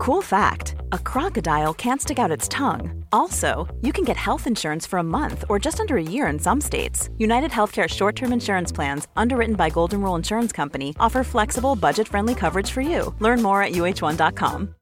[0.00, 3.04] Cool fact a crocodile can't stick out its tongue.
[3.12, 6.38] Also, you can get health insurance for a month or just under a year in
[6.38, 7.10] some states.
[7.18, 12.08] United Healthcare short term insurance plans, underwritten by Golden Rule Insurance Company, offer flexible, budget
[12.08, 13.14] friendly coverage for you.
[13.18, 14.74] Learn more at uh1.com.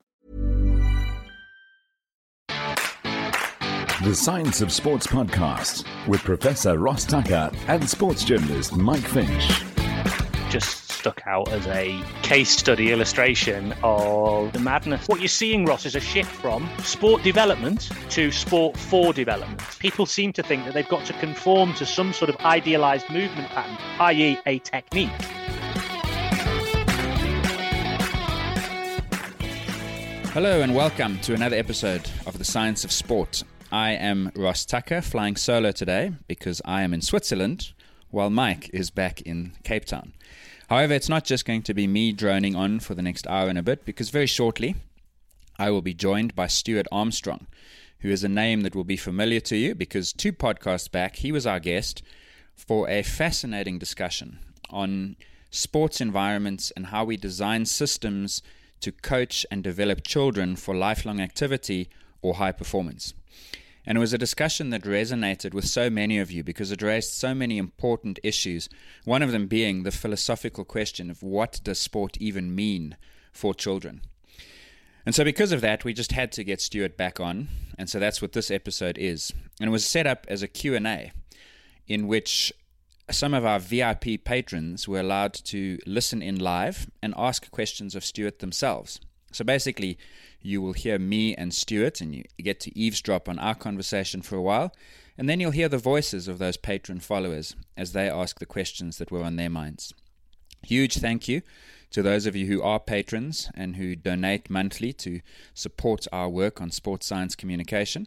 [4.04, 9.64] The Science of Sports podcast with Professor Ross Tucker and sports journalist Mike Finch.
[10.48, 15.08] Just stuck out as a case study illustration of the madness.
[15.08, 19.63] What you're seeing, Ross, is a shift from sport development to sport for development.
[19.79, 23.49] People seem to think that they've got to conform to some sort of idealized movement
[23.49, 25.09] pattern, i.e., a technique.
[30.35, 33.45] Hello and welcome to another episode of The Science of Sport.
[33.73, 37.73] I am Ross Tucker, flying solo today because I am in Switzerland
[38.11, 40.13] while Mike is back in Cape Town.
[40.69, 43.59] However, it's not just going to be me droning on for the next hour and
[43.59, 44.75] a bit, because very shortly
[45.59, 47.47] I will be joined by Stuart Armstrong,
[48.01, 51.33] who is a name that will be familiar to you because two podcasts back he
[51.33, 52.02] was our guest
[52.55, 54.38] for a fascinating discussion
[54.69, 55.16] on
[55.51, 58.43] sports environments and how we design systems
[58.80, 61.88] to coach and develop children for lifelong activity
[62.21, 63.15] or high performance.
[63.87, 67.12] And it was a discussion that resonated with so many of you because it raised
[67.12, 68.68] so many important issues.
[69.04, 72.96] One of them being the philosophical question of what does sport even mean
[73.32, 74.02] for children?
[75.06, 77.48] And so because of that, we just had to get Stuart back on.
[77.78, 79.32] And so that's what this episode is.
[79.58, 81.12] And it was set up as a Q&A
[81.86, 82.52] in which
[83.10, 88.04] some of our VIP patrons were allowed to listen in live and ask questions of
[88.04, 89.00] Stuart themselves.
[89.32, 89.98] So basically,
[90.41, 94.36] you will hear me and Stuart, and you get to eavesdrop on our conversation for
[94.36, 94.72] a while.
[95.17, 98.98] And then you'll hear the voices of those patron followers as they ask the questions
[98.98, 99.92] that were on their minds.
[100.62, 101.42] Huge thank you
[101.91, 105.20] to those of you who are patrons and who donate monthly to
[105.55, 108.06] support our work on sports science communication.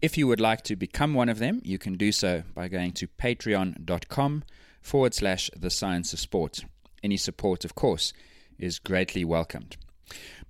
[0.00, 2.92] If you would like to become one of them, you can do so by going
[2.92, 4.44] to patreon.com
[4.80, 6.60] forward slash the science of sport.
[7.02, 8.12] Any support, of course,
[8.58, 9.76] is greatly welcomed.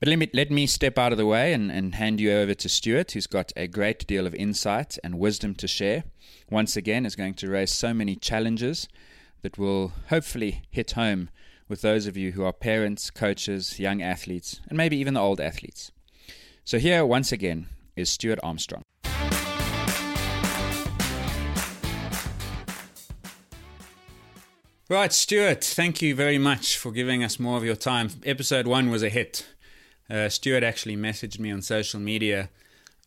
[0.00, 2.54] But let me, let me step out of the way and, and hand you over
[2.54, 6.04] to Stuart, who's got a great deal of insight and wisdom to share.
[6.50, 8.88] Once again, is going to raise so many challenges
[9.42, 11.30] that will hopefully hit home
[11.68, 15.40] with those of you who are parents, coaches, young athletes, and maybe even the old
[15.40, 15.90] athletes.
[16.64, 17.66] So, here once again
[17.96, 18.82] is Stuart Armstrong.
[24.88, 28.10] Right, Stuart, thank you very much for giving us more of your time.
[28.24, 29.46] Episode one was a hit.
[30.10, 32.48] Uh, Stuart actually messaged me on social media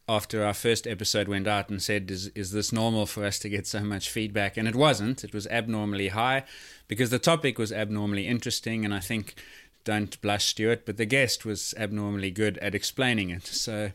[0.08, 3.50] after our first episode went out and said, is, is this normal for us to
[3.50, 4.58] get so much feedback?
[4.58, 5.24] And it wasn't.
[5.24, 6.44] It was abnormally high
[6.88, 8.84] because the topic was abnormally interesting.
[8.84, 9.36] And I think,
[9.84, 13.48] don't blush, Stuart, but the guest was abnormally good at explaining it.
[13.48, 13.92] So,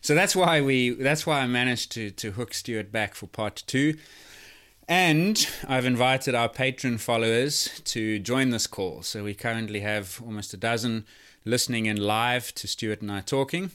[0.00, 3.62] so that's why we, that's why I managed to, to hook Stuart back for part
[3.66, 3.96] two.
[4.86, 9.02] And I've invited our patron followers to join this call.
[9.02, 11.06] So we currently have almost a dozen
[11.44, 13.70] listening in live to Stuart and I talking.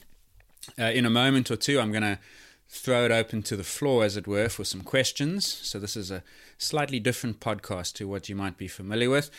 [0.78, 2.18] Uh, in a moment or two, I'm going to
[2.68, 5.46] throw it open to the floor, as it were, for some questions.
[5.46, 6.22] So, this is a
[6.58, 9.30] slightly different podcast to what you might be familiar with.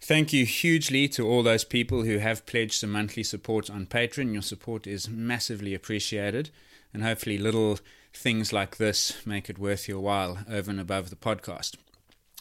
[0.00, 4.32] Thank you hugely to all those people who have pledged some monthly support on Patreon.
[4.32, 6.50] Your support is massively appreciated,
[6.92, 7.78] and hopefully, little
[8.12, 11.76] things like this make it worth your while over and above the podcast.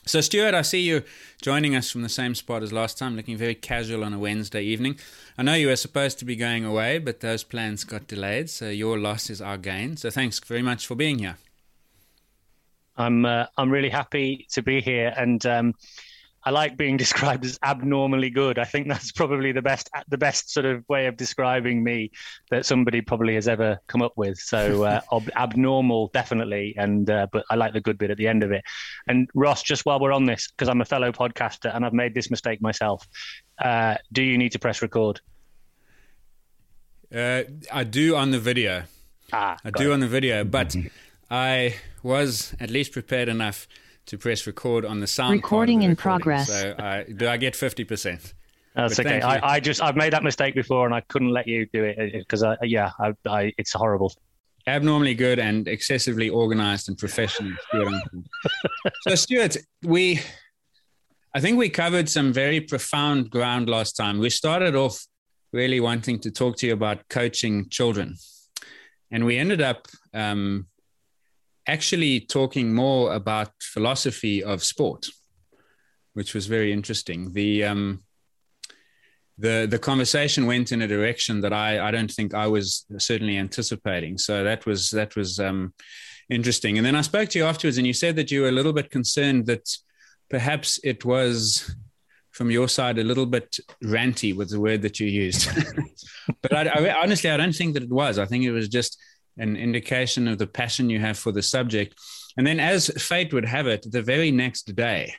[0.05, 1.03] So, Stuart, I see you
[1.41, 4.61] joining us from the same spot as last time, looking very casual on a Wednesday
[4.61, 4.99] evening.
[5.37, 8.69] I know you were supposed to be going away, but those plans got delayed, so
[8.69, 9.95] your loss is our gain.
[9.95, 11.37] So, thanks very much for being here.
[12.97, 15.73] I'm uh, I'm really happy to be here, and um,
[16.45, 18.59] I like being described as abnormally good.
[18.59, 22.11] I think that's probably the best the best sort of way of describing me
[22.51, 24.37] that somebody probably has ever come up with.
[24.37, 28.27] So uh, ob- abnormal, definitely, and uh, but I like the good bit at the
[28.27, 28.63] end of it.
[29.07, 32.13] And Ross, just while we're on this, because I'm a fellow podcaster and I've made
[32.13, 33.07] this mistake myself,
[33.59, 35.21] uh, do you need to press record?
[37.13, 38.83] Uh, I do on the video.
[39.31, 39.93] Ah, I do it.
[39.93, 40.75] on the video, but
[41.29, 43.67] I was at least prepared enough
[44.05, 45.33] to press record on the sound.
[45.33, 46.19] Recording the in recording.
[46.19, 46.47] progress.
[46.47, 48.33] So I, do I get fifty percent?
[48.75, 49.21] That's But okay.
[49.21, 52.13] I, I just I've made that mistake before and I couldn't let you do it
[52.13, 54.13] because I yeah I, I it's horrible.
[54.65, 57.51] Abnormally good and excessively organized and professional.
[57.67, 58.01] Stuart.
[59.01, 60.21] so Stuart, we,
[61.35, 64.19] I think we covered some very profound ground last time.
[64.19, 65.05] We started off
[65.51, 68.15] really wanting to talk to you about coaching children,
[69.11, 70.67] and we ended up um,
[71.67, 75.07] actually talking more about philosophy of sport,
[76.13, 77.33] which was very interesting.
[77.33, 78.03] The um,
[79.37, 83.37] the the conversation went in a direction that I I don't think I was certainly
[83.37, 84.17] anticipating.
[84.17, 85.73] So that was that was um,
[86.29, 86.77] interesting.
[86.77, 88.73] And then I spoke to you afterwards, and you said that you were a little
[88.73, 89.75] bit concerned that
[90.29, 91.75] perhaps it was
[92.31, 95.47] from your side a little bit ranty was the word that you used.
[96.41, 98.17] but I, I, honestly, I don't think that it was.
[98.17, 98.99] I think it was just
[99.37, 101.95] an indication of the passion you have for the subject.
[102.37, 105.13] And then, as fate would have it, the very next day,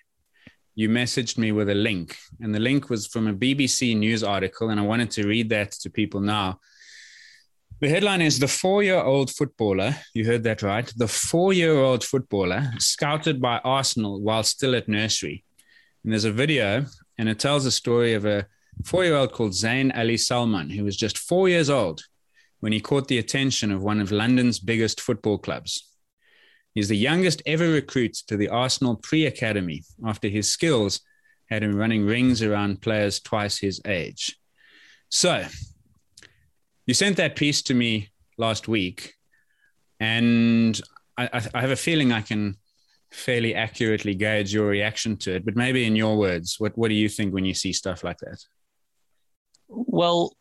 [0.74, 4.70] you messaged me with a link, and the link was from a BBC News article,
[4.70, 6.58] and I wanted to read that to people now.
[7.80, 11.76] The headline is The Four Year Old Footballer, you heard that right, the four year
[11.76, 15.44] old footballer scouted by Arsenal while still at nursery.
[16.02, 16.86] And there's a video,
[17.18, 18.46] and it tells the story of a
[18.84, 22.02] four year old called Zain Ali Salman, who was just four years old
[22.64, 25.86] when he caught the attention of one of London's biggest football clubs.
[26.72, 31.02] He's the youngest ever recruit to the Arsenal pre academy after his skills
[31.50, 34.38] had him running rings around players twice his age.
[35.10, 35.44] So,
[36.86, 38.08] you sent that piece to me
[38.38, 39.12] last week,
[40.00, 40.80] and
[41.18, 42.56] I, I, have a feeling I can
[43.12, 45.44] fairly accurately gauge your reaction to it.
[45.44, 48.20] But maybe in your words, what, what do you think when you see stuff like
[48.20, 48.42] that?
[49.68, 50.34] Well,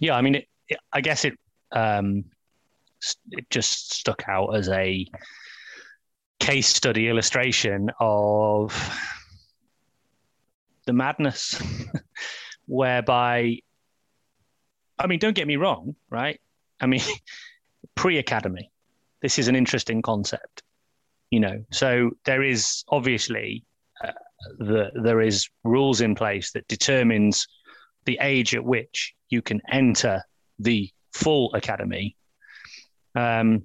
[0.00, 0.48] yeah, I mean, it,
[0.92, 1.34] I guess it
[1.72, 2.24] um,
[3.30, 5.06] it just stuck out as a
[6.40, 8.72] case study illustration of
[10.86, 11.60] the madness
[12.66, 13.58] whereby
[14.98, 16.40] I mean don't get me wrong right?
[16.80, 17.02] I mean
[17.94, 18.70] pre-academy
[19.22, 20.62] this is an interesting concept
[21.34, 21.64] you know?
[21.72, 23.64] So there is obviously
[24.04, 24.12] uh,
[24.58, 27.48] the there is rules in place that determines
[28.04, 30.22] the age at which you can enter
[30.58, 32.16] the full academy
[33.14, 33.62] um,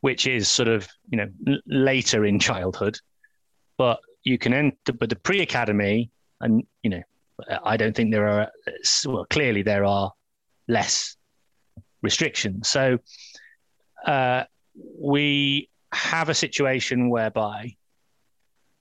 [0.00, 2.98] which is sort of you know later in childhood.
[3.78, 6.10] But you can enter, but the pre-academy,
[6.40, 7.02] and you know,
[7.64, 8.48] I don't think there are.
[9.06, 10.12] Well, clearly there are
[10.68, 11.16] less
[12.02, 12.68] restrictions.
[12.68, 12.98] So
[14.06, 14.44] uh,
[14.98, 17.76] we have a situation whereby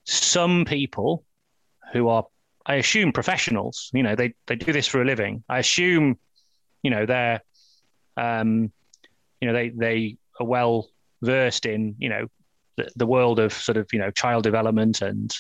[0.05, 1.25] some people
[1.93, 2.25] who are,
[2.65, 3.89] I assume, professionals.
[3.93, 5.43] You know, they they do this for a living.
[5.49, 6.17] I assume,
[6.85, 7.41] you know, they're
[8.15, 8.71] um,
[9.41, 10.87] you know they they are well
[11.23, 12.27] versed in you know
[12.77, 15.35] the, the world of sort of you know child development and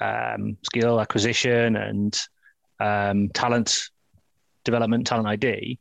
[0.00, 2.18] um, skill acquisition and
[2.80, 3.90] um, talent
[4.64, 5.78] development, talent ID,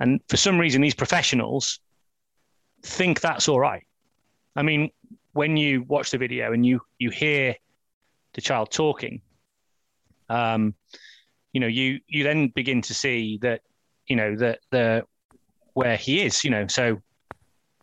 [0.00, 1.80] and for some reason these professionals
[2.82, 3.86] think that's all right.
[4.54, 4.90] I mean,
[5.32, 7.56] when you watch the video and you you hear
[8.34, 9.22] the child talking,
[10.28, 10.74] um,
[11.54, 13.62] you know, you you then begin to see that
[14.08, 15.04] you know that the
[15.74, 16.66] where he is, you know.
[16.68, 17.02] So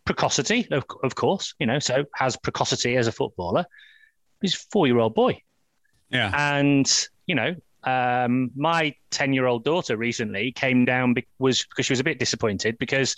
[0.06, 3.66] precocity, of, of course, you know, so has precocity as a footballer.
[4.42, 5.42] He's a four year old boy.
[6.10, 6.32] Yeah.
[6.34, 6.92] And,
[7.28, 11.94] you know, um, my 10 year old daughter recently came down be- was because she
[11.94, 13.16] was a bit disappointed because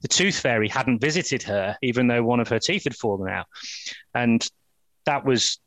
[0.00, 3.46] the tooth fairy hadn't visited her, even though one of her teeth had fallen out.
[4.14, 4.46] And
[5.04, 5.58] that was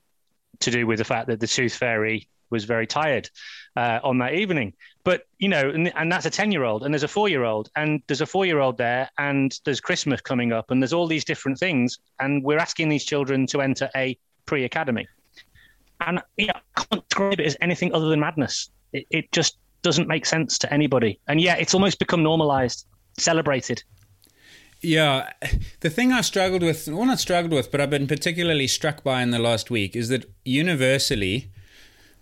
[0.62, 3.30] to do with the fact that the tooth fairy was very tired
[3.75, 4.73] uh, on that evening.
[5.03, 8.25] But you know, and, and that's a ten-year-old, and there's a four-year-old, and there's a
[8.25, 12.59] four-year-old there, and there's Christmas coming up, and there's all these different things, and we're
[12.59, 15.07] asking these children to enter a pre-academy,
[16.01, 18.69] and you know, I can't describe it as anything other than madness.
[18.94, 22.85] It, it just doesn't make sense to anybody, and yet it's almost become normalized,
[23.18, 23.83] celebrated.
[24.83, 25.31] Yeah,
[25.81, 29.21] the thing I struggled with, well, not struggled with, but I've been particularly struck by
[29.21, 31.51] in the last week is that universally,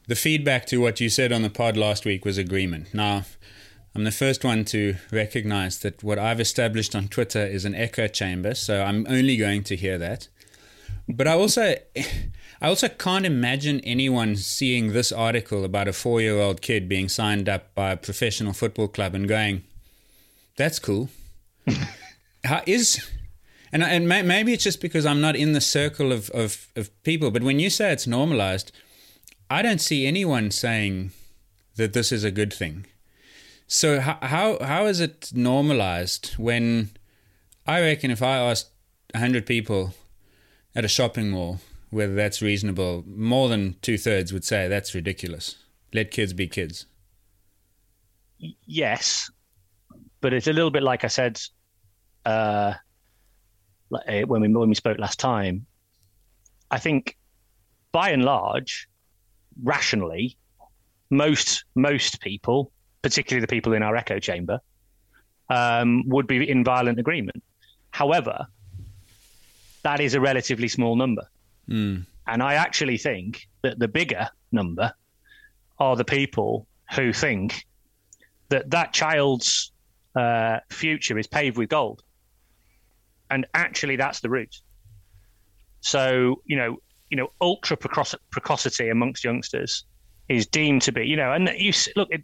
[0.10, 2.92] the feedback to what you said on the pod last week was agreement.
[2.96, 3.26] Now,
[3.94, 8.08] I'm the first one to recognize that what I've established on Twitter is an echo
[8.08, 10.28] chamber, so I'm only going to hear that.
[11.08, 11.76] But I also
[12.60, 17.76] I also can't imagine anyone seeing this article about a 4-year-old kid being signed up
[17.76, 19.64] by a professional football club and going,
[20.58, 21.10] "That's cool."
[22.44, 23.08] How is
[23.72, 27.30] and and maybe it's just because I'm not in the circle of, of, of people,
[27.30, 28.72] but when you say it's normalized,
[29.50, 31.12] I don't see anyone saying
[31.76, 32.86] that this is a good thing.
[33.68, 36.92] So how how, how is it normalized when
[37.66, 38.72] I reckon if I asked
[39.16, 39.94] hundred people
[40.76, 45.56] at a shopping mall whether that's reasonable, more than two thirds would say that's ridiculous.
[45.94, 46.86] Let kids be kids.
[48.38, 49.30] Yes,
[50.22, 51.42] but it's a little bit like I said
[52.26, 52.74] uh,
[54.08, 55.66] eh, when we when we spoke last time.
[56.72, 57.18] I think,
[57.92, 58.88] by and large,
[59.64, 60.38] rationally,
[61.10, 64.60] most most people, particularly the people in our echo chamber,
[65.50, 67.44] um, would be in violent agreement.
[67.92, 68.48] However,
[69.84, 71.28] that is a relatively small number,
[71.68, 72.06] mm.
[72.28, 74.94] and I actually think that the bigger number
[75.80, 77.66] are the people who think
[78.50, 79.72] that that child's
[80.16, 82.04] uh, future is paved with gold,
[83.30, 84.62] and actually that's the route.
[85.82, 86.78] So you know,
[87.10, 89.86] you know, ultra precocity amongst youngsters
[90.28, 92.10] is deemed to be, you know, and you look.
[92.12, 92.24] It,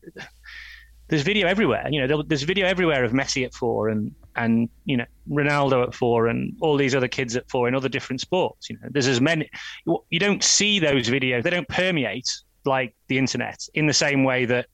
[1.07, 1.87] there's video everywhere.
[1.91, 5.93] You know, there's video everywhere of Messi at four and and you know Ronaldo at
[5.93, 8.69] four and all these other kids at four in other different sports.
[8.69, 9.49] You know, there's as many.
[9.85, 11.43] You don't see those videos.
[11.43, 12.29] They don't permeate
[12.65, 14.67] like the internet in the same way that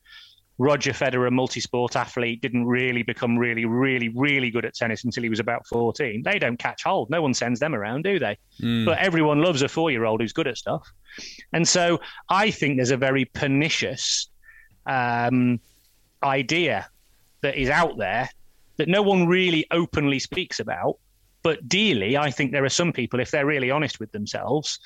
[0.61, 5.23] Roger Federer, a multi-sport athlete, didn't really become really, really, really good at tennis until
[5.23, 6.21] he was about 14.
[6.21, 7.09] They don't catch hold.
[7.09, 8.37] No one sends them around, do they?
[8.61, 8.85] Mm.
[8.85, 10.87] But everyone loves a four-year-old who's good at stuff.
[11.51, 11.99] And so
[12.29, 14.27] I think there's a very pernicious
[14.85, 15.59] um,
[16.21, 16.87] idea
[17.41, 18.29] that is out there
[18.77, 20.97] that no one really openly speaks about.
[21.41, 24.77] But dearly, I think there are some people, if they're really honest with themselves,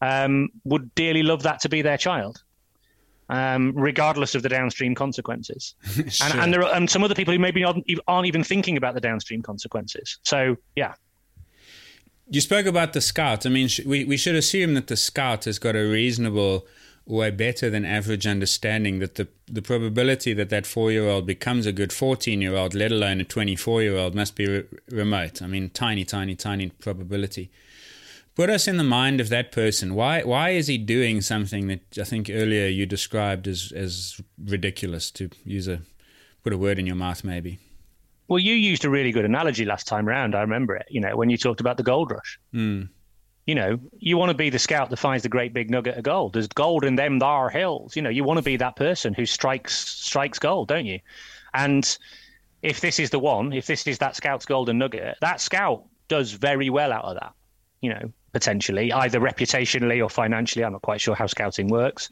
[0.00, 2.42] um, would dearly love that to be their child.
[3.32, 5.74] Um, regardless of the downstream consequences.
[5.86, 6.04] sure.
[6.26, 8.92] and, and, there are and some other people who maybe aren't, aren't even thinking about
[8.92, 10.18] the downstream consequences.
[10.22, 10.92] So, yeah.
[12.28, 13.46] You spoke about the scout.
[13.46, 16.66] I mean, sh- we, we should assume that the scout has got a reasonable
[17.06, 21.64] way better than average understanding that the, the probability that that four year old becomes
[21.64, 25.40] a good 14 year old, let alone a 24 year old, must be re- remote.
[25.40, 27.50] I mean, tiny, tiny, tiny probability.
[28.34, 29.94] Put us in the mind of that person.
[29.94, 35.10] Why, why is he doing something that I think earlier you described as, as ridiculous,
[35.12, 35.82] to use a
[36.42, 37.58] put a word in your mouth, maybe?
[38.28, 40.34] Well, you used a really good analogy last time round.
[40.34, 40.86] I remember it.
[40.88, 42.38] You know, when you talked about the gold rush.
[42.54, 42.88] Mm
[43.46, 46.04] you know, you want to be the scout that finds the great big nugget of
[46.04, 46.32] gold.
[46.32, 47.96] There's gold in them there hills.
[47.96, 51.00] You know, you want to be that person who strikes strikes gold, don't you?
[51.52, 51.98] And
[52.62, 56.32] if this is the one, if this is that scout's golden nugget, that scout does
[56.32, 57.32] very well out of that.
[57.80, 60.64] You know, potentially, either reputationally or financially.
[60.64, 62.08] I'm not quite sure how scouting works.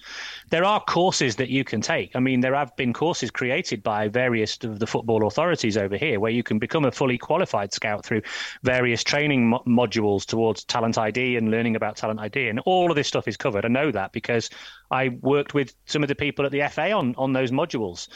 [0.50, 2.14] There are courses that you can take.
[2.14, 6.20] I mean, there have been courses created by various of the football authorities over here
[6.20, 8.22] where you can become a fully qualified scout through
[8.62, 12.48] various training mo- modules towards talent ID and learning about talent ID.
[12.48, 13.64] And all of this stuff is covered.
[13.64, 14.50] I know that because
[14.90, 18.08] I worked with some of the people at the FA on, on those modules.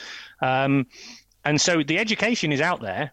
[0.42, 0.86] Um,
[1.44, 3.12] and so the education is out there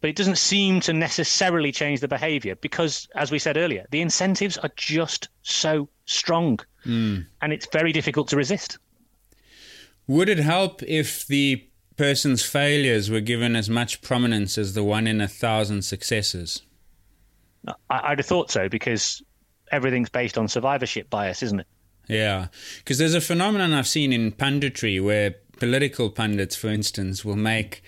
[0.00, 4.00] but it doesn't seem to necessarily change the behavior because, as we said earlier, the
[4.00, 7.24] incentives are just so strong mm.
[7.42, 8.78] and it's very difficult to resist.
[10.06, 15.06] Would it help if the person's failures were given as much prominence as the one
[15.06, 16.62] in a thousand successes?
[17.90, 19.22] I, would have thought so because
[19.72, 21.66] everything's based on survivorship bias, isn't it?
[22.08, 22.48] Yeah,
[22.78, 27.82] because there's a phenomenon I've seen in punditry where political pundits, for instance, will make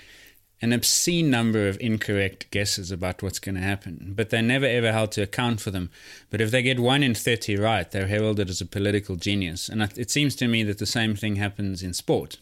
[0.60, 4.92] an obscene number of incorrect guesses about what's going to happen, but they're never ever
[4.92, 5.90] held to account for them.
[6.30, 9.68] But if they get one in 30 right, they're heralded as a political genius.
[9.68, 12.38] And it seems to me that the same thing happens in sport.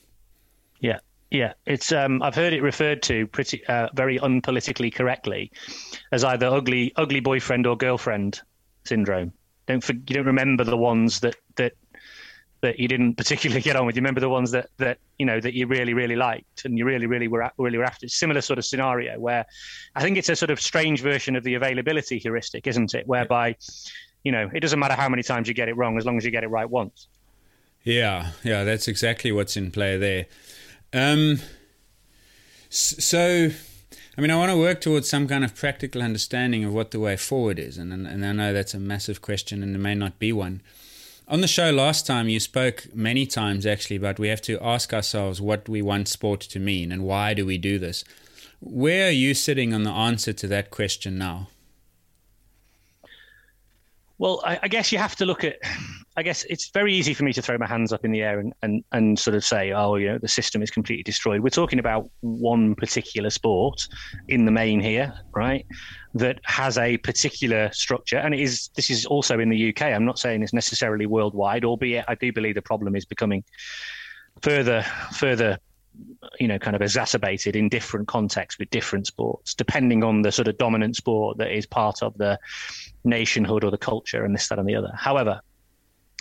[0.80, 0.98] Yeah.
[1.28, 1.90] Yeah, it's.
[1.90, 5.50] Um, I've heard it referred to pretty, uh, very unpolitically correctly,
[6.12, 8.40] as either ugly, ugly boyfriend or girlfriend
[8.84, 9.32] syndrome.
[9.66, 11.72] Don't for, you don't remember the ones that that
[12.60, 13.96] that you didn't particularly get on with?
[13.96, 16.84] You remember the ones that that you know that you really really liked and you
[16.84, 18.08] really really were really were after?
[18.08, 19.44] Similar sort of scenario where
[19.94, 23.06] I think it's a sort of strange version of the availability heuristic, isn't it?
[23.06, 23.56] Whereby
[24.24, 26.24] you know it doesn't matter how many times you get it wrong as long as
[26.24, 27.08] you get it right once.
[27.84, 30.26] Yeah, yeah, that's exactly what's in play there.
[30.92, 31.40] Um,
[32.68, 33.50] so.
[34.18, 36.98] I mean, I want to work towards some kind of practical understanding of what the
[36.98, 40.18] way forward is, and and I know that's a massive question, and there may not
[40.18, 40.62] be one.
[41.28, 44.94] On the show last time, you spoke many times actually about we have to ask
[44.94, 48.04] ourselves what we want sport to mean and why do we do this.
[48.60, 51.48] Where are you sitting on the answer to that question now?
[54.18, 55.56] Well, I, I, guess you have to look at.
[56.16, 58.38] I guess it's very easy for me to throw my hands up in the air
[58.38, 61.42] and, and, and sort of say, oh, you know, the system is completely destroyed.
[61.42, 63.86] We're talking about one particular sport
[64.28, 65.66] in the main here, right?
[66.14, 68.70] That has a particular structure, and it is.
[68.74, 69.82] This is also in the UK.
[69.82, 73.44] I'm not saying it's necessarily worldwide, albeit I do believe the problem is becoming
[74.40, 74.82] further
[75.12, 75.58] further
[76.38, 80.48] you know, kind of exacerbated in different contexts with different sports, depending on the sort
[80.48, 82.38] of dominant sport that is part of the
[83.04, 84.92] nationhood or the culture and this, that, and the other.
[84.94, 85.40] However,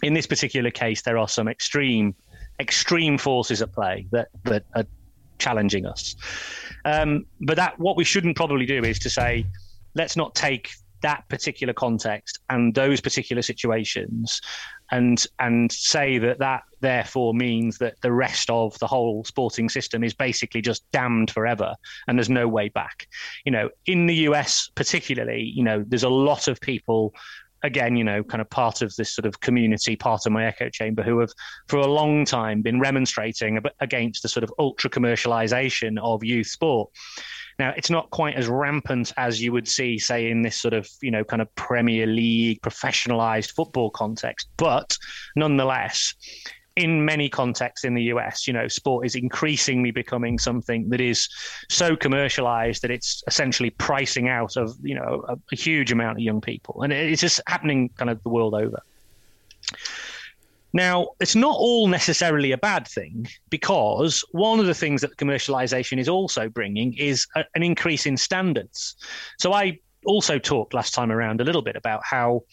[0.04, 2.16] in this particular case, there are some extreme,
[2.60, 4.86] extreme forces at play that that are
[5.38, 6.16] challenging us.
[6.86, 9.46] Um, but that what we shouldn't probably do is to say,
[9.96, 14.42] let's not take that particular context and those particular situations
[14.92, 20.04] and and say that that therefore means that the rest of the whole sporting system
[20.04, 21.74] is basically just damned forever
[22.08, 23.08] and there's no way back
[23.46, 27.14] you know in the US particularly you know there's a lot of people
[27.66, 30.70] again, you know, kind of part of this sort of community, part of my echo
[30.70, 31.32] chamber, who have
[31.68, 36.92] for a long time been remonstrating against the sort of ultra commercialization of youth sport.
[37.58, 40.88] Now, it's not quite as rampant as you would see, say, in this sort of,
[41.02, 44.98] you know, kind of Premier League professionalized football context, but
[45.36, 46.14] nonetheless,
[46.76, 51.30] in many contexts in the US, you know, sport is increasingly becoming something that is
[51.70, 56.22] so commercialized that it's essentially pricing out of, you know, a, a huge amount of
[56.22, 56.82] young people.
[56.84, 58.82] And it's just happening kind of the world over.
[60.74, 66.00] Now, it's not all necessarily a bad thing because one of the things that commercialization
[66.00, 68.98] is also bringing is a, an increase in standards.
[69.40, 72.44] So I also talked last time around a little bit about how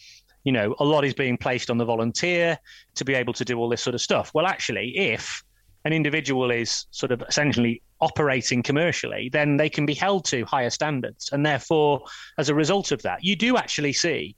[0.43, 2.57] you know, a lot is being placed on the volunteer
[2.95, 4.31] to be able to do all this sort of stuff.
[4.33, 5.43] Well, actually, if
[5.85, 10.69] an individual is sort of essentially operating commercially, then they can be held to higher
[10.69, 11.29] standards.
[11.31, 12.03] And therefore,
[12.37, 14.35] as a result of that, you do actually see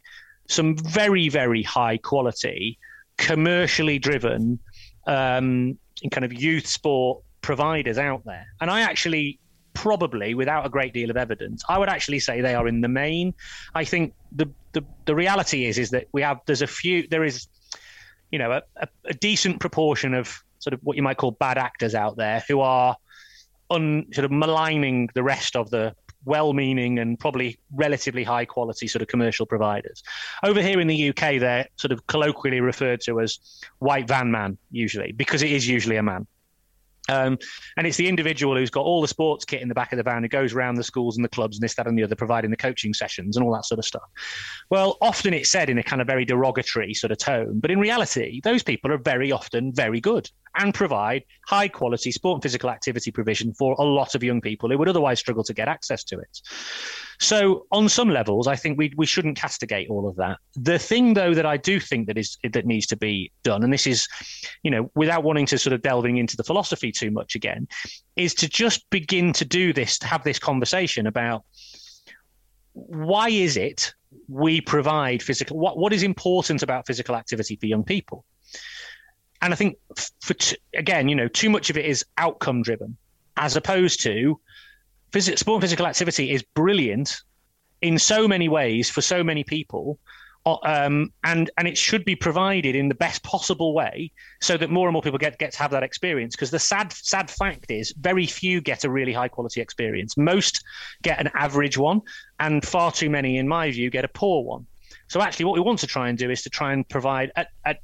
[0.47, 2.77] some very, very high quality,
[3.17, 4.59] commercially driven,
[5.07, 5.77] um,
[6.11, 8.45] kind of youth sport providers out there.
[8.61, 9.39] And I actually
[9.75, 12.87] probably without a great deal of evidence i would actually say they are in the
[12.87, 13.33] main
[13.75, 17.23] i think the the, the reality is is that we have there's a few there
[17.23, 17.47] is
[18.31, 21.57] you know a, a, a decent proportion of sort of what you might call bad
[21.57, 22.95] actors out there who are
[23.69, 29.01] un, sort of maligning the rest of the well-meaning and probably relatively high quality sort
[29.01, 30.03] of commercial providers.
[30.43, 33.39] Over here in the UK, they're sort of colloquially referred to as
[33.79, 36.27] white van man usually because it is usually a man.
[37.09, 37.37] Um,
[37.77, 40.03] and it's the individual who's got all the sports kit in the back of the
[40.03, 42.15] van who goes around the schools and the clubs and this, that, and the other,
[42.15, 44.09] providing the coaching sessions and all that sort of stuff.
[44.69, 47.79] Well, often it's said in a kind of very derogatory sort of tone, but in
[47.79, 52.69] reality, those people are very often very good and provide high quality sport and physical
[52.69, 56.03] activity provision for a lot of young people who would otherwise struggle to get access
[56.05, 56.41] to it.
[57.19, 60.37] So, on some levels, I think we we shouldn't castigate all of that.
[60.55, 63.71] The thing, though, that I do think that is that needs to be done, and
[63.71, 64.07] this is,
[64.63, 67.67] you know, without wanting to sort of delving into the philosophy too much again,
[68.15, 71.43] is to just begin to do this, to have this conversation about
[72.73, 73.93] why is it
[74.27, 78.25] we provide physical what what is important about physical activity for young people
[79.45, 79.77] and I think
[80.21, 82.97] for t- again, you know, too much of it is outcome driven,
[83.37, 84.39] as opposed to
[85.11, 87.21] phys- sport and physical activity is brilliant
[87.83, 89.99] in so many ways for so many people.
[90.63, 94.87] Um, and and it should be provided in the best possible way so that more
[94.87, 96.35] and more people get get to have that experience.
[96.35, 100.17] Because the sad sad fact is, very few get a really high quality experience.
[100.17, 100.63] Most
[101.03, 102.01] get an average one,
[102.39, 104.65] and far too many, in my view, get a poor one.
[105.07, 107.49] So actually, what we want to try and do is to try and provide at,
[107.63, 107.79] at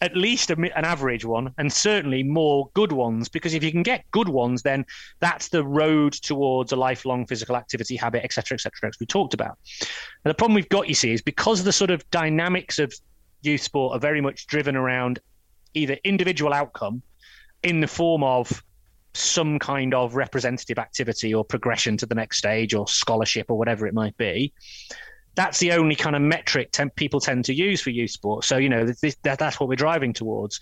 [0.00, 3.82] at least a, an average one and certainly more good ones because if you can
[3.82, 4.84] get good ones then
[5.20, 9.58] that's the road towards a lifelong physical activity habit etc etc as we talked about.
[10.24, 12.92] And the problem we've got you see is because the sort of dynamics of
[13.42, 15.18] youth sport are very much driven around
[15.74, 17.02] either individual outcome
[17.62, 18.62] in the form of
[19.14, 23.86] some kind of representative activity or progression to the next stage or scholarship or whatever
[23.86, 24.52] it might be
[25.36, 28.44] that's the only kind of metric people tend to use for youth sport.
[28.44, 28.90] So, you know,
[29.22, 30.58] that's what we're driving towards.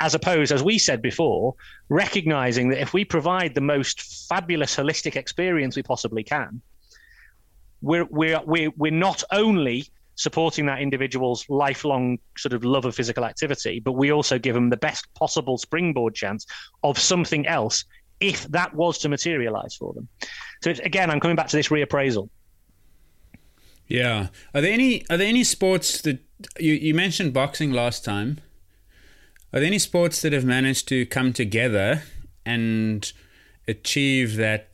[0.00, 1.54] As opposed, as we said before,
[1.88, 6.60] recognizing that if we provide the most fabulous holistic experience we possibly can,
[7.80, 13.24] we're, we're, we're, we're not only supporting that individual's lifelong sort of love of physical
[13.24, 16.46] activity, but we also give them the best possible springboard chance
[16.82, 17.84] of something else
[18.18, 20.08] if that was to materialize for them.
[20.62, 22.28] So, again, I'm coming back to this reappraisal
[23.86, 24.28] yeah.
[24.54, 26.20] Are there any are there any sports that
[26.58, 28.40] you, you mentioned boxing last time?
[29.52, 32.02] Are there any sports that have managed to come together
[32.44, 33.12] and
[33.68, 34.72] achieve that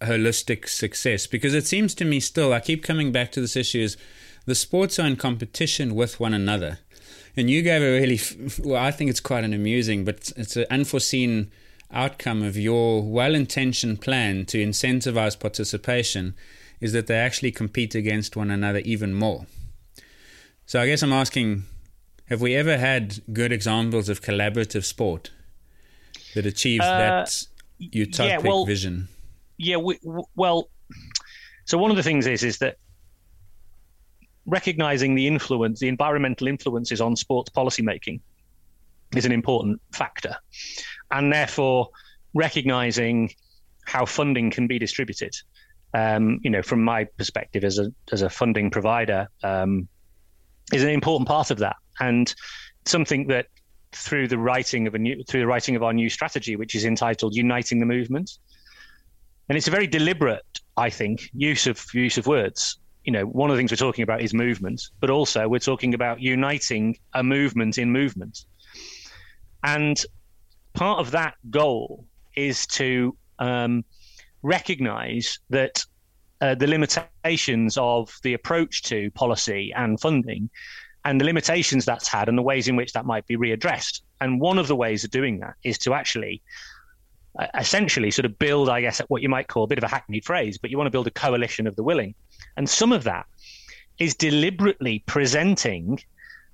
[0.00, 1.26] holistic success?
[1.26, 3.96] Because it seems to me still, I keep coming back to this issue is
[4.44, 6.80] the sports are in competition with one another.
[7.36, 8.18] And you gave a really,
[8.58, 11.52] well, I think it's quite an amusing, but it's an unforeseen
[11.92, 16.34] outcome of your well intentioned plan to incentivize participation
[16.80, 19.46] is that they actually compete against one another even more.
[20.66, 21.64] So I guess I'm asking
[22.28, 25.30] have we ever had good examples of collaborative sport
[26.34, 27.46] that achieves uh, that
[27.80, 29.08] utopic yeah, well, vision?
[29.56, 29.98] Yeah, we,
[30.36, 30.68] well,
[31.64, 32.76] so one of the things is is that
[34.46, 38.20] recognizing the influence, the environmental influences on sports policymaking
[39.16, 40.36] is an important factor.
[41.10, 41.88] And therefore,
[42.34, 43.32] recognizing
[43.86, 45.34] how funding can be distributed
[45.94, 49.88] um, you know, from my perspective as a as a funding provider, um,
[50.72, 52.34] is an important part of that, and
[52.84, 53.46] something that
[53.92, 56.84] through the writing of a new through the writing of our new strategy, which is
[56.84, 58.38] entitled "Uniting the Movement,"
[59.48, 60.44] and it's a very deliberate,
[60.76, 62.78] I think, use of use of words.
[63.08, 65.94] you know, one of the things we're talking about is movement, but also we're talking
[65.94, 68.44] about uniting a movement in movement.
[69.64, 70.04] And
[70.74, 72.04] part of that goal
[72.36, 73.82] is to um,
[74.42, 75.84] recognize that
[76.40, 80.48] uh, the limitations of the approach to policy and funding
[81.04, 84.02] and the limitations that's had and the ways in which that might be readdressed.
[84.20, 86.42] And one of the ways of doing that is to actually
[87.38, 89.88] uh, essentially sort of build, I guess, what you might call a bit of a
[89.88, 92.14] hackneyed phrase, but you want to build a coalition of the willing.
[92.56, 93.26] And some of that
[93.98, 96.00] is deliberately presenting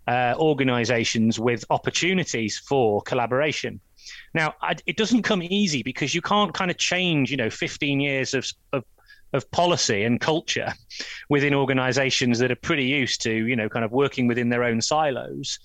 [0.07, 3.81] uh, organizations with opportunities for collaboration.
[4.35, 8.01] Now, I, it doesn't come easy because you can't kind of change, you know, 15
[8.01, 8.85] years of, of
[9.33, 10.73] of policy and culture
[11.29, 14.81] within organizations that are pretty used to, you know, kind of working within their own
[14.81, 15.59] silos,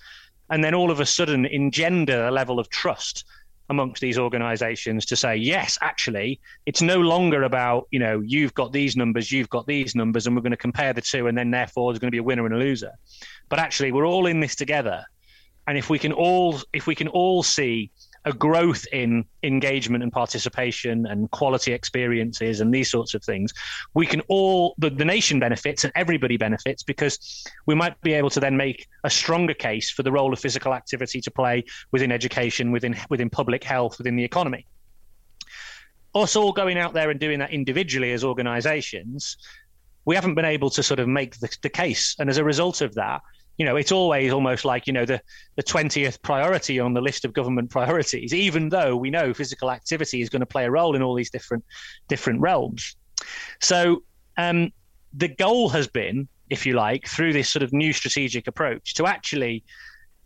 [0.50, 3.24] and then all of a sudden engender a level of trust
[3.70, 8.72] amongst these organizations to say yes actually it's no longer about you know you've got
[8.72, 11.52] these numbers you've got these numbers and we're going to compare the two and then
[11.52, 12.90] therefore there's going to be a winner and a loser.
[13.48, 15.04] But actually we're all in this together.
[15.68, 17.92] And if we can all if we can all see
[18.24, 23.52] a growth in engagement and participation and quality experiences and these sorts of things,
[23.94, 28.30] we can all, the, the nation benefits and everybody benefits because we might be able
[28.30, 32.12] to then make a stronger case for the role of physical activity to play within
[32.12, 34.66] education, within, within public health, within the economy.
[36.14, 39.36] Us all going out there and doing that individually as organizations,
[40.04, 42.16] we haven't been able to sort of make the, the case.
[42.18, 43.22] And as a result of that,
[43.60, 45.20] you know, it's always almost like, you know, the,
[45.56, 50.22] the 20th priority on the list of government priorities, even though we know physical activity
[50.22, 51.62] is going to play a role in all these different
[52.08, 52.96] different realms.
[53.60, 54.02] So
[54.38, 54.72] um,
[55.12, 59.06] the goal has been, if you like, through this sort of new strategic approach to
[59.06, 59.62] actually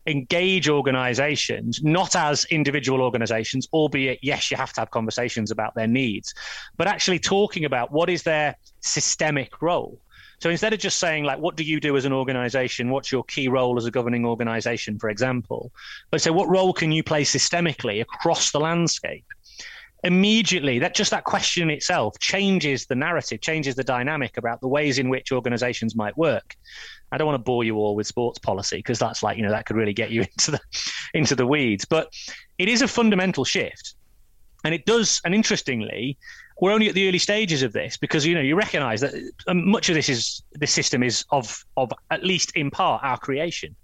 [0.07, 5.87] engage organizations not as individual organizations albeit yes you have to have conversations about their
[5.87, 6.35] needs
[6.77, 9.99] but actually talking about what is their systemic role
[10.41, 12.91] so instead of just saying like, what do you do as an organization?
[12.91, 15.73] What's your key role as a governing organization, for example?
[16.11, 19.25] But say, what role can you play systemically across the landscape?
[20.03, 24.99] Immediately, that just that question itself changes the narrative, changes the dynamic about the ways
[24.99, 26.57] in which organizations might work.
[27.11, 29.51] I don't want to bore you all with sports policy because that's like, you know,
[29.51, 30.61] that could really get you into the
[31.15, 31.87] into the weeds.
[31.87, 32.13] But
[32.59, 33.95] it is a fundamental shift.
[34.65, 36.19] And it does, and interestingly,
[36.61, 39.15] we're only at the early stages of this because you know you recognise that
[39.49, 43.19] um, much of this is this system is of of at least in part our
[43.19, 43.75] creation.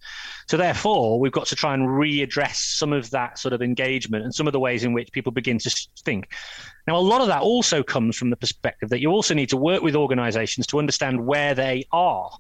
[0.49, 4.35] So therefore, we've got to try and readdress some of that sort of engagement and
[4.35, 6.33] some of the ways in which people begin to think.
[6.87, 9.57] Now, a lot of that also comes from the perspective that you also need to
[9.57, 12.31] work with organisations to understand where they are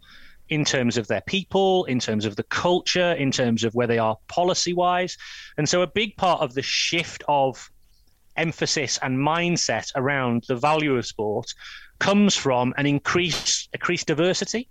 [0.48, 3.98] in terms of their people, in terms of the culture, in terms of where they
[3.98, 5.16] are policy wise.
[5.56, 7.70] And so, a big part of the shift of
[8.36, 11.52] emphasis and mindset around the value of sport
[11.98, 14.68] comes from an increased increased diversity.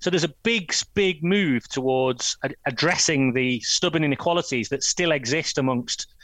[0.00, 6.14] So there's a big, big move towards addressing the stubborn inequalities that still exist amongst,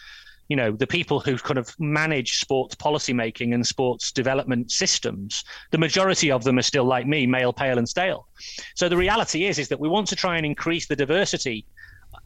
[0.49, 5.43] you know, the people who kind of manage sports policy making and sports development systems.
[5.71, 8.29] The majority of them are still like me, male, pale, and stale.
[8.75, 11.65] So the reality is, is that we want to try and increase the diversity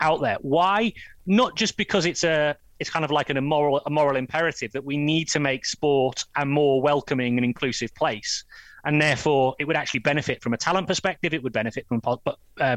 [0.00, 0.38] out there.
[0.40, 0.92] Why?
[1.26, 4.84] Not just because it's a it's kind of like an immoral a moral imperative that
[4.84, 8.44] we need to make sport a more welcoming and inclusive place.
[8.84, 12.18] And therefore it would actually benefit from a talent perspective it would benefit from a
[12.60, 12.76] uh,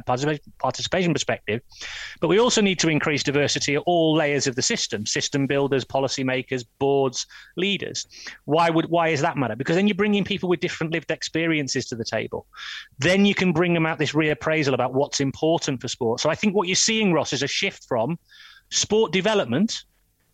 [0.58, 1.62] participation perspective.
[2.20, 5.86] But we also need to increase diversity at all layers of the system system builders
[5.86, 8.08] policymakers boards leaders.
[8.46, 9.56] Why would why is that matter?
[9.56, 12.48] Because then you're bringing people with different lived experiences to the table.
[12.98, 16.22] Then you can bring them out this reappraisal about what's important for sport.
[16.22, 18.18] So i think what you're seeing ross is a shift from
[18.70, 19.84] sport development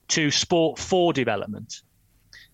[0.09, 1.81] to sport for development.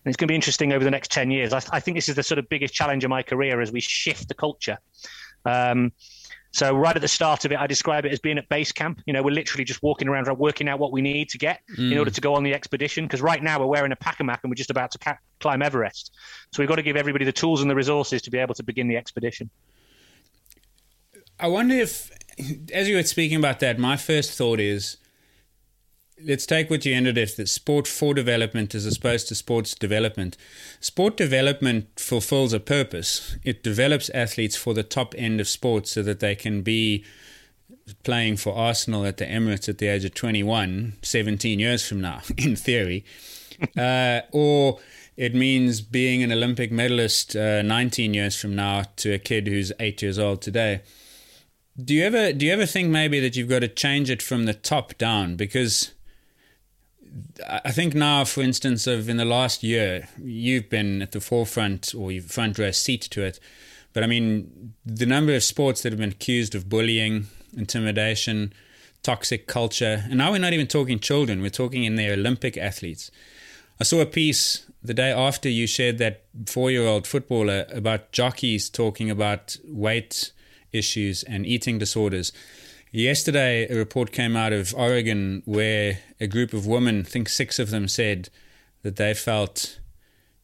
[0.04, 1.52] And it's going to be interesting over the next 10 years.
[1.52, 3.80] I, I, think this is the sort of biggest challenge of my career as we
[3.80, 4.78] shift the culture.
[5.44, 5.92] Um,
[6.50, 9.00] so right at the start of it, I describe it as being at base camp.
[9.06, 11.92] You know, we're literally just walking around, working out what we need to get mm.
[11.92, 13.06] in order to go on the expedition.
[13.06, 16.12] Because right now we're wearing a pack-a-mac and we're just about to ca- climb Everest.
[16.52, 18.62] So we've got to give everybody the tools and the resources to be able to
[18.62, 19.50] begin the expedition.
[21.40, 22.10] I wonder if,
[22.72, 24.98] as you were speaking about that, my first thought is
[26.24, 30.36] let's take what you ended at that sport for development as opposed to sports development.
[30.80, 33.36] Sport development fulfills a purpose.
[33.44, 37.04] It develops athletes for the top end of sports so that they can be
[38.04, 42.20] playing for Arsenal at the Emirates at the age of 21, 17 years from now,
[42.38, 43.04] in theory.
[43.76, 44.78] uh, or
[45.16, 49.72] it means being an Olympic medalist uh, 19 years from now to a kid who's
[49.78, 50.82] eight years old today.
[51.82, 54.44] Do you ever do you ever think maybe that you've got to change it from
[54.44, 55.92] the top down because
[57.46, 61.94] I think now, for instance, of in the last year, you've been at the forefront
[61.94, 63.38] or you've front row seat to it.
[63.92, 68.52] But I mean, the number of sports that have been accused of bullying, intimidation,
[69.02, 73.10] toxic culture, and now we're not even talking children, we're talking in their Olympic athletes.
[73.80, 78.12] I saw a piece the day after you shared that four year old footballer about
[78.12, 80.32] jockeys talking about weight
[80.72, 82.32] issues and eating disorders.
[82.94, 87.58] Yesterday, a report came out of Oregon where a group of women, I think six
[87.58, 88.28] of them, said
[88.82, 89.80] that they felt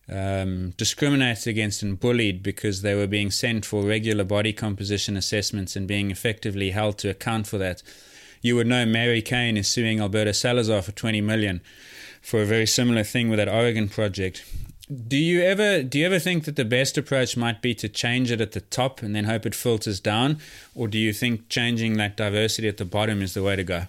[0.08, 5.76] um, discriminated against and bullied because they were being sent for regular body composition assessments
[5.76, 7.82] and being effectively held to account for that.
[8.40, 11.60] You would know Mary Cain is suing Alberto Salazar for 20 million
[12.22, 14.42] for a very similar thing with that Oregon project.
[14.90, 18.30] Do you ever do you ever think that the best approach might be to change
[18.30, 20.38] it at the top and then hope it filters down,
[20.74, 23.82] or do you think changing that diversity at the bottom is the way to go?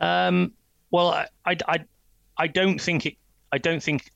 [0.00, 0.52] Um,
[0.90, 1.08] well,
[1.44, 1.84] I, I,
[2.38, 3.16] I don't think it
[3.52, 4.10] I don't think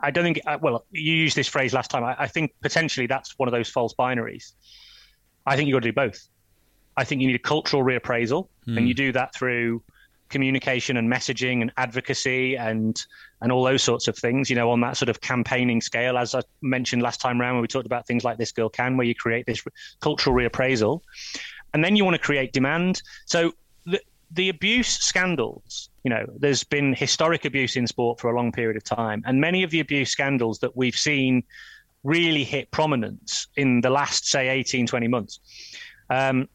[0.00, 2.02] I don't think uh, well you used this phrase last time.
[2.02, 4.52] I, I, think potentially that's one of those false binaries.
[5.46, 6.28] I think you've got to do both.
[6.96, 8.76] I think you need a cultural reappraisal, mm.
[8.76, 9.82] and you do that through
[10.30, 13.04] communication and messaging and advocacy and
[13.44, 14.50] and all those sorts of things.
[14.50, 17.62] You know, on that sort of campaigning scale, as I mentioned last time around when
[17.62, 19.62] we talked about things like this girl can, where you create this
[20.00, 21.00] cultural reappraisal,
[21.72, 23.02] and then you want to create demand.
[23.26, 23.52] So
[23.86, 24.00] the
[24.32, 28.76] the abuse scandals you know, there's been historic abuse in sport for a long period
[28.76, 31.42] of time, and many of the abuse scandals that we've seen
[32.04, 35.40] really hit prominence in the last, say, 18, 20 months.
[36.10, 36.46] Um,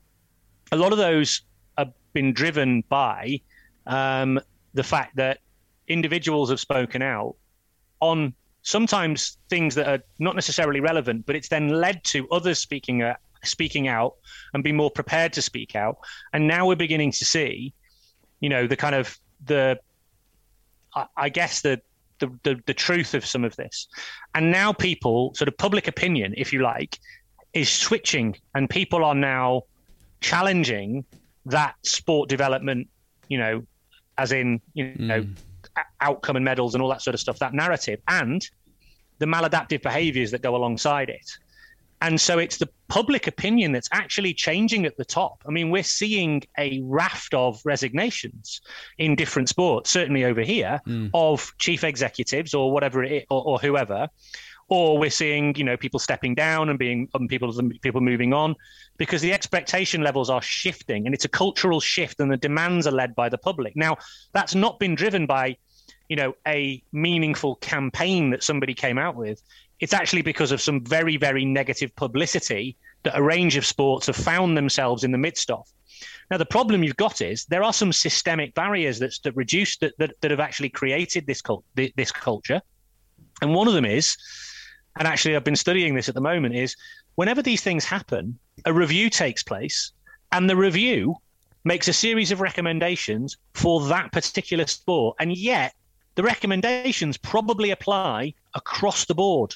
[0.72, 1.42] a lot of those
[1.80, 3.42] have been driven by
[3.88, 4.40] um,
[4.76, 5.40] the fact that
[5.90, 7.36] individuals have spoken out
[8.00, 13.02] on sometimes things that are not necessarily relevant, but it's then led to others speaking
[13.02, 14.16] uh, speaking out
[14.54, 15.98] and be more prepared to speak out.
[16.34, 17.74] And now we're beginning to see,
[18.40, 19.80] you know, the kind of the
[21.16, 21.82] I guess the,
[22.20, 23.88] the, the the truth of some of this,
[24.36, 27.00] and now people sort of public opinion, if you like,
[27.54, 29.64] is switching, and people are now
[30.20, 31.06] challenging
[31.46, 32.90] that sport development,
[33.30, 33.64] you know,
[34.18, 35.36] as in you know mm.
[36.02, 38.48] Outcome and medals and all that sort of stuff, that narrative, and
[39.20, 41.30] the maladaptive behaviors that go alongside it.
[42.02, 45.44] And so it's the public opinion that's actually changing at the top.
[45.46, 48.62] I mean, we're seeing a raft of resignations
[48.98, 51.10] in different sports, certainly over here, mm.
[51.14, 54.08] of chief executives or whatever it is, or, or whoever.
[54.70, 58.56] Or we're seeing, you know, people stepping down and being and people people moving on
[58.98, 62.92] because the expectation levels are shifting, and it's a cultural shift, and the demands are
[62.92, 63.76] led by the public.
[63.76, 63.98] Now,
[64.32, 65.58] that's not been driven by
[66.10, 69.42] you know a meaningful campaign that somebody came out with
[69.80, 74.16] it's actually because of some very, very negative publicity that a range of sports have
[74.16, 75.66] found themselves in the midst of.
[76.30, 79.94] Now, the problem you've got is there are some systemic barriers that's, that reduce that,
[79.98, 82.62] that, that have actually created this, cult, this culture.
[83.42, 84.18] And one of them is,
[84.98, 86.76] and actually I've been studying this at the moment, is
[87.16, 89.94] whenever these things happen, a review takes place,
[90.32, 91.16] and the review
[91.64, 95.16] makes a series of recommendations for that particular sport.
[95.20, 95.74] And yet,
[96.16, 99.56] the recommendations probably apply across the board.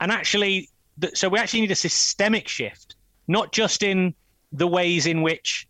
[0.00, 0.68] And actually,
[1.14, 2.96] so we actually need a systemic shift,
[3.28, 4.14] not just in
[4.52, 5.66] the ways in which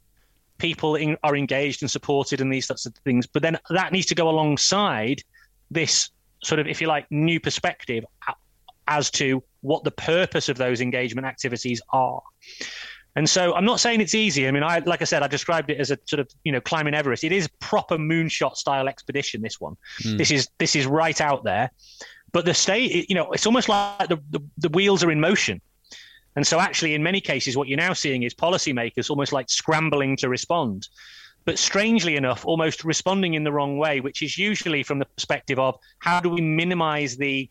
[0.59, 4.07] people in, are engaged and supported and these sorts of things, but then that needs
[4.07, 5.23] to go alongside
[5.71, 6.11] this
[6.43, 8.33] sort of, if you like, new perspective uh,
[8.89, 12.23] as to what the purpose of those engagement activities are.
[13.15, 14.49] And so I'm not saying it's easy.
[14.49, 16.61] I mean, I like I said, I described it as a sort of you know
[16.61, 17.25] climbing Everest.
[17.25, 19.43] It is proper moonshot style expedition.
[19.43, 20.17] This one, mm.
[20.17, 21.71] this is this is right out there.
[22.33, 25.61] But the state, you know, it's almost like the, the, the wheels are in motion.
[26.35, 30.17] And so, actually, in many cases, what you're now seeing is policymakers almost like scrambling
[30.17, 30.89] to respond.
[31.45, 35.59] But strangely enough, almost responding in the wrong way, which is usually from the perspective
[35.59, 37.51] of how do we minimize the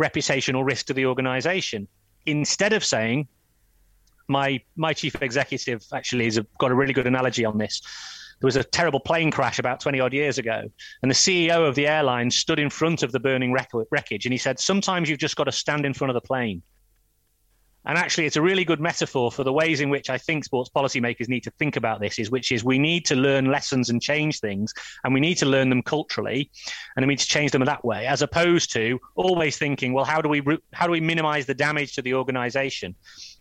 [0.00, 1.86] reputational risk to the organization
[2.26, 3.28] instead of saying,
[4.28, 7.82] my my chief executive actually has got a really good analogy on this
[8.40, 10.62] there was a terrible plane crash about 20 odd years ago,
[11.02, 14.32] and the CEO of the airline stood in front of the burning wreck- wreckage and
[14.32, 16.62] he said, Sometimes you've just got to stand in front of the plane.
[17.84, 20.68] And actually, it's a really good metaphor for the ways in which I think sports
[20.74, 22.18] policymakers need to think about this.
[22.18, 25.46] Is which is we need to learn lessons and change things, and we need to
[25.46, 26.50] learn them culturally,
[26.96, 30.20] and we need to change them that way, as opposed to always thinking, well, how
[30.20, 30.42] do we
[30.74, 32.94] how do we minimise the damage to the organisation?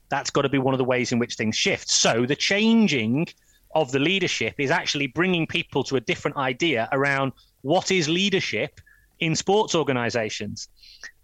[0.10, 1.90] That's got to be one of the ways in which things shift.
[1.90, 3.28] So the changing
[3.76, 8.80] of the leadership is actually bringing people to a different idea around what is leadership
[9.20, 10.70] in sports organizations.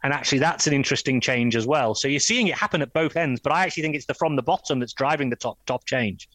[0.04, 1.96] And actually, that's an interesting change as well.
[1.96, 4.36] So you're seeing it happen at both ends, but I actually think it's the from
[4.36, 6.30] the bottom that's driving the top top change.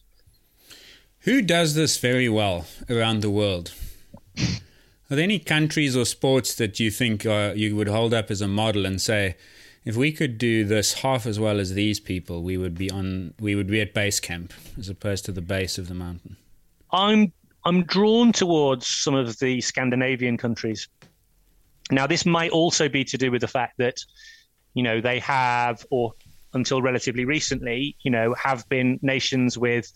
[1.19, 3.73] Who does this very well around the world?
[5.11, 8.41] Are there any countries or sports that you think uh, you would hold up as
[8.41, 9.35] a model and say,
[9.85, 13.33] if we could do this half as well as these people, we would be on
[13.39, 16.37] we would be at base camp as opposed to the base of the mountain.
[16.91, 17.31] I'm
[17.65, 20.87] I'm drawn towards some of the Scandinavian countries.
[21.91, 23.97] Now, this might also be to do with the fact that,
[24.75, 26.13] you know, they have, or
[26.53, 29.91] until relatively recently, you know, have been nations with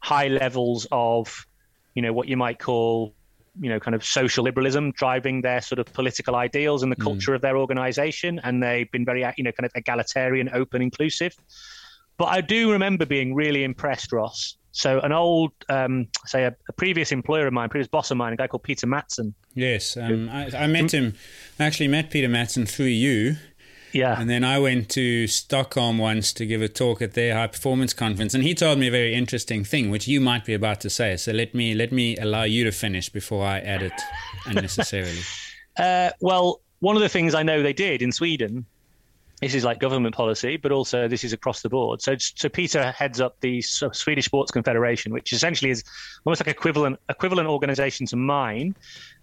[0.00, 1.46] high levels of,
[1.94, 3.14] you know, what you might call,
[3.60, 7.02] you know, kind of social liberalism driving their sort of political ideals and the mm.
[7.02, 8.40] culture of their organization.
[8.42, 11.34] And they've been very, you know, kind of egalitarian, open, inclusive.
[12.16, 16.72] But I do remember being really impressed, Ross, so an old, um, say, a, a,
[16.72, 20.28] previous employer of mine, previous boss of mine, a guy called Peter matson Yes, um,
[20.28, 21.14] I, I, met him.
[21.58, 23.36] I actually met Peter matson through you.
[23.92, 24.20] Yeah.
[24.20, 27.92] And then I went to Stockholm once to give a talk at their high performance
[27.92, 30.90] conference, and he told me a very interesting thing, which you might be about to
[30.90, 31.16] say.
[31.16, 34.00] So let me let me allow you to finish before I add it
[34.46, 35.20] unnecessarily.
[35.78, 38.66] uh, well, one of the things I know they did in Sweden
[39.40, 42.02] this is like government policy, but also this is across the board.
[42.02, 45.84] So, so Peter heads up the Swedish Sports Confederation, which essentially is
[46.24, 48.74] almost like equivalent equivalent organisation to mine,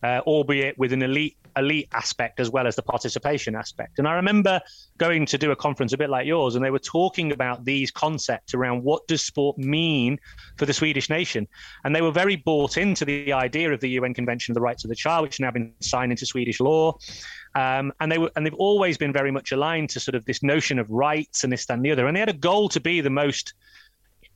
[0.04, 4.00] uh, albeit with an elite elite aspect as well as the participation aspect.
[4.00, 4.62] And I remember
[4.98, 7.92] going to do a conference a bit like yours, and they were talking about these
[7.92, 10.20] concepts around what does sport mean
[10.58, 11.48] for the Swedish nation,
[11.84, 14.84] and they were very bought into the idea of the UN Convention of the Rights
[14.84, 16.98] of the Child, which has now been signed into Swedish law.
[17.56, 20.44] Um, and they were, and they've always been very much aligned to sort of this
[20.44, 22.08] notion of rights and this and the other.
[22.08, 23.54] And they had a goal to be the most,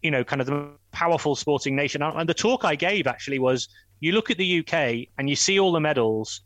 [0.02, 2.02] you know, kind of the powerful sporting nation.
[2.02, 3.68] And the talk I gave actually was,
[4.00, 6.42] you look at the UK and you see all the medals,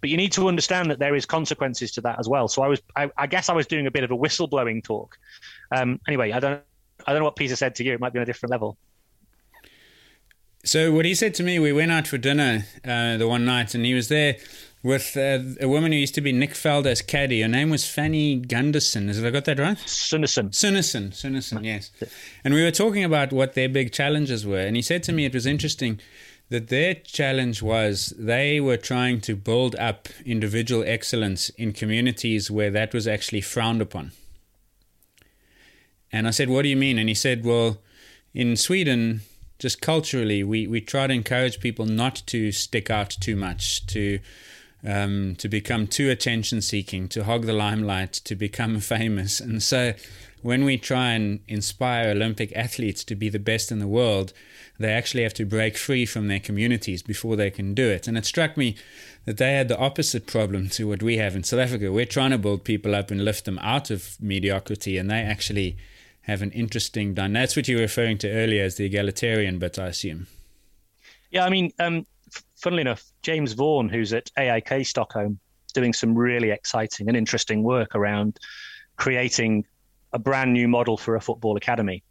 [0.00, 2.48] but you need to understand that there is consequences to that as well.
[2.48, 5.18] So I was, I, I guess, I was doing a bit of a whistleblowing talk.
[5.70, 6.62] Um, anyway, I don't,
[7.06, 7.94] I don't know what Peter said to you.
[7.94, 8.76] It might be on a different level.
[10.64, 13.74] So what he said to me, we went out for dinner uh, the one night,
[13.74, 14.36] and he was there
[14.82, 17.42] with uh, a woman who used to be Nick Faldo's caddy.
[17.42, 19.08] Her name was Fanny Gunderson.
[19.08, 19.76] Have I got that right?
[19.78, 20.50] Sunesson.
[20.50, 21.10] Sunesson.
[21.10, 21.90] Sunesson, yes.
[22.44, 24.60] And we were talking about what their big challenges were.
[24.60, 26.00] And he said to me it was interesting
[26.50, 32.70] that their challenge was they were trying to build up individual excellence in communities where
[32.70, 34.12] that was actually frowned upon.
[36.10, 36.98] And I said, What do you mean?
[36.98, 37.78] And he said, Well,
[38.32, 39.20] in Sweden,
[39.58, 44.20] just culturally, we, we try to encourage people not to stick out too much, to
[44.86, 49.40] um, to become too attention seeking, to hog the limelight, to become famous.
[49.40, 49.92] And so
[50.42, 54.32] when we try and inspire Olympic athletes to be the best in the world,
[54.78, 58.06] they actually have to break free from their communities before they can do it.
[58.06, 58.76] And it struck me
[59.24, 61.92] that they had the opposite problem to what we have in South Africa.
[61.92, 65.76] We're trying to build people up and lift them out of mediocrity, and they actually
[66.22, 67.42] have an interesting dynamic.
[67.42, 70.26] That's what you were referring to earlier as the egalitarian bit, I assume.
[71.30, 72.06] Yeah, I mean, um,
[72.56, 75.38] funnily enough, James Vaughan, who's at AIK Stockholm,
[75.74, 78.38] doing some really exciting and interesting work around
[78.96, 79.64] creating
[80.12, 82.02] a brand new model for a football academy.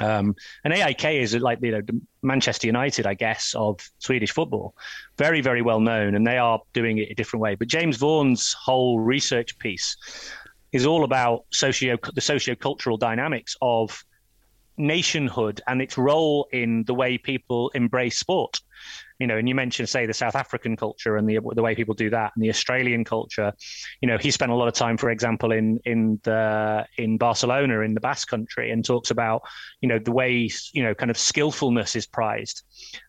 [0.00, 1.80] Um, and AIK is like you know
[2.22, 4.74] Manchester United, I guess, of Swedish football,
[5.16, 7.54] very very well known, and they are doing it a different way.
[7.54, 9.96] But James Vaughan's whole research piece
[10.72, 14.04] is all about socio the socio-cultural dynamics of
[14.78, 18.60] nationhood and its role in the way people embrace sport
[19.18, 21.94] you know, and you mentioned, say, the South African culture and the the way people
[21.94, 23.52] do that, and the Australian culture.
[24.00, 27.80] You know, he spent a lot of time, for example, in in the in Barcelona
[27.80, 29.42] in the Basque Country, and talks about
[29.80, 32.62] you know the way you know kind of skillfulness is prized,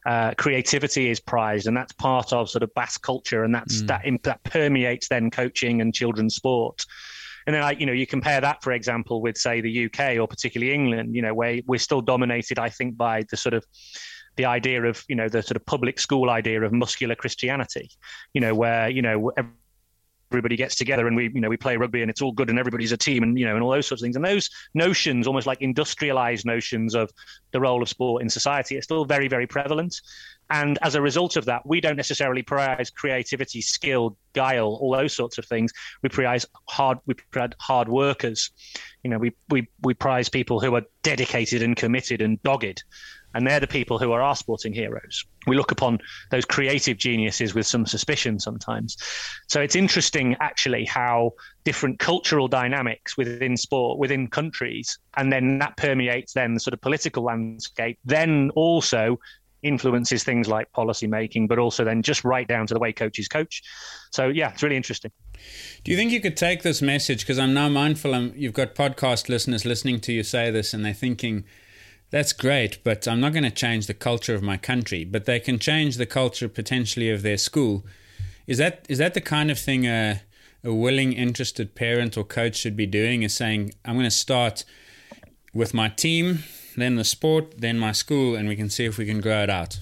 [0.06, 3.88] uh, creativity is prized, and that's part of sort of Basque culture, and that's mm.
[3.88, 6.86] that that permeates then coaching and children's sport.
[7.48, 10.28] And then, like, you know, you compare that, for example, with, say, the UK or
[10.28, 13.66] particularly England, you know, where we're still dominated, I think, by the sort of
[14.36, 17.90] the idea of you know the sort of public school idea of muscular Christianity,
[18.34, 19.32] you know where you know
[20.32, 22.60] everybody gets together and we you know we play rugby and it's all good and
[22.60, 24.16] everybody's a team and you know and all those sorts of things.
[24.16, 27.10] And those notions almost like industrialized notions of
[27.52, 29.96] the role of sport in society are still very very prevalent.
[30.50, 35.14] And as a result of that we don't necessarily prize creativity skill guile all those
[35.14, 35.72] sorts of things.
[36.04, 38.52] We prize hard we prize hard workers.
[39.04, 42.84] You know we we we prize people who are dedicated and committed and dogged
[43.38, 45.24] and they're the people who are our sporting heroes.
[45.46, 46.00] We look upon
[46.32, 48.98] those creative geniuses with some suspicion sometimes.
[49.48, 51.34] So it's interesting, actually, how
[51.64, 56.82] different cultural dynamics within sport, within countries, and then that permeates then the sort of
[56.82, 59.20] political landscape, then also
[59.62, 63.28] influences things like policy making, but also then just right down to the way coaches
[63.28, 63.62] coach.
[64.12, 65.12] So yeah, it's really interesting.
[65.84, 67.20] Do you think you could take this message?
[67.20, 70.84] Because I'm now mindful, I'm, you've got podcast listeners listening to you say this, and
[70.84, 71.44] they're thinking
[72.10, 75.04] that's great, but I'm not going to change the culture of my country.
[75.04, 77.86] But they can change the culture potentially of their school.
[78.46, 80.22] Is that is that the kind of thing a,
[80.64, 84.64] a willing, interested parent or coach should be doing is saying, I'm going to start
[85.54, 86.44] with my team,
[86.78, 89.50] then the sport, then my school, and we can see if we can grow it
[89.50, 89.80] out.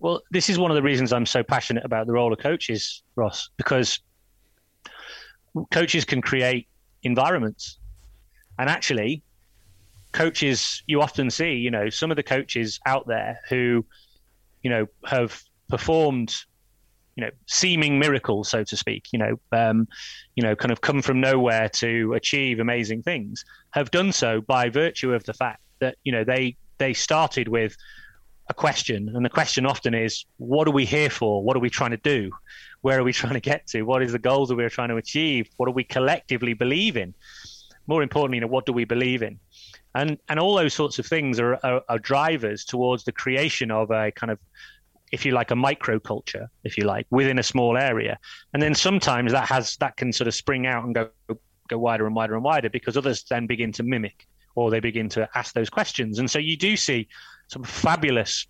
[0.00, 3.02] Well, this is one of the reasons I'm so passionate about the role of coaches,
[3.16, 4.00] Ross, because
[5.70, 6.68] coaches can create
[7.04, 7.78] environments.
[8.58, 9.22] And actually,
[10.14, 13.84] coaches, you often see, you know, some of the coaches out there who,
[14.62, 16.34] you know, have performed
[17.16, 19.86] you know seeming miracles so to speak you know um,
[20.34, 24.68] you know kind of come from nowhere to achieve amazing things have done so by
[24.68, 27.76] virtue of the fact that you know they they started with
[28.48, 29.10] a question.
[29.14, 31.42] And the question often is what are we here for?
[31.42, 32.30] What are we trying to do?
[32.82, 33.82] Where are we trying to get to?
[33.82, 35.48] What is the goals that we're trying to achieve?
[35.56, 37.14] What do we collectively believe in
[37.86, 39.38] more importantly you know what do we believe in
[39.94, 43.90] and and all those sorts of things are, are, are drivers towards the creation of
[43.90, 44.38] a kind of
[45.12, 48.18] if you like, a microculture, if you like, within a small area.
[48.52, 51.10] And then sometimes that has that can sort of spring out and go
[51.68, 55.08] go wider and wider and wider because others then begin to mimic or they begin
[55.10, 56.18] to ask those questions.
[56.18, 57.08] And so you do see
[57.48, 58.46] some fabulous,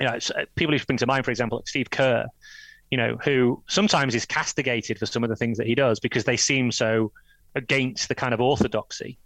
[0.00, 2.26] you know, uh, people who spring to mind, for example, like Steve Kerr,
[2.90, 6.24] you know, who sometimes is castigated for some of the things that he does because
[6.24, 7.12] they seem so
[7.54, 9.18] against the kind of orthodoxy.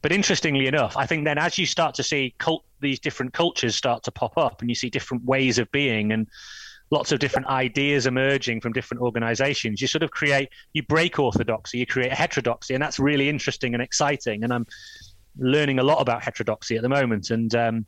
[0.00, 3.74] But interestingly enough, I think then as you start to see cult, these different cultures
[3.74, 6.28] start to pop up and you see different ways of being and
[6.90, 11.78] lots of different ideas emerging from different organizations, you sort of create, you break orthodoxy,
[11.78, 12.74] you create heterodoxy.
[12.74, 14.44] And that's really interesting and exciting.
[14.44, 14.66] And I'm
[15.38, 17.86] learning a lot about heterodoxy at the moment and um,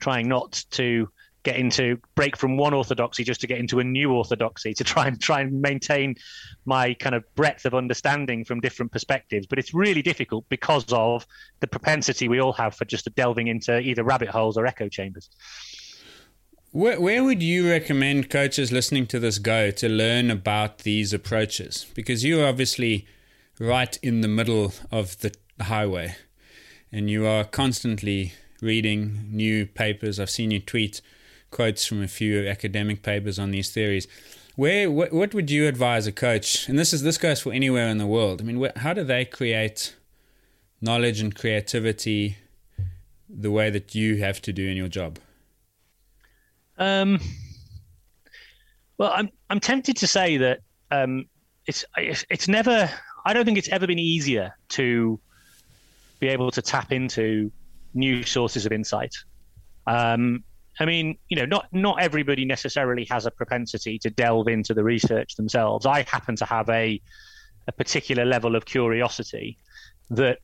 [0.00, 1.08] trying not to
[1.42, 5.06] get into break from one orthodoxy just to get into a new orthodoxy to try
[5.06, 6.14] and try and maintain
[6.64, 9.46] my kind of breadth of understanding from different perspectives.
[9.46, 11.26] But it's really difficult because of
[11.60, 15.30] the propensity we all have for just delving into either rabbit holes or echo chambers.
[16.70, 21.86] Where, where would you recommend coaches listening to this go to learn about these approaches?
[21.94, 23.06] Because you're obviously
[23.60, 26.16] right in the middle of the highway
[26.90, 28.32] and you are constantly
[28.62, 30.18] reading new papers.
[30.18, 31.02] I've seen you tweet
[31.52, 34.08] quotes from a few academic papers on these theories.
[34.56, 36.68] Where what, what would you advise a coach?
[36.68, 38.40] And this is this goes for anywhere in the world.
[38.40, 39.94] I mean, where, how do they create
[40.80, 42.36] knowledge and creativity
[43.30, 45.18] the way that you have to do in your job?
[46.76, 47.20] Um,
[48.98, 51.26] well, I'm I'm tempted to say that um,
[51.66, 52.90] it's, it's it's never.
[53.24, 55.20] I don't think it's ever been easier to
[56.18, 57.52] be able to tap into
[57.94, 59.14] new sources of insight.
[59.86, 60.42] Um,
[60.80, 64.82] I mean, you know, not not everybody necessarily has a propensity to delve into the
[64.82, 65.86] research themselves.
[65.86, 67.00] I happen to have a
[67.68, 69.58] a particular level of curiosity
[70.10, 70.38] that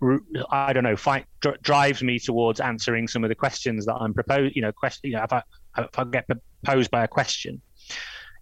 [0.51, 1.27] I don't know fight,
[1.63, 4.55] drives me towards answering some of the questions that I'm proposed.
[4.57, 5.11] You know, question.
[5.11, 5.43] You know, if I,
[5.79, 6.27] if I get
[6.65, 7.61] posed by a question,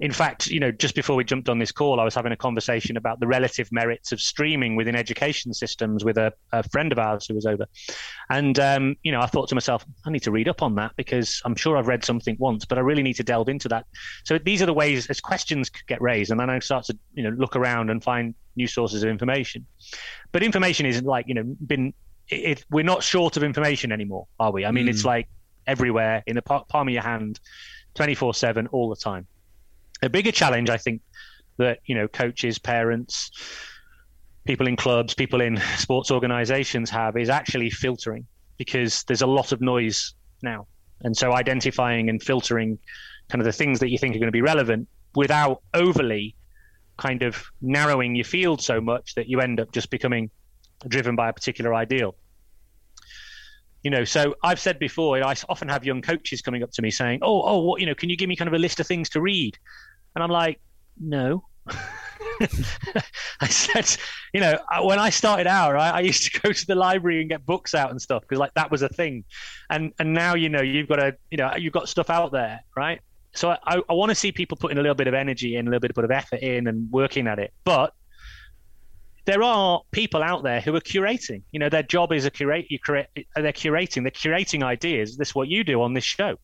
[0.01, 2.37] in fact, you know, just before we jumped on this call, I was having a
[2.37, 6.99] conversation about the relative merits of streaming within education systems with a, a friend of
[6.99, 7.67] ours who was over.
[8.29, 10.93] And, um, you know, I thought to myself, I need to read up on that
[10.97, 13.87] because I'm sure I've read something once, but I really need to delve into that.
[14.25, 16.31] So these are the ways as questions get raised.
[16.31, 19.67] And then I start to, you know, look around and find new sources of information.
[20.33, 21.95] But information isn't like, you know, been,
[22.29, 24.67] it, we're not short of information anymore, are we?
[24.67, 24.91] I mean, mm.
[24.91, 25.29] it's like
[25.67, 27.41] everywhere in the palm of your hand,
[27.95, 29.27] 24 7 all the time.
[30.03, 31.01] A bigger challenge, I think,
[31.59, 33.31] that you know coaches, parents,
[34.45, 38.27] people in clubs, people in sports organisations have is actually filtering
[38.59, 40.67] because there's a lot of noise now,
[41.03, 42.79] and so identifying and filtering
[43.29, 46.37] kind of the things that you think are going to be relevant without overly
[46.97, 50.31] kind of narrowing your field so much that you end up just becoming
[50.89, 52.15] driven by a particular ideal.
[53.83, 56.91] You know so i've said before i often have young coaches coming up to me
[56.91, 58.87] saying oh oh what you know can you give me kind of a list of
[58.89, 59.57] things to read
[60.17, 60.61] and i'm like
[60.99, 61.45] no
[63.41, 63.97] I said,
[64.33, 67.31] you know, when I started out, right, I used to go to the library and
[67.31, 69.25] get books out and stuff because like that was a thing,
[69.71, 72.61] and and now you know you've got a you know you've got stuff out there,
[72.77, 73.01] right?
[73.35, 75.71] So I, I want to see people putting a little bit of energy in, a
[75.71, 77.53] little bit of effort in, and working at it.
[77.65, 77.93] But
[79.27, 81.43] there are people out there who are curating.
[81.53, 82.67] You know, their job is a curate.
[82.71, 83.09] You curate.
[83.15, 84.03] They're curating.
[84.03, 85.17] They're curating ideas.
[85.17, 86.37] This is what you do on this show.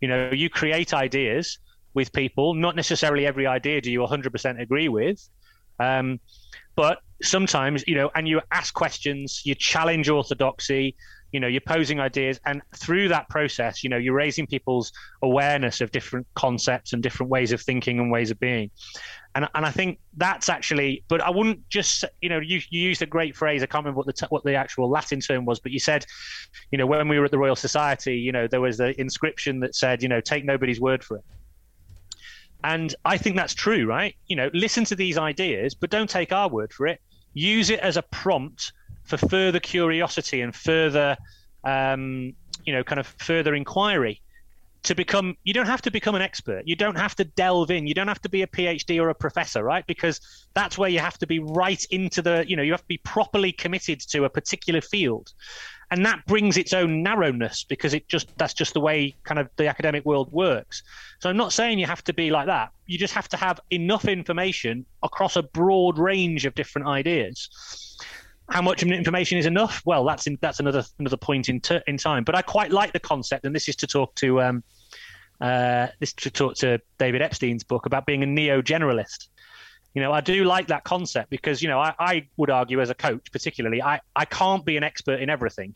[0.00, 1.58] You know, you create ideas
[1.94, 2.54] with people.
[2.54, 5.28] Not necessarily every idea do you 100% agree with,
[5.78, 6.20] um,
[6.76, 9.42] but sometimes you know, and you ask questions.
[9.44, 10.96] You challenge orthodoxy
[11.32, 15.80] you know you're posing ideas and through that process you know you're raising people's awareness
[15.80, 18.70] of different concepts and different ways of thinking and ways of being
[19.34, 23.02] and and I think that's actually but I wouldn't just you know you, you used
[23.02, 25.72] a great phrase I can't remember what the what the actual Latin term was but
[25.72, 26.06] you said
[26.70, 29.60] you know when we were at the Royal Society you know there was the inscription
[29.60, 31.24] that said you know take nobody's word for it
[32.64, 34.14] And I think that's true, right?
[34.26, 37.00] You know, listen to these ideas, but don't take our word for it.
[37.34, 38.72] Use it as a prompt
[39.04, 41.16] for further curiosity and further,
[41.64, 42.34] um,
[42.64, 44.20] you know, kind of further inquiry
[44.88, 46.62] to become you don't have to become an expert.
[46.64, 47.86] You don't have to delve in.
[47.86, 49.86] You don't have to be a phd or a professor right?
[49.86, 50.18] Because
[50.54, 52.96] that's where you have to be right into the you know you have to be
[52.98, 55.32] properly committed to a particular field.
[55.90, 59.50] And that brings its own narrowness because it just that's just the way kind of
[59.56, 60.82] the academic world works.
[61.20, 62.70] So i'm not saying you have to be like that.
[62.86, 67.98] You just have to have enough information across a broad range of different ideas.
[68.48, 69.82] How much information is enough?
[69.84, 72.24] Well, that's in, that's another another point in ter- in time.
[72.24, 74.64] But I quite like the concept, and this is to talk to um,
[75.40, 79.28] uh, this to talk to David Epstein's book about being a neo generalist.
[79.94, 82.90] You know, I do like that concept because you know I, I would argue as
[82.90, 85.74] a coach, particularly, I I can't be an expert in everything,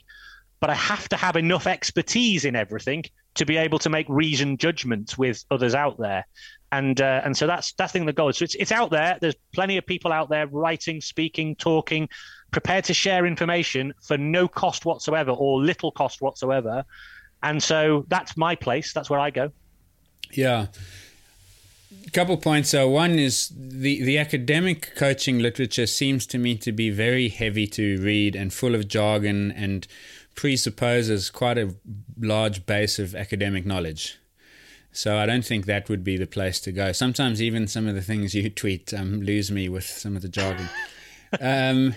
[0.61, 3.05] but I have to have enough expertise in everything
[3.35, 6.27] to be able to make reasoned judgments with others out there.
[6.71, 8.39] And uh, and so that's that's the thing that goes.
[8.39, 9.19] So it's it's out there.
[9.21, 12.09] There's plenty of people out there writing, speaking, talking,
[12.51, 16.85] prepared to share information for no cost whatsoever or little cost whatsoever.
[17.43, 18.93] And so that's my place.
[18.93, 19.51] That's where I go.
[20.33, 20.67] Yeah.
[22.13, 22.71] Couple points.
[22.71, 27.67] So one is the, the academic coaching literature seems to me to be very heavy
[27.69, 29.87] to read and full of jargon and
[30.35, 31.75] presupposes quite a
[32.19, 34.19] large base of academic knowledge.
[34.93, 36.93] So I don't think that would be the place to go.
[36.93, 40.29] Sometimes even some of the things you tweet um, lose me with some of the
[40.29, 40.69] jargon.
[41.41, 41.95] Um,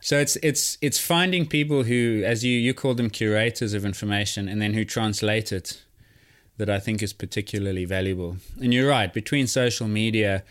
[0.00, 4.48] so it's it's it's finding people who, as you you call them curators of information,
[4.48, 5.82] and then who translate it.
[6.56, 8.38] That I think is particularly valuable.
[8.60, 9.14] And you're right.
[9.14, 10.42] Between social media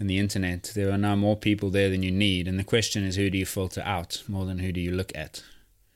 [0.00, 2.48] and the internet, there are now more people there than you need.
[2.48, 5.12] And the question is, who do you filter out more than who do you look
[5.14, 5.44] at?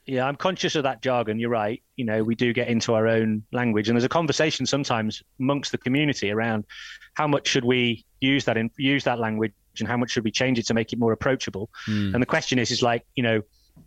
[0.05, 1.37] Yeah, I'm conscious of that jargon.
[1.37, 1.83] You're right.
[1.97, 5.73] You know, we do get into our own language, and there's a conversation sometimes amongst
[5.73, 6.63] the community around
[7.15, 10.31] how much should we use that in use that language and how much should we
[10.31, 12.13] change it to make it more approachable mm.
[12.13, 13.41] and the question is is like you know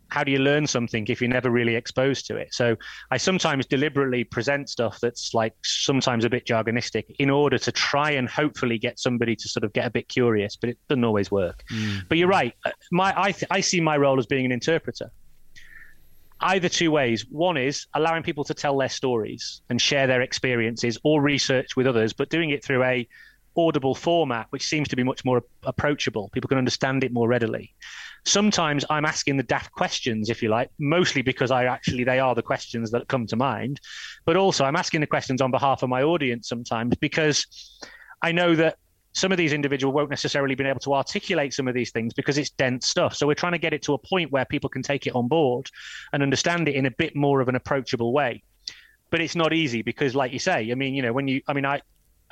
[0.09, 2.76] how do you learn something if you're never really exposed to it so
[3.11, 8.11] i sometimes deliberately present stuff that's like sometimes a bit jargonistic in order to try
[8.11, 11.30] and hopefully get somebody to sort of get a bit curious but it doesn't always
[11.30, 12.01] work mm.
[12.09, 15.11] but you're right uh, my I, th- I see my role as being an interpreter
[16.43, 17.26] either two ways.
[17.28, 21.86] One is allowing people to tell their stories and share their experiences or research with
[21.86, 23.09] others, but doing it through a
[23.66, 26.28] audible format, which seems to be much more approachable.
[26.32, 27.74] People can understand it more readily.
[28.24, 32.34] Sometimes I'm asking the daft questions, if you like, mostly because I actually they are
[32.34, 33.80] the questions that come to mind,
[34.26, 37.46] but also I'm asking the questions on behalf of my audience sometimes because
[38.22, 38.76] I know that
[39.12, 42.38] some of these individuals won't necessarily be able to articulate some of these things because
[42.38, 43.14] it's dense stuff.
[43.14, 45.26] So we're trying to get it to a point where people can take it on
[45.26, 45.68] board
[46.12, 48.42] and understand it in a bit more of an approachable way.
[49.11, 51.52] But it's not easy because, like you say, I mean, you know, when you, I
[51.52, 51.80] mean, I,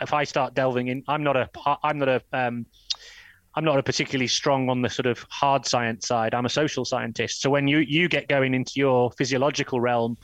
[0.01, 1.49] if I start delving in, I'm not a,
[1.83, 2.67] I'm not a, um,
[3.55, 6.35] I'm not a particularly strong on the sort of hard science side.
[6.35, 7.43] I'm a social scientist.
[7.43, 10.17] So when you you get going into your physiological realm,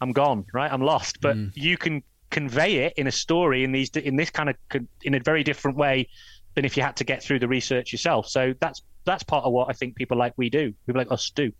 [0.00, 0.72] I'm gone, right?
[0.72, 1.20] I'm lost.
[1.20, 1.50] But mm.
[1.54, 4.56] you can convey it in a story in these in this kind of
[5.02, 6.08] in a very different way
[6.54, 8.28] than if you had to get through the research yourself.
[8.28, 11.30] So that's that's part of what I think people like we do, people like us
[11.30, 11.52] do.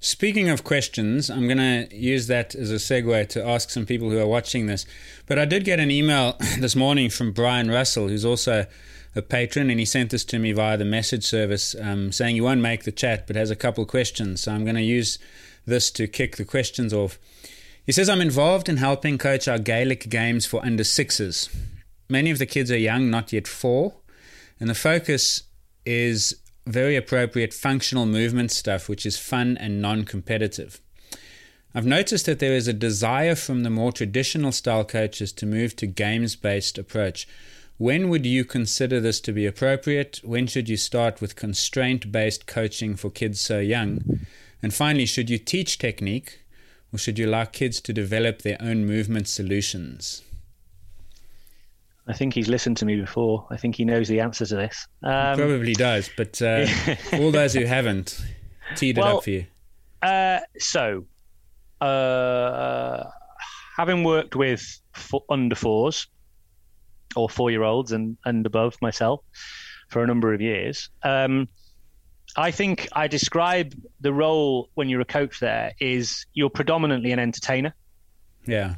[0.00, 4.10] Speaking of questions, I'm going to use that as a segue to ask some people
[4.10, 4.84] who are watching this.
[5.26, 8.66] But I did get an email this morning from Brian Russell, who's also
[9.16, 12.40] a patron, and he sent this to me via the message service um, saying he
[12.40, 14.42] won't make the chat but has a couple of questions.
[14.42, 15.18] So I'm going to use
[15.66, 17.18] this to kick the questions off.
[17.86, 21.48] He says, I'm involved in helping coach our Gaelic games for under sixes.
[22.08, 23.94] Many of the kids are young, not yet four,
[24.60, 25.44] and the focus
[25.86, 26.36] is
[26.66, 30.80] very appropriate functional movement stuff, which is fun and non competitive.
[31.74, 35.74] I've noticed that there is a desire from the more traditional style coaches to move
[35.76, 37.26] to games based approach.
[37.76, 40.20] When would you consider this to be appropriate?
[40.22, 44.20] When should you start with constraint based coaching for kids so young?
[44.62, 46.40] And finally, should you teach technique
[46.92, 50.22] or should you allow kids to develop their own movement solutions?
[52.06, 53.46] I think he's listened to me before.
[53.50, 54.86] I think he knows the answer to this.
[55.02, 56.66] Um, probably does, but uh,
[57.14, 58.22] all those who haven't,
[58.76, 59.46] teed well, it up for you.
[60.02, 61.06] Uh, so,
[61.80, 63.04] uh,
[63.76, 64.80] having worked with
[65.30, 66.06] under fours
[67.16, 69.20] or four year olds and, and above myself
[69.88, 71.48] for a number of years, um,
[72.36, 77.18] I think I describe the role when you're a coach there is you're predominantly an
[77.18, 77.74] entertainer.
[78.46, 78.74] Yeah.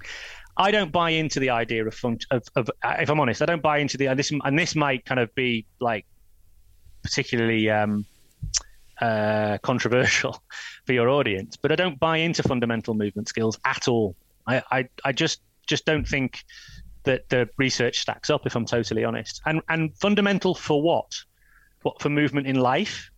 [0.57, 3.63] I don't buy into the idea of, funct- of, of if I'm honest, I don't
[3.63, 6.07] buy into the and this and this might kind of be like
[7.03, 8.07] particularly um,
[9.01, 10.43] uh, controversial
[10.87, 14.17] for your audience, but I don't buy into fundamental movement skills at all.
[14.47, 16.45] I, I, I just just don't think
[17.05, 19.41] that the research stacks up, if I'm totally honest.
[19.47, 21.13] And and fundamental for what?
[21.83, 23.11] What for movement in life,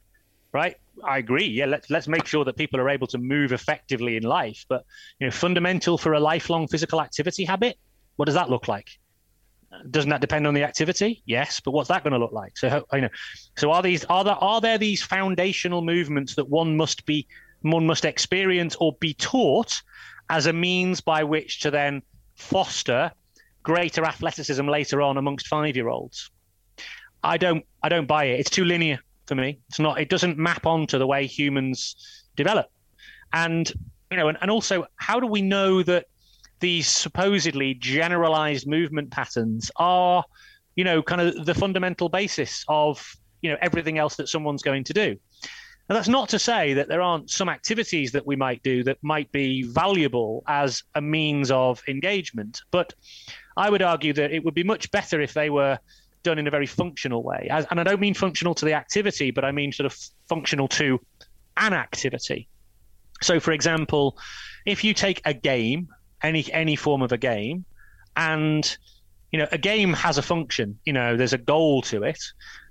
[0.53, 0.77] right?
[1.05, 1.47] I agree.
[1.47, 4.65] Yeah, let's let's make sure that people are able to move effectively in life.
[4.69, 4.85] But
[5.19, 7.79] you know, fundamental for a lifelong physical activity habit.
[8.17, 8.89] What does that look like?
[9.91, 11.23] Doesn't that depend on the activity?
[11.27, 12.57] Yes, but what's that going to look like?
[12.57, 13.09] So you know,
[13.57, 17.27] so are these are there are there these foundational movements that one must be
[17.63, 19.83] one must experience or be taught
[20.31, 22.03] as a means by which to then
[22.35, 23.13] foster
[23.63, 26.31] greater athleticism later on amongst five year olds.
[27.23, 28.41] I don't I don't buy it.
[28.41, 29.59] It's too linear for me.
[29.69, 32.71] It's not it doesn't map onto the way humans develop.
[33.33, 33.71] And
[34.11, 36.07] you know, and, and also how do we know that
[36.61, 40.25] these supposedly generalized movement patterns are,
[40.75, 44.85] you know, kind of the fundamental basis of, you know, everything else that someone's going
[44.85, 45.17] to do.
[45.89, 48.99] And that's not to say that there aren't some activities that we might do that
[49.03, 52.61] might be valuable as a means of engagement.
[52.71, 52.93] But
[53.57, 55.79] I would argue that it would be much better if they were
[56.29, 57.49] done in a very functional way.
[57.51, 59.97] As, and I don't mean functional to the activity, but I mean sort of
[60.29, 61.01] functional to
[61.57, 62.49] an activity.
[63.23, 64.19] So, for example,
[64.67, 65.89] if you take a game,
[66.23, 67.65] any any form of a game,
[68.17, 68.77] and
[69.33, 70.79] you know a game has a function.
[70.85, 72.23] You know, there's a goal to it,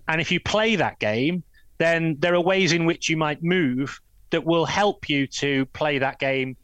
[0.08, 1.44] and if you play that game,
[1.80, 4.00] then there are ways in which you might move
[4.30, 6.56] that will help you to play that game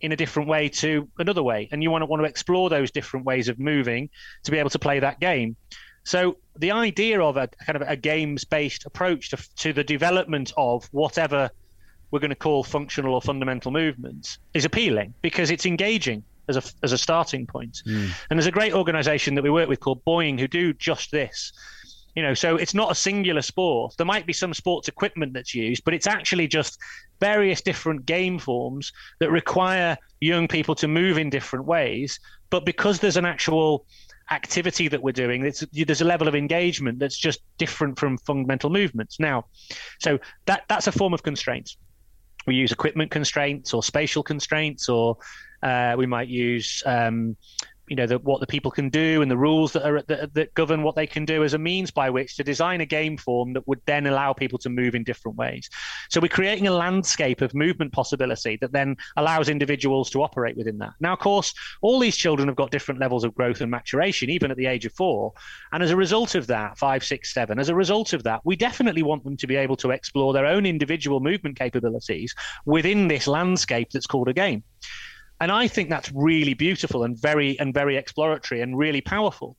[0.00, 2.90] in a different way to another way and you want to want to explore those
[2.90, 4.08] different ways of moving
[4.44, 5.56] to be able to play that game
[6.04, 10.52] so the idea of a kind of a games based approach to, to the development
[10.56, 11.50] of whatever
[12.10, 16.62] we're going to call functional or fundamental movements is appealing because it's engaging as a,
[16.82, 17.82] as a starting point.
[17.86, 18.10] Mm.
[18.28, 21.52] And there's a great organization that we work with called Boeing who do just this
[22.14, 25.54] you know so it's not a singular sport there might be some sports equipment that's
[25.54, 26.78] used but it's actually just
[27.20, 32.18] various different game forms that require young people to move in different ways
[32.50, 33.86] but because there's an actual
[34.30, 39.18] activity that we're doing there's a level of engagement that's just different from fundamental movements.
[39.18, 39.46] Now
[39.98, 41.76] so that that's a form of constraint
[42.46, 45.16] we use equipment constraints or spatial constraints or
[45.62, 47.36] uh, we might use um,
[47.90, 50.54] you know the, what the people can do and the rules that are that, that,
[50.54, 53.52] govern what they can do as a means by which to design a game form
[53.52, 55.68] that would then allow people to move in different ways.
[56.08, 60.78] So we're creating a landscape of movement possibility that then allows individuals to operate within
[60.78, 60.92] that.
[61.00, 64.52] Now, of course, all these children have got different levels of growth and maturation, even
[64.52, 65.32] at the age of four.
[65.72, 68.54] And as a result of that, five, six, seven, as a result of that, we
[68.54, 72.34] definitely want them to be able to explore their own individual movement capabilities
[72.66, 74.62] within this landscape that's called a game.
[75.40, 79.56] And I think that's really beautiful and very and very exploratory and really powerful.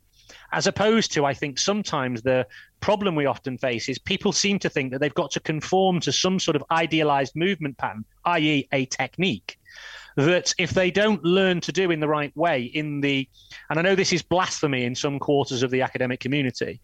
[0.54, 2.46] As opposed to, I think sometimes the
[2.80, 6.12] problem we often face is people seem to think that they've got to conform to
[6.12, 9.58] some sort of idealized movement pattern, i.e., a technique
[10.16, 13.28] that if they don't learn to do in the right way in the
[13.70, 16.80] and i know this is blasphemy in some quarters of the academic community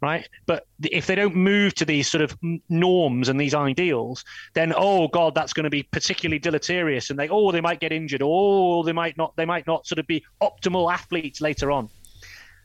[0.00, 2.36] right but if they don't move to these sort of
[2.68, 4.24] norms and these ideals
[4.54, 7.92] then oh god that's going to be particularly deleterious and they oh they might get
[7.92, 11.70] injured or oh, they might not they might not sort of be optimal athletes later
[11.70, 11.88] on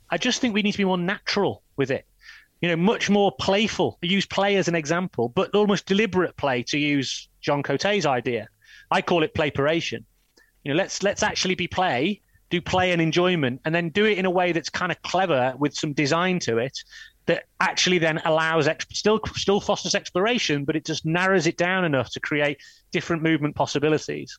[0.10, 2.06] i just think we need to be more natural with it
[2.62, 3.98] you know, much more playful.
[4.02, 8.48] Use play as an example, but almost deliberate play to use John Côté's idea.
[8.92, 10.04] I call it playperation.
[10.64, 14.18] You know, let's let's actually be play, do play and enjoyment, and then do it
[14.18, 16.78] in a way that's kind of clever with some design to it
[17.28, 21.86] that actually then allows ex- still still fosters exploration, but it just narrows it down
[21.86, 22.60] enough to create
[22.92, 24.38] different movement possibilities.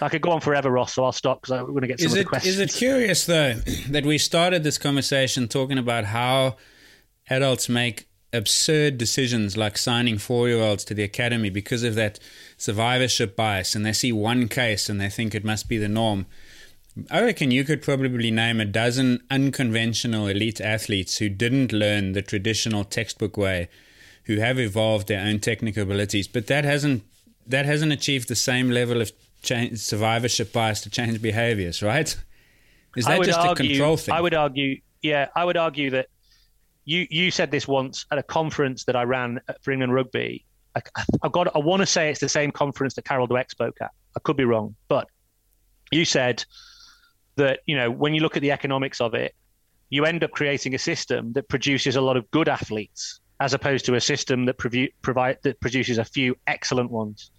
[0.00, 2.06] I could go on forever, Ross, so I'll stop because I'm going to get some
[2.06, 2.54] is of it, the questions.
[2.54, 3.54] Is it curious though
[3.90, 6.56] that we started this conversation talking about how
[7.28, 12.18] adults make absurd decisions like signing four year olds to the academy because of that
[12.56, 16.26] survivorship bias and they see one case and they think it must be the norm.
[17.10, 22.22] I reckon you could probably name a dozen unconventional elite athletes who didn't learn the
[22.22, 23.68] traditional textbook way,
[24.24, 27.04] who have evolved their own technical abilities, but that hasn't
[27.46, 29.12] that hasn't achieved the same level of
[29.42, 32.16] change, survivorship bias to change behaviors, right?
[32.96, 34.14] Is that just argue, a control thing?
[34.14, 36.08] I would argue, yeah, I would argue that
[36.88, 40.46] you you said this once at a conference that I ran for England Rugby.
[40.74, 40.80] I,
[41.22, 41.54] have got.
[41.54, 43.90] I want to say it's the same conference that Carol Dweck spoke at.
[44.16, 45.06] I could be wrong, but
[45.90, 46.44] you said
[47.36, 49.34] that you know when you look at the economics of it,
[49.90, 53.84] you end up creating a system that produces a lot of good athletes as opposed
[53.84, 54.56] to a system that
[55.02, 57.30] provide that produces a few excellent ones.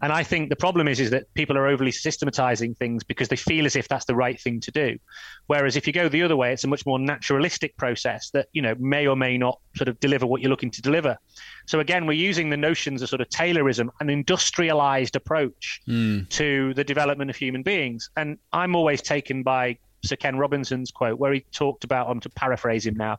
[0.00, 3.36] And I think the problem is is that people are overly systematizing things because they
[3.36, 4.98] feel as if that's the right thing to do.
[5.46, 8.62] Whereas if you go the other way, it's a much more naturalistic process that you
[8.62, 11.18] know may or may not sort of deliver what you're looking to deliver.
[11.66, 16.28] So again, we're using the notions of sort of Taylorism, an industrialized approach mm.
[16.30, 18.10] to the development of human beings.
[18.16, 22.30] And I'm always taken by Sir Ken Robinson's quote, where he talked about, I'm to
[22.30, 23.18] paraphrase him now,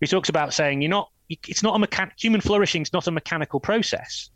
[0.00, 3.10] he talks about saying, "You're not, it's not a mechan- human flourishing is not a
[3.10, 4.30] mechanical process.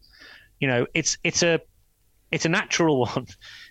[0.60, 1.60] You know, it's it's a
[2.34, 3.26] it's a natural one.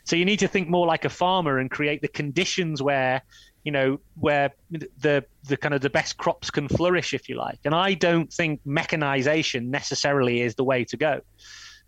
[0.05, 3.22] So you need to think more like a farmer and create the conditions where
[3.64, 7.59] you know where the the kind of the best crops can flourish if you like.
[7.66, 11.22] And i don't think mechanization necessarily is the way to go.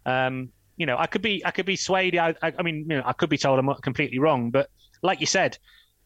[0.05, 2.17] Um, you know i could be i could be swayed.
[2.17, 4.69] I, I, mean you know i could be told i'm completely wrong but
[5.01, 5.57] like you said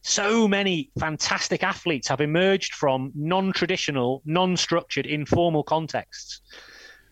[0.01, 6.41] so many fantastic athletes have emerged from non-traditional non-structured informal contexts.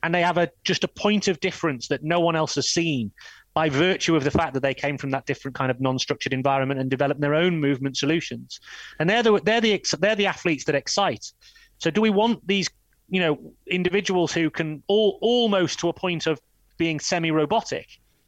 [0.04, 3.12] And they have a just a point of difference that no one else has seen
[3.58, 6.80] by virtue of the fact that they came from that different kind of non-structured environment
[6.80, 8.60] and developed their own movement solutions.
[9.00, 11.32] And they're the they're the they're the athletes that excite.
[11.80, 12.70] So do we want these
[13.10, 16.40] you know individuals who can all almost to a point of
[16.78, 17.88] being semi-robotic?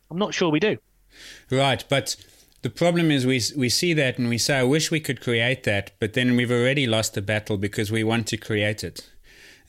[0.10, 0.78] I'm not sure we do.
[1.52, 2.16] Right, but
[2.64, 5.62] the problem is we we see that and we say I wish we could create
[5.66, 9.08] that, but then we've already lost the battle because we want to create it.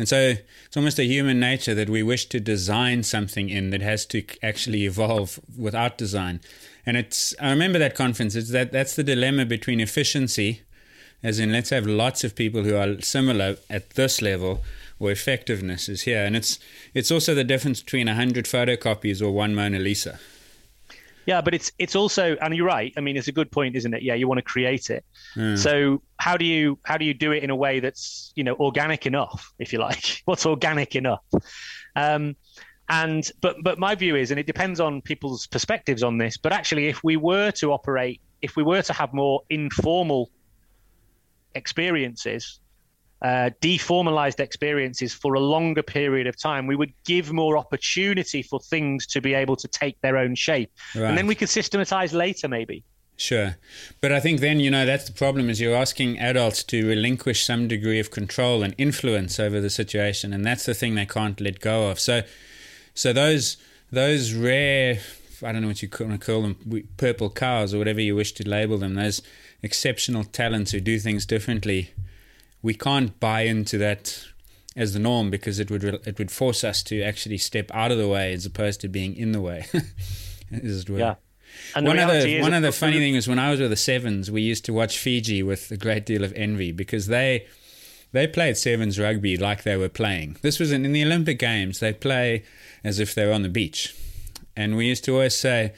[0.01, 3.83] And so it's almost a human nature that we wish to design something in that
[3.83, 6.41] has to actually evolve without design.
[6.87, 8.35] And it's I remember that conference.
[8.35, 10.63] It's that that's the dilemma between efficiency,
[11.23, 14.65] as in let's have lots of people who are similar at this level,
[14.99, 16.25] or effectiveness is here.
[16.25, 16.59] And it's
[16.95, 20.19] it's also the difference between hundred photocopies or one Mona Lisa.
[21.27, 22.93] Yeah, but it's it's also, and you're right.
[22.97, 24.03] I mean, it's a good point, isn't it?
[24.03, 25.05] Yeah, you want to create it.
[25.37, 25.59] Mm.
[25.59, 28.55] So how do you how do you do it in a way that's you know
[28.57, 30.23] organic enough, if you like?
[30.25, 31.23] What's organic enough?
[31.97, 32.37] Um,
[32.89, 36.37] and but but my view is, and it depends on people's perspectives on this.
[36.37, 40.31] But actually, if we were to operate, if we were to have more informal
[41.55, 42.60] experiences,
[43.23, 48.59] uh, deformalized experiences for a longer period of time, we would give more opportunity for
[48.61, 50.71] things to be able to take their own shape.
[50.95, 51.05] Right.
[51.09, 52.83] And then we could systematize later, maybe.
[53.17, 53.57] Sure.
[54.01, 57.45] But I think then, you know, that's the problem is you're asking adults to relinquish
[57.45, 60.33] some degree of control and influence over the situation.
[60.33, 62.01] And that's the thing they can't let go of.
[62.01, 62.23] So,
[62.95, 63.59] so those,
[63.93, 65.01] those rare,
[65.45, 68.33] I don't know what you want to call them, purple cows or whatever you wish
[68.33, 69.21] to label them, those
[69.63, 71.91] exceptional talents who do things differently
[72.63, 74.27] we can't buy into that
[74.77, 77.99] as the norm because it would it would force us to actually step out of
[77.99, 79.67] the way as opposed to being in the way.
[81.01, 81.15] yeah.
[81.75, 83.77] And one of the one of the funny things is when I was with the
[83.77, 87.47] sevens, we used to watch Fiji with a great deal of envy because they
[88.13, 90.37] they played sevens rugby like they were playing.
[90.43, 91.81] This was in, in the Olympic Games.
[91.81, 92.45] They play
[92.83, 93.95] as if they were on the beach,
[94.57, 95.73] and we used to always say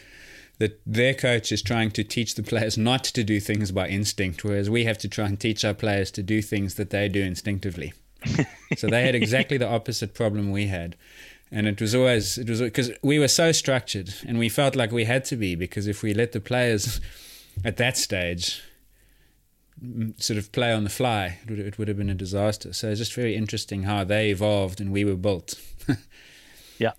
[0.59, 4.45] that their coach is trying to teach the players not to do things by instinct,
[4.45, 7.23] whereas we have to try and teach our players to do things that they do
[7.23, 7.93] instinctively.
[8.77, 10.97] so they had exactly the opposite problem we had.
[11.51, 14.91] And it was always, it was because we were so structured and we felt like
[14.91, 17.01] we had to be because if we let the players
[17.65, 18.63] at that stage
[19.85, 22.73] mm, sort of play on the fly, it would, it would have been a disaster.
[22.73, 25.61] So it's just very interesting how they evolved and we were built.
[26.79, 26.93] yeah.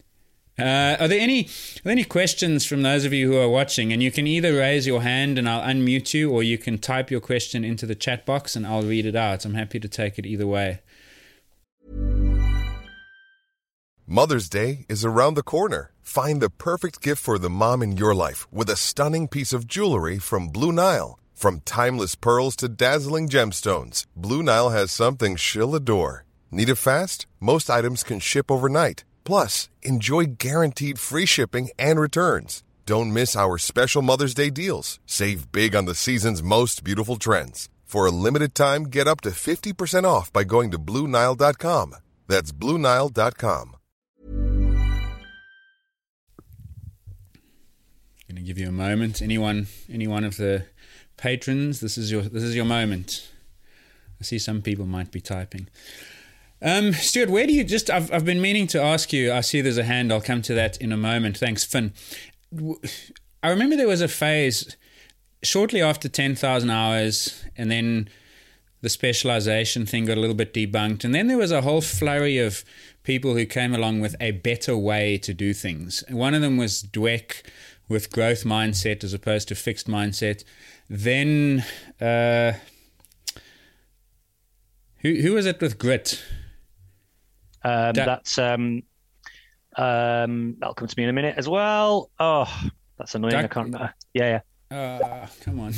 [0.58, 3.92] Uh, are there any are there any questions from those of you who are watching?
[3.92, 7.10] And you can either raise your hand and I'll unmute you, or you can type
[7.10, 9.46] your question into the chat box and I'll read it out.
[9.46, 10.82] I'm happy to take it either way.
[14.06, 15.92] Mother's Day is around the corner.
[16.02, 19.66] Find the perfect gift for the mom in your life with a stunning piece of
[19.66, 21.18] jewelry from Blue Nile.
[21.34, 26.26] From timeless pearls to dazzling gemstones, Blue Nile has something she'll adore.
[26.52, 27.26] Need it fast?
[27.40, 29.04] Most items can ship overnight.
[29.24, 32.64] Plus, enjoy guaranteed free shipping and returns.
[32.86, 35.00] Don't miss our special Mother's Day deals.
[35.06, 37.70] Save big on the season's most beautiful trends.
[37.86, 41.96] For a limited time, get up to 50% off by going to Bluenile.com.
[42.28, 43.76] That's Bluenile.com.
[48.28, 49.22] Going to give you a moment.
[49.22, 50.66] Anyone, any one of the
[51.18, 53.30] patrons, this is your this is your moment.
[54.20, 55.68] I see some people might be typing.
[56.64, 57.90] Um, Stuart, where do you just?
[57.90, 59.34] I've I've been meaning to ask you.
[59.34, 60.14] I see there's a hand.
[60.14, 61.38] I'll come to that in a moment.
[61.38, 61.92] Thanks, Finn.
[63.44, 64.78] I remember there was a phase
[65.44, 68.08] shortly after ten thousand hours, and then
[68.80, 72.38] the specialization thing got a little bit debunked, and then there was a whole flurry
[72.38, 72.64] of
[73.04, 76.02] people who came along with a better way to do things.
[76.10, 77.44] One of them was Dweck
[77.90, 80.46] with growth mindset as opposed to fixed mindset.
[80.90, 81.66] Then,
[82.00, 82.54] uh,
[85.00, 86.24] who who was it with grit?
[87.64, 88.84] Um, da- that's um,
[89.78, 92.10] um, that'll come to me in a minute as well.
[92.20, 92.46] Oh,
[92.98, 93.32] that's annoying.
[93.32, 93.94] Duck- I can't remember.
[94.14, 94.42] Yeah,
[94.72, 94.78] yeah.
[94.78, 95.74] Uh, come on.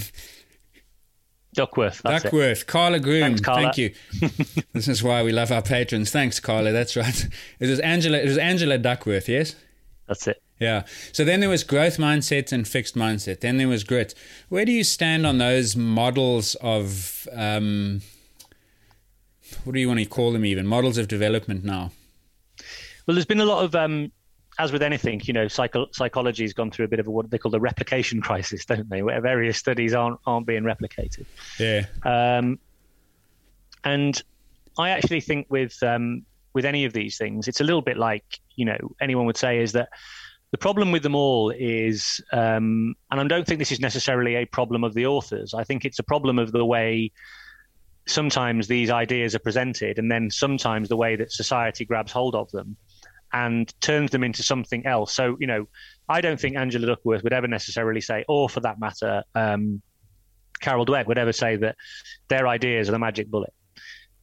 [1.54, 2.04] Duckworth.
[2.04, 2.62] Duckworth.
[2.62, 2.68] It.
[2.68, 3.22] Carla Groom.
[3.22, 3.72] Thanks, Carla.
[3.74, 3.94] Thank you.
[4.74, 6.12] this is why we love our patrons.
[6.12, 6.72] Thanks, Carla.
[6.72, 7.28] That's right.
[7.60, 8.18] It was Angela.
[8.18, 9.30] It was Angela Duckworth.
[9.30, 9.56] Yes.
[10.08, 10.42] That's it.
[10.60, 10.84] Yeah.
[11.14, 13.40] So then there was growth mindset and fixed mindset.
[13.40, 14.14] Then there was grit.
[14.50, 18.02] Where do you stand on those models of, um,
[19.64, 20.66] what do you want to call them even?
[20.66, 21.92] Models of development now?
[23.06, 24.12] Well, there's been a lot of, um,
[24.58, 27.30] as with anything, you know, psycho- psychology has gone through a bit of a, what
[27.30, 29.02] they call the replication crisis, don't they?
[29.02, 31.26] Where various studies aren't aren't being replicated.
[31.60, 31.86] Yeah.
[32.04, 32.60] Um,
[33.84, 34.22] and
[34.78, 38.24] I actually think with um, with any of these things, it's a little bit like
[38.56, 39.90] you know anyone would say is that
[40.52, 44.46] the problem with them all is, um, and I don't think this is necessarily a
[44.46, 45.54] problem of the authors.
[45.54, 47.12] I think it's a problem of the way
[48.08, 52.52] sometimes these ideas are presented, and then sometimes the way that society grabs hold of
[52.52, 52.78] them
[53.34, 55.14] and turns them into something else.
[55.14, 55.68] So, you know,
[56.08, 59.82] I don't think Angela Duckworth would ever necessarily say, or for that matter, um,
[60.62, 61.76] Carol Dweck would ever say that
[62.28, 63.54] their ideas are the magic bullet.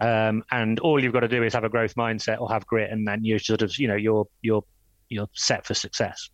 [0.00, 2.90] Um, and all you've got to do is have a growth mindset or have grit,
[2.90, 4.64] and then you're sort of, you know, you're you're
[5.08, 6.30] you're set for success.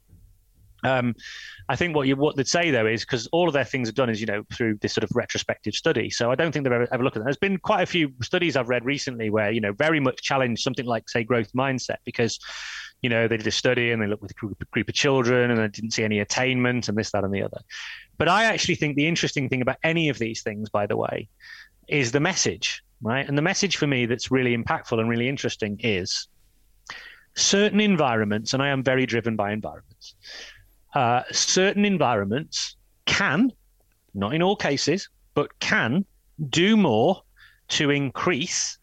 [0.85, 1.15] Um,
[1.69, 3.93] I think what you what they'd say though is because all of their things are
[3.93, 6.09] done is you know through this sort of retrospective study.
[6.09, 7.27] So I don't think they've ever, ever looked at them.
[7.27, 10.63] There's been quite a few studies I've read recently where you know very much challenge
[10.63, 12.39] something like say growth mindset because
[13.03, 15.51] you know they did a study and they looked with a group, group of children
[15.51, 17.59] and they didn't see any attainment and this that and the other.
[18.17, 21.29] But I actually think the interesting thing about any of these things, by the way,
[21.89, 23.27] is the message, right?
[23.29, 26.29] And the message for me that's really impactful and really interesting is
[27.37, 30.15] certain environments, and I am very driven by environments
[30.99, 32.75] uh, certain environments
[33.07, 33.53] can,
[34.15, 36.05] not in all cases, but can
[36.51, 37.23] do more
[37.69, 38.79] to increase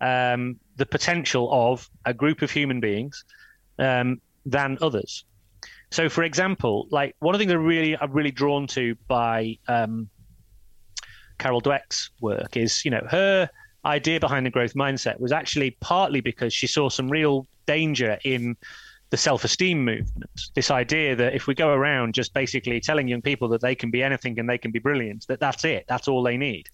[0.00, 3.22] um, the potential of a group of human beings
[3.78, 5.26] um, than others.
[5.90, 9.58] So, for example, like one of the things I really I'm really drawn to by
[9.68, 10.08] um,
[11.36, 13.50] Carol Dweck's work is, you know, her
[13.84, 18.56] idea behind the growth mindset was actually partly because she saw some real danger in
[19.10, 20.50] the self esteem movement.
[20.54, 23.90] This idea that if we go around just basically telling young people that they can
[23.90, 26.68] be anything and they can be brilliant, that that's it, that's all they need.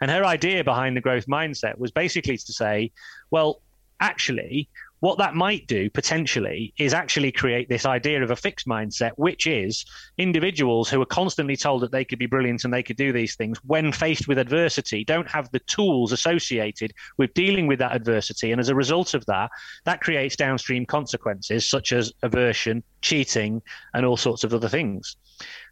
[0.00, 2.92] And her idea behind the growth mindset was basically to say,
[3.30, 3.60] well,
[4.00, 4.68] actually,
[5.04, 9.46] what that might do potentially is actually create this idea of a fixed mindset, which
[9.46, 9.84] is
[10.16, 13.36] individuals who are constantly told that they could be brilliant and they could do these
[13.36, 18.50] things, when faced with adversity, don't have the tools associated with dealing with that adversity.
[18.50, 19.50] And as a result of that,
[19.84, 23.60] that creates downstream consequences such as aversion, cheating,
[23.92, 25.16] and all sorts of other things.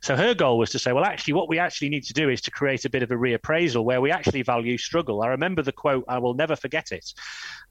[0.02, 2.40] So her goal was to say, well, actually, what we actually need to do is
[2.42, 5.22] to create a bit of a reappraisal where we actually value struggle.
[5.22, 7.12] I remember the quote, I will never forget it,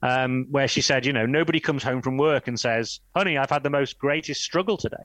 [0.00, 3.50] um, where she said, you know, nobody comes home from work and says, honey, I've
[3.50, 5.04] had the most greatest struggle today.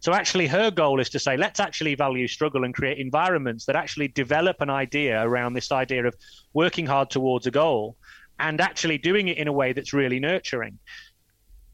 [0.00, 3.76] So actually, her goal is to say, let's actually value struggle and create environments that
[3.76, 6.16] actually develop an idea around this idea of
[6.52, 7.96] working hard towards a goal
[8.40, 10.78] and actually doing it in a way that's really nurturing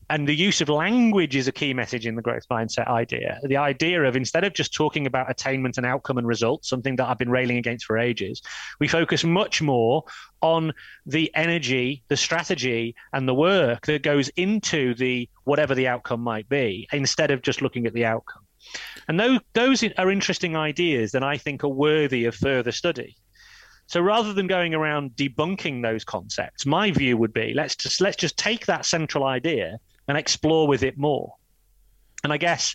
[0.08, 3.40] and the use of language is a key message in the growth mindset idea.
[3.42, 7.08] The idea of instead of just talking about attainment and outcome and results, something that
[7.08, 8.40] I've been railing against for ages,
[8.78, 10.04] we focus much more
[10.42, 10.72] on
[11.06, 16.48] the energy, the strategy, and the work that goes into the whatever the outcome might
[16.48, 18.42] be, instead of just looking at the outcome.
[19.08, 23.16] And those, those are interesting ideas that I think are worthy of further study.
[23.88, 28.16] So rather than going around debunking those concepts, my view would be let's just let's
[28.16, 29.78] just take that central idea
[30.08, 31.34] and explore with it more.
[32.24, 32.74] And I guess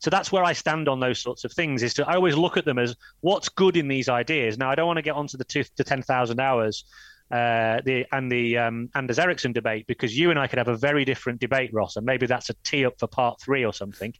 [0.00, 1.82] so that's where I stand on those sorts of things.
[1.82, 4.58] Is to I always look at them as what's good in these ideas.
[4.58, 6.84] Now I don't want to get onto the two to ten thousand hours.
[7.30, 10.76] Uh, the and the um, Anders Ericsson debate because you and I could have a
[10.76, 14.14] very different debate, Ross, and maybe that's a tee up for part three or something,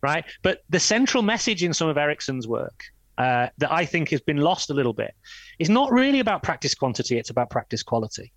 [0.00, 0.24] right?
[0.42, 2.84] But the central message in some of Ericsson's work
[3.22, 5.14] uh, that I think has been lost a little bit
[5.60, 8.32] It's not really about practice quantity; it's about practice quality.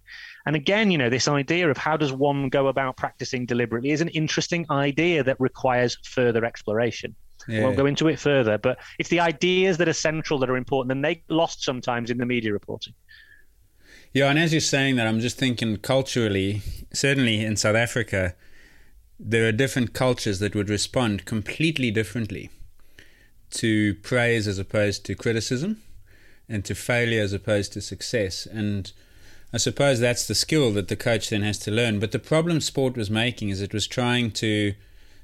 [0.45, 4.01] And again, you know, this idea of how does one go about practicing deliberately is
[4.01, 7.15] an interesting idea that requires further exploration.
[7.47, 7.63] Yeah.
[7.63, 10.91] Won't go into it further, but it's the ideas that are central that are important,
[10.91, 12.93] and they lost sometimes in the media reporting.
[14.13, 16.61] Yeah, and as you're saying that, I'm just thinking culturally,
[16.93, 18.35] certainly in South Africa,
[19.19, 22.49] there are different cultures that would respond completely differently
[23.55, 25.81] to praise as opposed to criticism,
[26.47, 28.45] and to failure as opposed to success.
[28.45, 28.91] And
[29.51, 31.99] I suppose that's the skill that the coach then has to learn.
[31.99, 34.73] But the problem sport was making is it was trying to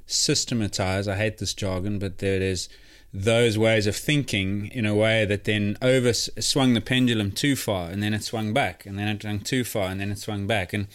[0.07, 1.07] systematize.
[1.07, 2.69] I hate this jargon, but there it is.
[3.13, 7.89] Those ways of thinking in a way that then over swung the pendulum too far,
[7.89, 10.47] and then it swung back, and then it swung too far, and then it swung
[10.47, 10.87] back, and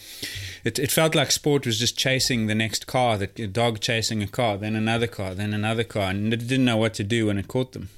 [0.63, 4.23] it it felt like sport was just chasing the next car, that a dog chasing
[4.23, 7.27] a car, then another car, then another car, and it didn't know what to do
[7.27, 7.89] when it caught them.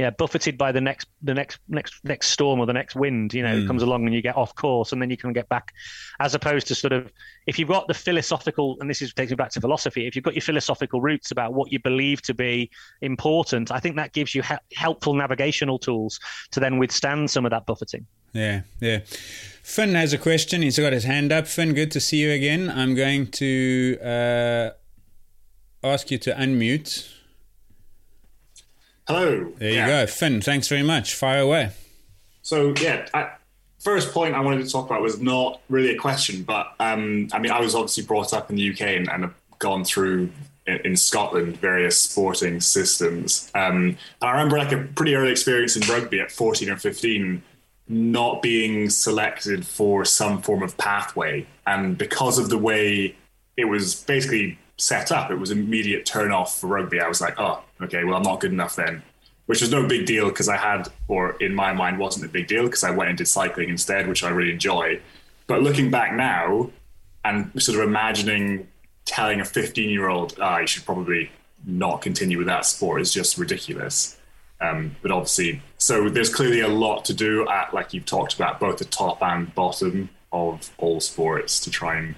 [0.00, 3.42] Yeah, buffeted by the next the next next next storm or the next wind, you
[3.42, 3.66] know, mm.
[3.66, 5.74] comes along and you get off course and then you can get back.
[6.20, 7.12] As opposed to sort of
[7.46, 10.06] if you've got the philosophical, and this is takes me back to philosophy.
[10.06, 12.70] If you've got your philosophical roots about what you believe to be
[13.02, 16.18] important, I think that gives you ha- helpful navigational tools
[16.52, 18.06] to then withstand some of that buffeting.
[18.32, 19.00] Yeah, yeah.
[19.62, 20.62] Finn has a question.
[20.62, 21.46] He's got his hand up.
[21.46, 22.70] Finn, good to see you again.
[22.70, 24.70] I'm going to uh,
[25.84, 27.19] ask you to unmute.
[29.10, 29.52] Hello.
[29.58, 29.86] There yeah.
[29.86, 30.06] you go.
[30.06, 31.14] Finn, thanks very much.
[31.14, 31.72] Fire away.
[32.42, 33.30] So, yeah, I,
[33.80, 37.40] first point I wanted to talk about was not really a question, but um, I
[37.40, 40.30] mean, I was obviously brought up in the UK and, and have gone through
[40.68, 43.50] in, in, Scotland various sporting systems.
[43.52, 47.42] Um, I remember like a pretty early experience in rugby at 14 or 15
[47.88, 51.44] not being selected for some form of pathway.
[51.66, 53.16] And because of the way
[53.56, 57.00] it was basically set up, it was immediate turn off for rugby.
[57.00, 59.02] I was like, oh, okay, well, I'm not good enough then,
[59.46, 62.46] which was no big deal because I had, or in my mind, wasn't a big
[62.46, 65.00] deal because I went and did cycling instead, which I really enjoy.
[65.46, 66.70] But looking back now
[67.24, 68.68] and sort of imagining
[69.04, 71.30] telling a 15 year old, ah, you should probably
[71.66, 74.16] not continue with that sport is just ridiculous.
[74.62, 78.60] Um, but obviously, so there's clearly a lot to do at, like you've talked about,
[78.60, 82.14] both the top and bottom of all sports to try and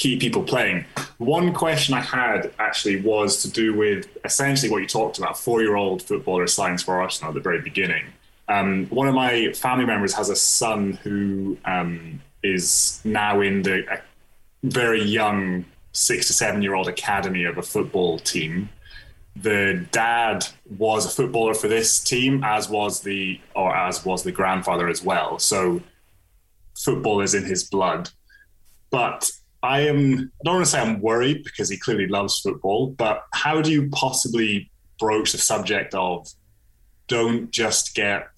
[0.00, 0.82] keep people playing.
[1.18, 5.60] One question I had actually was to do with essentially what you talked about four
[5.60, 8.06] year old footballer signs for Arsenal at the very beginning.
[8.48, 14.00] Um, one of my family members has a son who um, is now in the
[14.62, 18.70] very young six to seven year old academy of a football team.
[19.36, 20.46] The dad
[20.78, 25.04] was a footballer for this team, as was the or as was the grandfather as
[25.04, 25.38] well.
[25.38, 25.82] So
[26.74, 28.08] football is in his blood.
[28.90, 29.30] But
[29.62, 33.24] I am, I don't want to say I'm worried because he clearly loves football, but
[33.32, 36.26] how do you possibly broach the subject of
[37.08, 38.28] don't just get,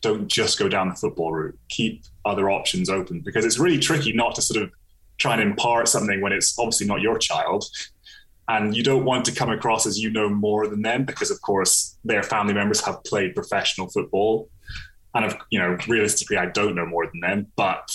[0.00, 3.20] don't just go down the football route, keep other options open?
[3.20, 4.70] Because it's really tricky not to sort of
[5.18, 7.64] try and impart something when it's obviously not your child.
[8.48, 11.40] And you don't want to come across as you know more than them because, of
[11.40, 14.50] course, their family members have played professional football.
[15.14, 17.90] And, you know, realistically, I don't know more than them, but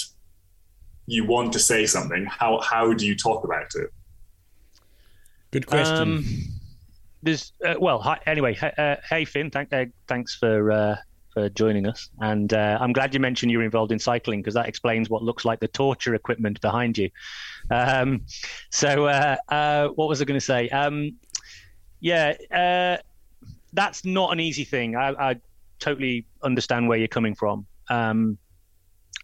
[1.10, 3.90] you want to say something, how how do you talk about it?
[5.52, 5.96] Good question.
[5.96, 6.26] Um,
[7.24, 10.96] there's uh, well, hi, anyway, uh, hey Finn, thank, uh, thanks for uh,
[11.34, 14.68] for joining us, and uh, I'm glad you mentioned you're involved in cycling because that
[14.68, 17.10] explains what looks like the torture equipment behind you.
[17.72, 18.22] Um,
[18.70, 20.70] so, uh, what was I going to say?
[20.70, 21.18] Um,
[22.00, 22.98] yeah,
[23.74, 24.96] that's not an easy thing.
[24.96, 25.36] I, I,
[25.80, 27.66] totally understand where you're coming from.
[27.90, 28.38] Um,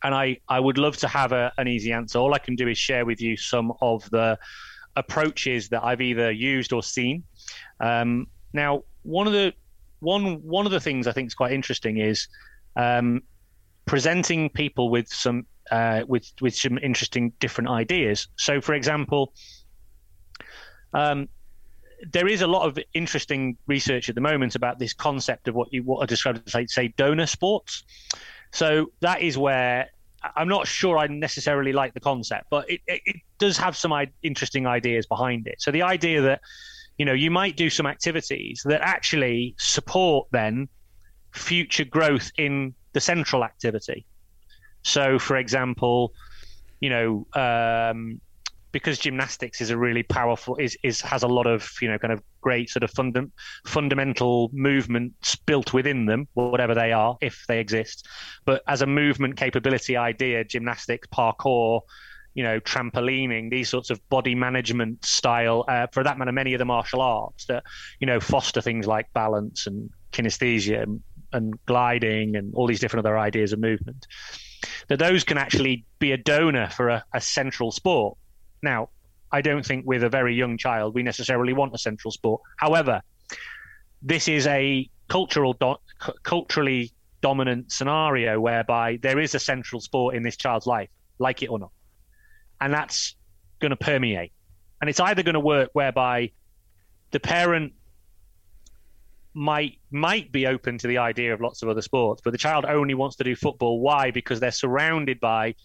[0.04, 2.20] and I, I would love to have a, an easy answer.
[2.20, 4.38] All I can do is share with you some of the
[4.96, 7.24] approaches that I've either used or seen.
[7.80, 9.54] Um, now, one of the
[10.00, 12.28] one one of the things I think is quite interesting is
[12.76, 13.22] um,
[13.86, 18.28] presenting people with some uh, with with some interesting different ideas.
[18.38, 19.34] So, for example,
[20.94, 21.28] um,
[22.12, 25.72] there is a lot of interesting research at the moment about this concept of what
[25.74, 27.84] you what I described as say, say donor sports.
[28.56, 29.90] So that is where
[30.38, 33.94] I'm not sure I necessarily like the concept, but it, it, it does have some
[34.24, 35.56] interesting ideas behind it.
[35.62, 36.40] So the idea that
[36.98, 40.70] you know you might do some activities that actually support then
[41.34, 44.06] future growth in the central activity.
[44.84, 46.14] So, for example,
[46.80, 48.22] you know, um,
[48.76, 52.12] because gymnastics is a really powerful is is has a lot of you know kind
[52.12, 53.32] of great sort of funda-
[53.66, 58.06] fundamental movements built within them whatever they are if they exist.
[58.44, 61.84] But as a movement capability idea gymnastics parkour
[62.34, 66.60] you know trampolining these sorts of body management style uh, for that matter many of
[66.60, 67.64] the martial arts that
[68.02, 71.02] you know foster things like balance and kinesthesia and,
[71.32, 74.06] and gliding and all these different other ideas of movement
[74.90, 78.18] that those can actually be a donor for a, a central sport
[78.66, 78.90] now,
[79.32, 82.42] I don't think with a very young child we necessarily want a central sport.
[82.58, 83.02] However,
[84.02, 85.78] this is a cultural do-
[86.24, 86.92] culturally
[87.22, 91.60] dominant scenario whereby there is a central sport in this child's life, like it or
[91.60, 91.72] not,
[92.60, 93.16] and that's
[93.60, 94.32] going to permeate.
[94.82, 96.32] And it's either going to work whereby
[97.12, 97.74] the parent
[99.34, 102.66] might might be open to the idea of lots of other sports, but the child
[102.66, 103.80] only wants to do football.
[103.80, 104.12] Why?
[104.12, 105.56] Because they're surrounded by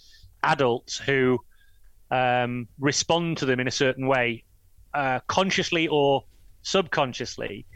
[0.43, 1.39] adults who
[2.11, 4.45] um, respond to them in a certain way,
[4.95, 6.25] uh, consciously or
[6.63, 7.67] subconsciously,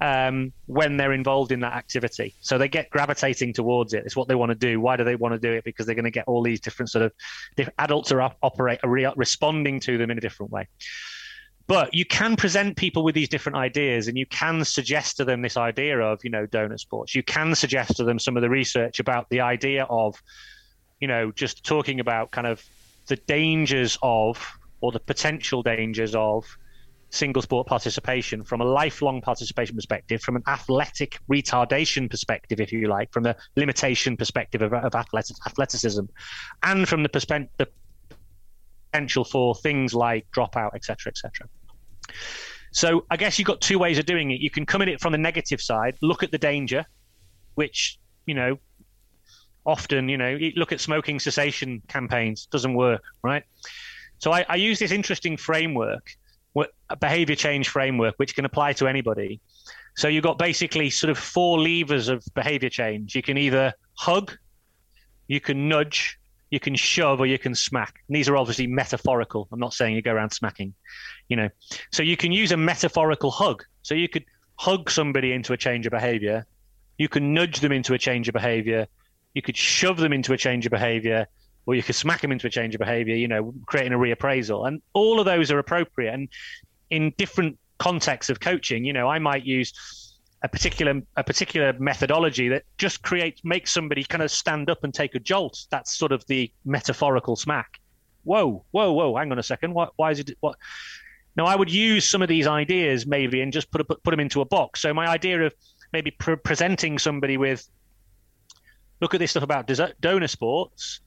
[0.00, 2.34] um, when they're involved in that activity.
[2.40, 4.04] So they get gravitating towards it.
[4.06, 4.80] It's what they want to do.
[4.80, 5.64] Why do they want to do it?
[5.64, 7.12] Because they're going to get all these different sort of
[7.78, 10.68] adults are op- operate are re- responding to them in a different way.
[11.70, 15.40] but you can present people with these different ideas and you can suggest to them
[15.40, 18.50] this idea of you know donor sports you can suggest to them some of the
[18.50, 20.20] research about the idea of
[21.00, 22.64] you know just talking about kind of
[23.10, 26.46] the dangers of or the potential dangers of
[27.10, 32.86] single sport participation from a lifelong participation perspective, from an athletic retardation perspective, if you
[32.88, 36.04] like, from the limitation perspective of, of athleticism,
[36.62, 37.68] and from the, perspe- the
[38.92, 41.48] potential for things like dropout, etc., etc.
[42.72, 44.40] So I guess you've got two ways of doing it.
[44.40, 46.86] You can come at it from the negative side, look at the danger,
[47.56, 48.56] which you know
[49.66, 53.44] often you know look at smoking cessation campaigns doesn't work, right?
[54.18, 56.14] So I, I use this interesting framework,
[56.90, 59.40] a behavior change framework, which can apply to anybody.
[59.96, 63.14] So you've got basically sort of four levers of behavior change.
[63.14, 64.32] You can either hug,
[65.28, 66.18] you can nudge,
[66.50, 68.00] you can shove, or you can smack.
[68.08, 69.48] And these are obviously metaphorical.
[69.52, 70.74] I'm not saying you go around smacking,
[71.28, 71.48] you know.
[71.92, 73.64] So you can use a metaphorical hug.
[73.82, 74.24] So you could
[74.56, 76.44] hug somebody into a change of behavior.
[76.98, 78.86] You can nudge them into a change of behavior.
[79.34, 81.26] You could shove them into a change of behavior
[81.66, 84.66] or you could smack them into a change of behavior, you know, creating a reappraisal.
[84.66, 86.12] And all of those are appropriate.
[86.12, 86.28] And
[86.90, 89.72] in different contexts of coaching, you know, I might use
[90.42, 94.94] a particular a particular methodology that just creates makes somebody kind of stand up and
[94.94, 95.66] take a jolt.
[95.70, 97.78] That's sort of the metaphorical smack.
[98.24, 99.16] Whoa, whoa, whoa!
[99.16, 99.74] Hang on a second.
[99.74, 100.30] Why, why is it?
[100.40, 100.56] What?
[101.36, 104.20] Now, I would use some of these ideas maybe and just put a, put them
[104.20, 104.82] into a box.
[104.82, 105.54] So my idea of
[105.92, 107.68] maybe pre- presenting somebody with
[109.00, 109.70] look at this stuff about
[110.00, 111.00] donor sports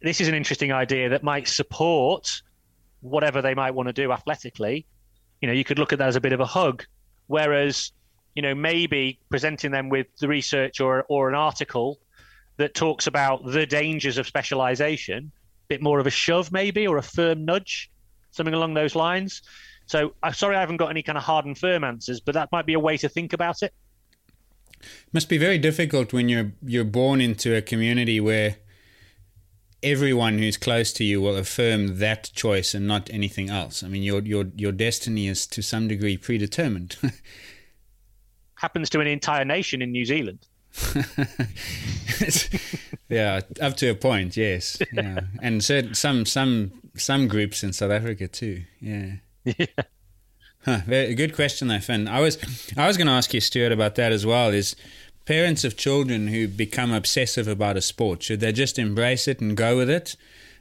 [0.00, 2.42] this is an interesting idea that might support
[3.00, 4.86] whatever they might want to do athletically.
[5.40, 6.84] You know, you could look at that as a bit of a hug.
[7.26, 7.92] Whereas,
[8.34, 11.98] you know, maybe presenting them with the research or or an article
[12.56, 16.98] that talks about the dangers of specialization, a bit more of a shove maybe or
[16.98, 17.90] a firm nudge,
[18.32, 19.42] something along those lines.
[19.86, 22.52] So I'm sorry I haven't got any kind of hard and firm answers, but that
[22.52, 23.72] might be a way to think about it.
[25.12, 28.56] Must be very difficult when you're you're born into a community where
[29.82, 33.82] everyone who's close to you will affirm that choice and not anything else.
[33.82, 36.96] I mean, your your your destiny is to some degree predetermined.
[38.54, 40.46] Happens to an entire nation in New Zealand.
[43.08, 44.80] yeah, up to a point, yes.
[44.92, 45.20] Yeah.
[45.42, 48.64] and so some some some groups in South Africa too.
[48.80, 49.12] Yeah.
[49.58, 49.64] Yeah.
[50.64, 52.06] Huh, very good question, though, Finn.
[52.06, 52.36] I was
[52.76, 54.50] I was going to ask you, Stuart, about that as well.
[54.50, 54.76] Is
[55.24, 59.56] parents of children who become obsessive about a sport, should they just embrace it and
[59.56, 60.16] go with it,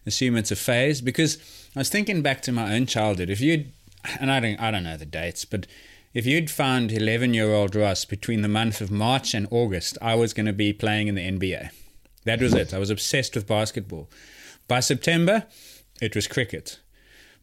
[0.06, 1.02] assume it's a phase?
[1.02, 1.38] Because
[1.76, 3.30] I was thinking back to my own childhood.
[3.30, 3.72] If you'd,
[4.20, 5.68] and I don't, I don't know the dates, but
[6.14, 10.16] if you'd found 11 year old Ross between the month of March and August, I
[10.16, 11.72] was going to be playing in the NBA.
[12.24, 12.74] That was it.
[12.74, 14.10] I was obsessed with basketball.
[14.68, 15.46] By September,
[16.02, 16.80] it was cricket.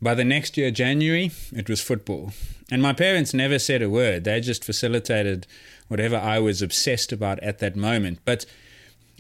[0.01, 2.33] By the next year, January, it was football.
[2.71, 4.25] And my parents never said a word.
[4.25, 5.47] They just facilitated
[5.89, 8.19] whatever I was obsessed about at that moment.
[8.25, 8.45] But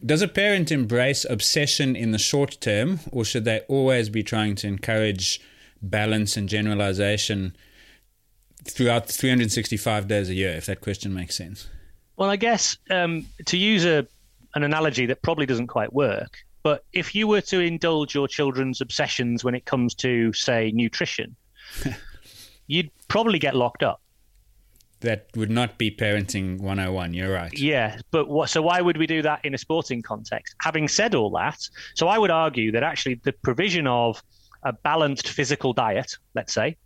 [0.05, 4.55] does a parent embrace obsession in the short term, or should they always be trying
[4.57, 5.41] to encourage
[5.81, 7.57] balance and generalization
[8.65, 11.69] throughout 365 days a year, if that question makes sense?
[12.17, 14.07] Well, I guess um, to use a,
[14.55, 18.81] an analogy that probably doesn't quite work, but if you were to indulge your children's
[18.81, 21.37] obsessions when it comes to, say, nutrition,
[22.67, 24.01] you'd probably get locked up.
[24.99, 27.57] That would not be parenting 101 you're right.
[27.57, 30.57] Yeah but what so why would we do that in a sporting context?
[30.61, 31.61] Having said all that
[31.95, 34.21] so i would argue that actually the provision of
[34.65, 36.77] a balanced physical diet let's say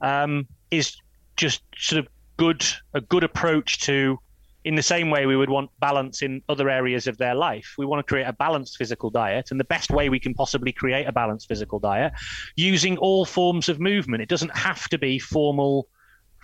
[0.00, 0.96] um, is
[1.36, 4.18] just sort of good a good approach to
[4.64, 7.86] in the same way we would want balance in other areas of their life we
[7.86, 11.06] want to create a balanced physical diet and the best way we can possibly create
[11.06, 12.12] a balanced physical diet
[12.56, 15.88] using all forms of movement it doesn't have to be formal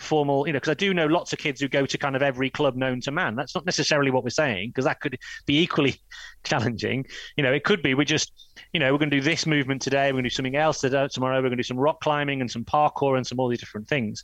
[0.00, 2.22] formal, you know, because I do know lots of kids who go to kind of
[2.22, 3.36] every club known to man.
[3.36, 6.00] That's not necessarily what we're saying, because that could be equally
[6.44, 7.06] challenging.
[7.36, 8.32] You know, it could be we just,
[8.72, 10.80] you know, we're going to do this movement today, we're going to do something else
[10.80, 13.48] today, tomorrow, we're going to do some rock climbing and some parkour and some all
[13.48, 14.22] these different things.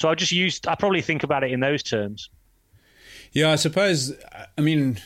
[0.00, 2.30] So I just used, I probably think about it in those terms.
[3.36, 4.14] Yeah, I suppose,
[4.56, 4.96] I mean,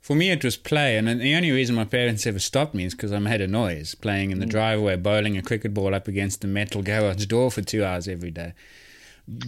[0.00, 2.94] for me, it was play, and the only reason my parents ever stopped me is
[2.94, 4.50] because I made a noise playing in the mm.
[4.52, 8.30] driveway, bowling a cricket ball up against the metal garage door for two hours every
[8.30, 8.54] day.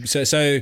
[0.05, 0.59] So, so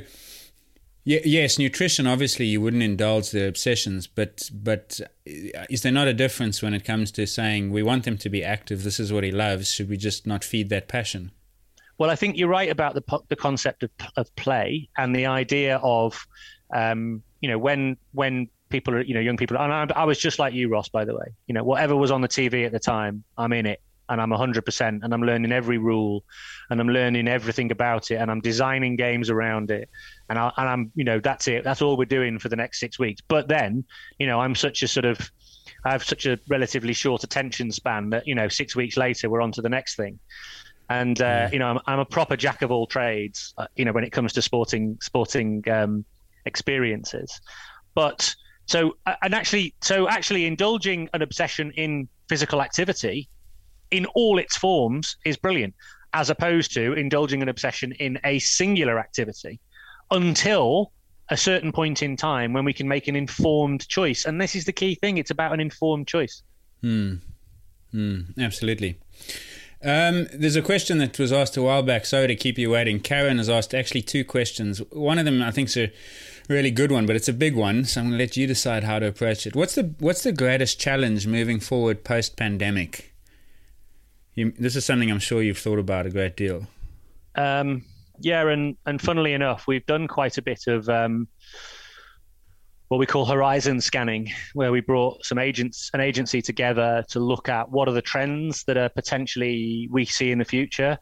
[1.03, 2.07] yes, nutrition.
[2.07, 6.73] Obviously, you wouldn't indulge their obsessions, but but uh, is there not a difference when
[6.73, 8.83] it comes to saying we want them to be active?
[8.83, 9.69] This is what he loves.
[9.69, 11.31] Should we just not feed that passion?
[11.97, 15.75] Well, I think you're right about the the concept of of play and the idea
[15.83, 16.25] of
[16.73, 19.57] um, you know when when people are, you know, young people.
[19.57, 21.33] And I, I, was just like you, Ross, by the way.
[21.47, 23.81] You know, whatever was on the TV at the time, I'm in it.
[24.09, 26.23] and I'm 100% and I'm learning every rule
[26.69, 29.87] and I'm learning everything about it and I'm designing games around it
[30.29, 32.79] and, I, and I'm you know that's it that's all we're doing for the next
[32.79, 33.83] six weeks but then
[34.17, 35.31] you know I'm such a sort of
[35.85, 39.41] I have such a relatively short attention span that you know six weeks later we're
[39.41, 40.17] on to the next thing
[40.89, 43.91] and uh, you know I'm, I'm, a proper jack of all trades uh, you know
[43.91, 46.03] when it comes to sporting sporting um,
[46.49, 47.39] experiences
[47.93, 48.35] but
[48.65, 53.29] so and actually so actually indulging an obsession in physical activity
[53.91, 55.73] in all its forms is brilliant
[56.13, 59.59] as opposed to indulging an obsession in a singular activity
[60.11, 60.91] until
[61.29, 64.65] a certain point in time when we can make an informed choice and this is
[64.65, 66.41] the key thing it's about an informed choice
[66.81, 67.15] hmm.
[67.91, 68.21] Hmm.
[68.39, 68.99] absolutely
[69.81, 72.05] um, there's a question that was asked a while back.
[72.05, 72.99] Sorry to keep you waiting.
[72.99, 74.79] Karen has asked actually two questions.
[74.91, 75.91] One of them I think is a
[76.49, 77.85] really good one, but it's a big one.
[77.85, 79.55] So I'm going to let you decide how to approach it.
[79.55, 83.13] What's the What's the greatest challenge moving forward post pandemic?
[84.35, 86.67] This is something I'm sure you've thought about a great deal.
[87.35, 87.83] Um,
[88.19, 90.89] yeah, and and funnily enough, we've done quite a bit of.
[90.89, 91.27] Um,
[92.87, 97.47] what we call horizon scanning, where we brought some agents, an agency together to look
[97.47, 100.97] at what are the trends that are potentially we see in the future,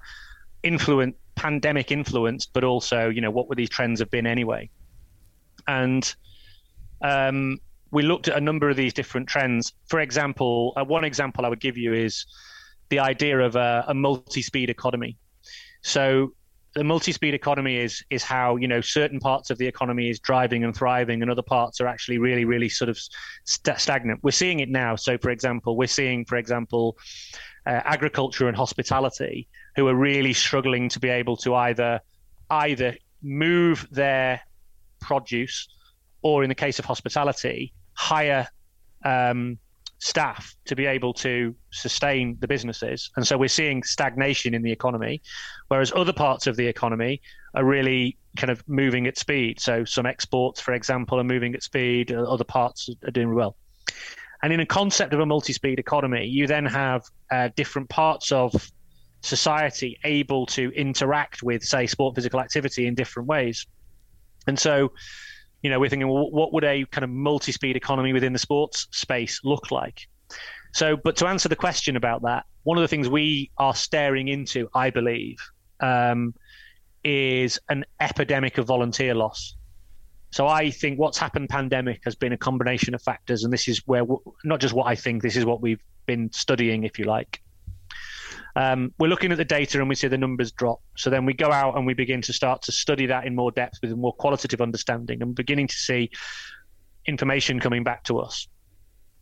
[0.64, 4.70] influence pandemic influenced, but also you know what would these trends have been anyway,
[5.68, 6.16] and
[7.02, 7.60] um,
[7.92, 9.74] we looked at a number of these different trends.
[9.88, 12.26] For example, uh, one example I would give you is
[12.90, 15.18] the idea of a, a multi-speed economy.
[15.82, 16.34] So
[16.74, 20.64] the multi-speed economy is is how you know certain parts of the economy is driving
[20.64, 23.00] and thriving, and other parts are actually really, really sort of
[23.46, 24.20] st- stagnant.
[24.24, 24.96] We're seeing it now.
[24.96, 26.98] So, for example, we're seeing, for example,
[27.66, 32.00] uh, agriculture and hospitality who are really struggling to be able to either
[32.50, 34.42] either move their
[35.00, 35.68] produce,
[36.22, 38.48] or in the case of hospitality, hire
[39.04, 39.58] um,
[40.00, 43.10] staff to be able to sustain the businesses.
[43.16, 45.22] And so we're seeing stagnation in the economy,
[45.70, 47.22] whereas other parts of the economy
[47.56, 49.60] are really kind of moving at speed.
[49.60, 53.56] So some exports, for example, are moving at speed, uh, other parts are doing well.
[54.44, 58.32] And in a concept of a multi speed economy, you then have uh, different parts
[58.32, 58.54] of
[59.22, 63.66] society able to interact with, say, sport physical activity in different ways.
[64.48, 64.92] And so
[65.62, 68.88] you know, we're thinking, well, what would a kind of multi-speed economy within the sports
[68.92, 70.08] space look like?
[70.74, 74.28] So, but to answer the question about that, one of the things we are staring
[74.28, 75.38] into, I believe,
[75.80, 76.34] um,
[77.04, 79.56] is an epidemic of volunteer loss.
[80.32, 83.82] So I think what's happened pandemic has been a combination of factors, and this is
[83.86, 84.04] where
[84.44, 87.42] not just what I think, this is what we've been studying, if you like
[88.58, 90.82] um, we're looking at the data and we see the numbers drop.
[90.98, 93.52] So then we go out and we begin to start to study that in more
[93.52, 96.10] depth with a more qualitative understanding and beginning to see
[97.06, 98.48] information coming back to us.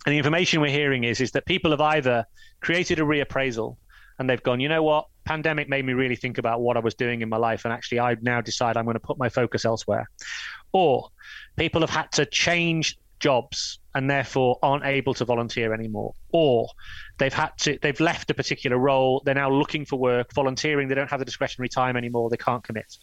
[0.05, 2.25] And the information we're hearing is is that people have either
[2.61, 3.75] created a reappraisal
[4.17, 6.95] and they've gone, you know what, pandemic made me really think about what I was
[6.95, 9.65] doing in my life, and actually I now decide I'm going to put my focus
[9.65, 10.09] elsewhere.
[10.71, 11.09] Or
[11.57, 16.13] people have had to change jobs and therefore aren't able to volunteer anymore.
[16.31, 16.67] Or
[17.17, 20.95] they've had to they've left a particular role they're now looking for work volunteering they
[20.95, 22.97] don't have the discretionary time anymore they can't commit.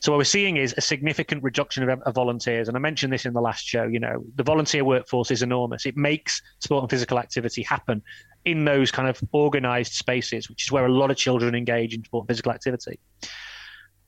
[0.00, 3.26] So what we're seeing is a significant reduction of, of volunteers and i mentioned this
[3.26, 5.86] in the last show you know the volunteer workforce is enormous.
[5.86, 8.02] It makes sport and physical activity happen
[8.44, 12.02] in those kind of organized spaces which is where a lot of children engage in
[12.04, 12.98] sport and physical activity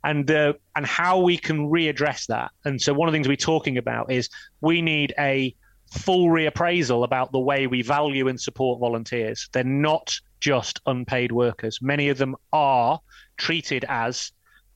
[0.05, 2.51] and uh, and how we can readdress that.
[2.65, 4.29] And so one of the things we're talking about is
[4.61, 5.55] we need a
[5.91, 9.49] full reappraisal about the way we value and support volunteers.
[9.53, 11.81] They're not just unpaid workers.
[11.83, 13.01] Many of them are
[13.37, 14.33] treated as,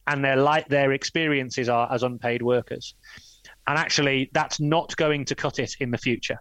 [0.07, 2.95] and their like their experiences are as unpaid workers.
[3.67, 6.39] And actually, that's not going to cut it in the future.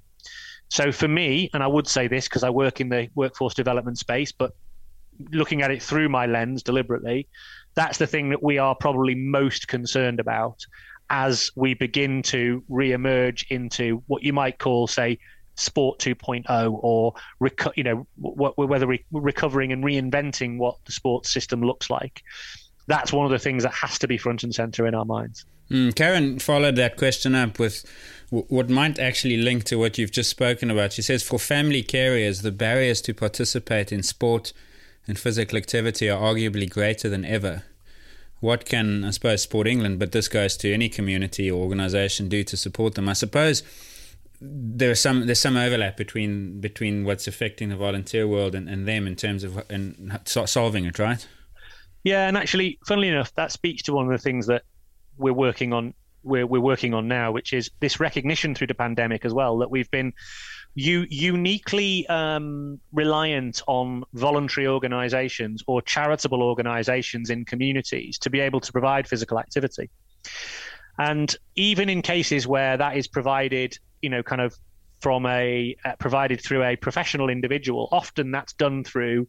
[0.70, 3.98] So for me, and I would say this because I work in the workforce development
[4.00, 4.54] space, but
[5.32, 7.28] looking at it through my lens deliberately,
[7.76, 10.66] that's the thing that we are probably most concerned about
[11.10, 15.20] as we begin to re-emerge into what you might call, say,
[15.56, 21.62] sport 2.0 or reco- you know whether we're recovering and reinventing what the sports system
[21.62, 22.24] looks like.
[22.88, 25.46] That's one of the things that has to be front and center in our minds.
[25.70, 27.86] Mm, karen followed that question up with
[28.30, 30.92] what might actually link to what you've just spoken about.
[30.94, 34.54] She says for family carriers the barriers to participate in sport
[35.08, 37.64] and physical activity are arguably greater than ever.
[38.40, 42.44] What can, I suppose, Sport England, but this goes to any community or organisation, do
[42.44, 43.08] to support them?
[43.08, 43.64] I suppose
[44.42, 49.08] there's some there's some overlap between between what's affecting the volunteer world and, and them
[49.08, 51.26] in terms of and solving it, right?
[52.04, 54.64] Yeah, and actually, funnily enough, that speaks to one of the things that
[55.18, 55.94] we're working on
[56.24, 59.70] we're, we're working on now, which is this recognition through the pandemic as well that
[59.70, 60.14] we've been
[60.76, 68.60] you uniquely um, reliant on voluntary organizations or charitable organizations in communities to be able
[68.60, 69.90] to provide physical activity.
[70.98, 74.56] And even in cases where that is provided, you know, kind of
[75.00, 79.28] from a uh, provided through a professional individual, often that's done through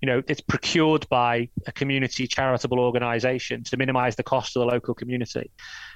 [0.00, 4.66] you know it's procured by a community charitable organization to minimize the cost of the
[4.66, 5.50] local community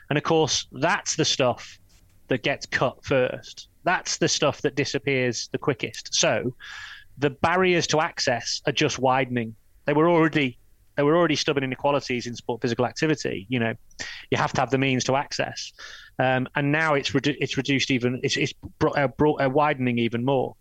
[0.09, 1.79] and of course that's the stuff
[2.29, 6.13] that gets cut first that's the stuff that disappears the quickest.
[6.13, 6.55] So
[7.17, 9.55] the barriers to access are just widening.
[9.87, 10.59] They were already
[10.97, 13.47] there were already stubborn inequalities in sport physical activity.
[13.51, 13.75] You know,
[14.31, 15.73] you have to have the means to access,
[16.19, 19.99] um, and now it's redu- it's reduced even it's, it's brought, uh, brought uh, widening
[19.99, 20.55] even more.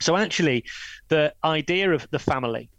[0.00, 0.64] So actually,
[1.08, 2.70] the idea of the family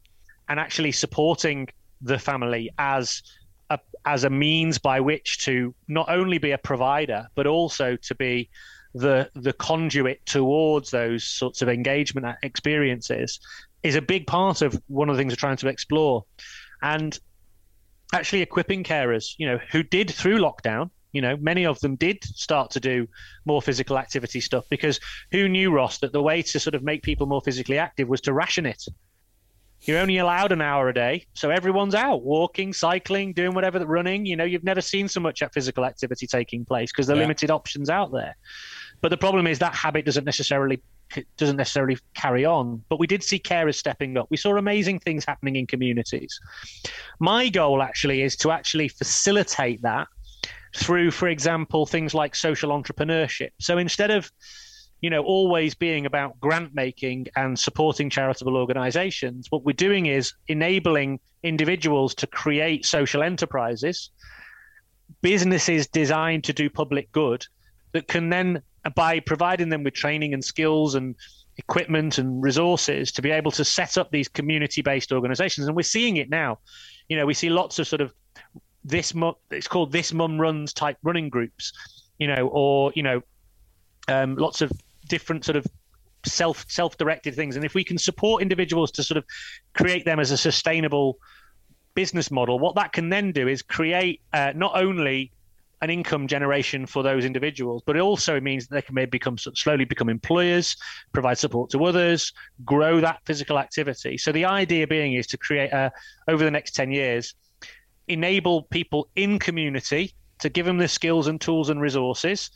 [0.49, 1.67] and actually supporting
[2.01, 3.21] the family as
[3.69, 8.15] a, as a means by which to not only be a provider but also to
[8.15, 8.49] be
[8.93, 13.39] the the conduit towards those sorts of engagement experiences
[13.83, 16.25] is a big part of one of the things we're trying to explore.
[16.81, 17.17] And
[18.13, 22.23] actually equipping carers you know who did through lockdown you know many of them did
[22.23, 23.07] start to do
[23.45, 24.99] more physical activity stuff because
[25.31, 28.21] who knew ross that the way to sort of make people more physically active was
[28.21, 28.83] to ration it.
[29.83, 34.25] You're only allowed an hour a day so everyone's out walking cycling doing whatever running.
[34.25, 37.23] You know you've never seen so much physical activity taking place because there are yeah.
[37.23, 38.35] limited options out there
[39.01, 40.81] but the problem is that habit doesn't necessarily
[41.37, 42.83] doesn't necessarily carry on.
[42.89, 44.27] But we did see carers stepping up.
[44.29, 46.39] We saw amazing things happening in communities.
[47.19, 50.07] My goal actually is to actually facilitate that
[50.75, 53.49] through, for example, things like social entrepreneurship.
[53.59, 54.31] So instead of
[55.01, 60.33] you know always being about grant making and supporting charitable organizations what we're doing is
[60.47, 64.11] enabling individuals to create social enterprises
[65.23, 67.43] businesses designed to do public good
[67.93, 68.61] that can then
[68.95, 71.15] by providing them with training and skills and
[71.57, 75.67] equipment and resources to be able to set up these community-based organizations.
[75.67, 76.59] And we're seeing it now.
[77.07, 78.13] You know we see lots of sort of
[78.83, 79.13] this
[79.51, 81.71] it's called this mum runs type running groups
[82.17, 83.21] you know or you know
[84.07, 84.71] um, lots of
[85.07, 85.67] different sort of
[86.25, 87.55] self self-directed things.
[87.55, 89.25] And if we can support individuals to sort of
[89.73, 91.17] create them as a sustainable
[91.93, 95.31] business model what that can then do is create uh, not only
[95.81, 99.37] an income generation for those individuals, but it also means that they can maybe become
[99.37, 100.75] slowly become employers,
[101.11, 102.31] provide support to others,
[102.63, 104.17] grow that physical activity.
[104.17, 105.91] So the idea being is to create a,
[106.27, 107.33] over the next 10 years,
[108.07, 112.51] enable people in community to give them the skills and tools and resources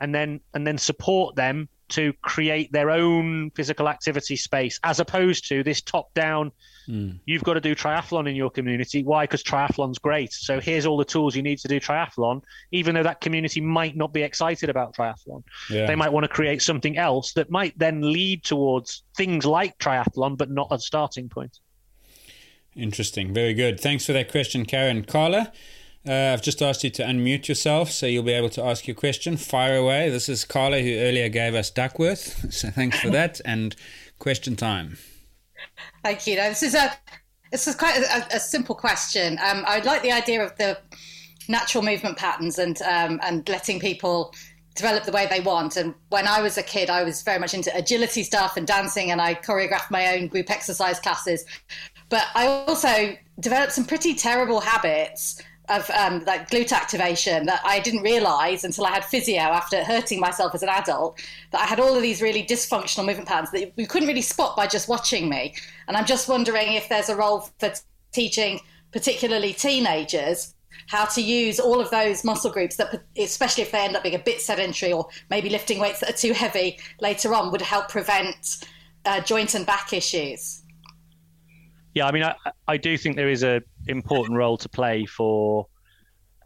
[0.00, 5.48] and then and then support them to create their own physical activity space as opposed
[5.48, 6.52] to this top down
[6.88, 7.18] mm.
[7.26, 9.02] you've got to do triathlon in your community.
[9.02, 9.24] Why?
[9.24, 10.32] Because triathlon's great.
[10.32, 12.42] So here's all the tools you need to do triathlon
[12.72, 15.42] even though that community might not be excited about triathlon.
[15.68, 15.86] Yeah.
[15.86, 20.36] they might want to create something else that might then lead towards things like triathlon
[20.36, 21.58] but not a starting point.
[22.76, 23.34] Interesting.
[23.34, 23.80] Very good.
[23.80, 25.04] Thanks for that question karen.
[25.04, 25.52] Carla
[26.08, 28.94] uh, I've just asked you to unmute yourself so you'll be able to ask your
[28.94, 29.36] question.
[29.36, 30.08] Fire away.
[30.08, 32.52] This is Carla, who earlier gave us Duckworth.
[32.52, 33.40] So thanks for that.
[33.44, 33.76] and
[34.18, 34.98] question time.
[36.02, 36.36] Thank you.
[36.36, 36.92] This is a
[37.50, 39.38] this is quite a, a simple question.
[39.44, 40.78] Um, I like the idea of the
[41.48, 44.32] natural movement patterns and um, and letting people
[44.76, 45.76] develop the way they want.
[45.76, 49.10] And when I was a kid, I was very much into agility stuff and dancing,
[49.10, 51.44] and I choreographed my own group exercise classes.
[52.08, 57.78] But I also developed some pretty terrible habits of um, like glute activation that I
[57.78, 61.20] didn't realize until I had physio after hurting myself as an adult
[61.52, 64.56] that I had all of these really dysfunctional movement patterns that you couldn't really spot
[64.56, 65.54] by just watching me.
[65.86, 67.72] And I'm just wondering if there's a role for
[68.12, 68.60] teaching,
[68.92, 70.54] particularly teenagers,
[70.88, 74.16] how to use all of those muscle groups that, especially if they end up being
[74.16, 77.88] a bit sedentary or maybe lifting weights that are too heavy later on, would help
[77.88, 78.64] prevent
[79.04, 80.59] uh, joint and back issues.
[81.94, 82.34] Yeah, I mean, I,
[82.68, 85.66] I do think there is a important role to play for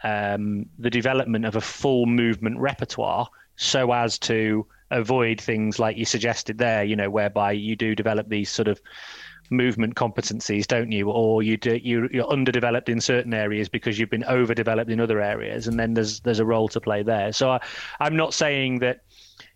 [0.02, 6.04] um, the development of a full movement repertoire, so as to avoid things like you
[6.04, 6.84] suggested there.
[6.84, 8.80] You know, whereby you do develop these sort of
[9.50, 11.10] movement competencies, don't you?
[11.10, 15.20] Or you do, you you're underdeveloped in certain areas because you've been overdeveloped in other
[15.20, 17.32] areas, and then there's there's a role to play there.
[17.32, 17.60] So I,
[18.00, 19.00] I'm not saying that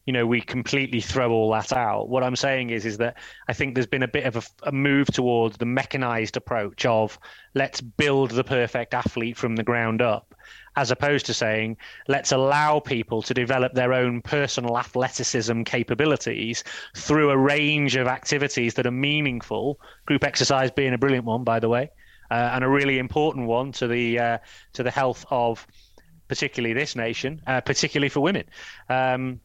[0.09, 3.14] you know we completely throw all that out what i'm saying is is that
[3.47, 7.18] i think there's been a bit of a, a, move towards the mechanized approach of
[7.55, 10.35] let's build the perfect athlete from the ground up
[10.76, 11.76] as opposed to saying
[12.09, 16.64] let's allow people to develop their own personal athleticism capabilities
[16.97, 21.60] through a range of activities that are meaningful group exercise being a brilliant one by
[21.60, 21.90] the way
[22.30, 24.39] uh, and a really important one to the uh,
[24.72, 25.66] to the health of
[26.28, 28.44] particularly this nation, uh, particularly for women.
[28.89, 29.40] Um,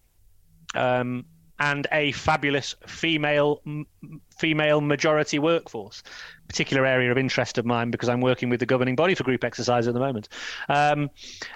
[0.76, 1.26] um,
[1.60, 3.86] and a fabulous female m-
[4.38, 6.04] female majority workforce.
[6.48, 9.44] Particular area of interest of mine because I'm working with the governing body for group
[9.44, 10.30] exercise at the moment,
[10.70, 11.10] um,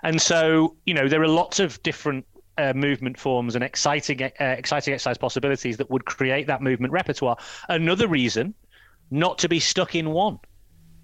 [0.04, 2.26] and so you know there are lots of different
[2.58, 7.38] uh, movement forms and exciting uh, exciting exercise possibilities that would create that movement repertoire.
[7.70, 8.54] Another reason
[9.12, 10.40] not to be stuck in one.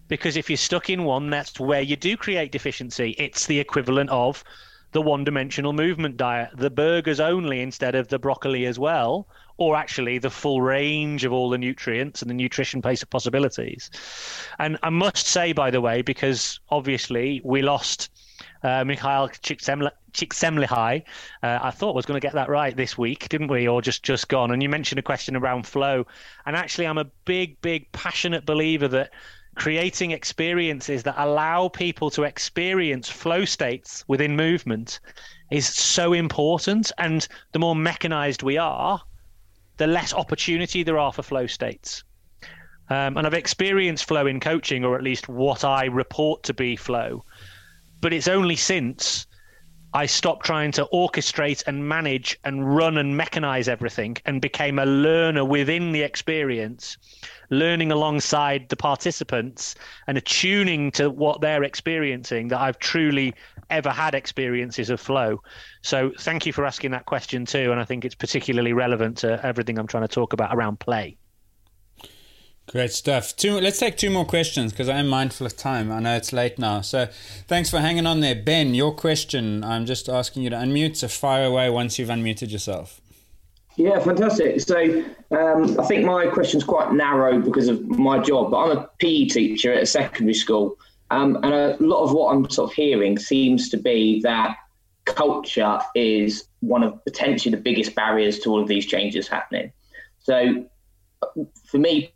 [0.08, 3.16] Because if you're stuck in one, that's where you do create deficiency.
[3.18, 4.44] It's the equivalent of
[4.94, 9.76] the one dimensional movement diet, the burgers only instead of the broccoli as well, or
[9.76, 13.90] actually the full range of all the nutrients and the nutrition based possibilities.
[14.60, 18.10] And I must say, by the way, because obviously we lost
[18.64, 19.32] uh, Mihaly
[20.14, 21.04] Csikszentmihalyi,
[21.44, 23.68] uh, I thought was going to get that right this week, didn't we?
[23.68, 24.52] Or just just gone.
[24.52, 26.06] And you mentioned a question around flow,
[26.46, 29.12] and actually, I'm a big, big, passionate believer that
[29.56, 35.00] creating experiences that allow people to experience flow states within movement
[35.52, 36.92] is so important.
[36.98, 39.02] And the more mechanized we are,
[39.78, 42.04] the less opportunity there are for flow states.
[42.90, 46.76] Um, and I've experienced flow in coaching, or at least what I report to be
[46.76, 47.24] flow.
[48.02, 49.26] But it's only since
[49.96, 54.86] I stopped trying to orchestrate and manage and run and mechanize everything and became a
[54.86, 56.98] learner within the experience
[57.50, 59.76] learning alongside the participants
[60.08, 63.36] and attuning to what they're experiencing that I've truly
[63.70, 65.42] ever had experiences of flow.
[65.82, 67.72] So thank you for asking that question too.
[67.72, 71.18] And I think it's particularly relevant to everything I'm trying to talk about around play.
[72.68, 73.36] Great stuff.
[73.36, 75.92] Two, let's take two more questions because I am mindful of time.
[75.92, 76.82] I know it's late now.
[76.82, 77.08] So
[77.48, 78.36] thanks for hanging on there.
[78.36, 80.96] Ben, your question, I'm just asking you to unmute.
[80.98, 83.02] So fire away once you've unmuted yourself.
[83.76, 84.62] Yeah, fantastic.
[84.62, 88.90] So um, I think my question's quite narrow because of my job, but I'm a
[89.00, 90.78] PE teacher at a secondary school.
[91.12, 94.56] Um, and a lot of what I'm sort of hearing seems to be that
[95.06, 99.72] culture is one of potentially the biggest barriers to all of these changes happening.
[100.20, 100.66] So
[101.66, 102.14] for me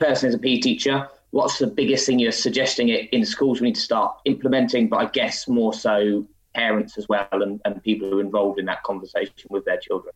[0.00, 3.68] personally, as a PE teacher, what's the biggest thing you're suggesting it in schools we
[3.68, 4.88] need to start implementing?
[4.88, 8.66] But I guess more so parents as well and, and people who are involved in
[8.66, 10.12] that conversation with their children.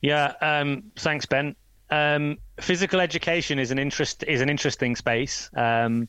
[0.00, 1.56] Yeah, um, thanks, Ben.
[1.90, 6.08] Um, physical education is an interest is an interesting space, um,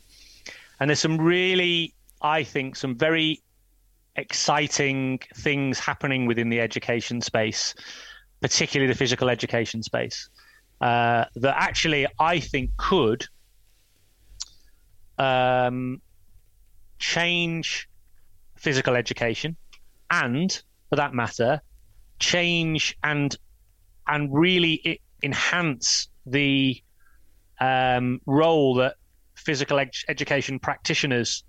[0.80, 3.42] and there's some really, I think, some very
[4.16, 7.76] exciting things happening within the education space,
[8.42, 10.30] particularly the physical education space,
[10.81, 13.26] uh, that actually I think could
[15.18, 16.02] um,
[16.99, 17.88] change
[18.56, 19.56] physical education,
[20.10, 20.52] and
[20.89, 21.61] for that matter,
[22.19, 23.35] change and
[24.07, 26.81] and really enhance the
[27.60, 28.95] um, role that
[29.35, 31.43] physical ed- education practitioners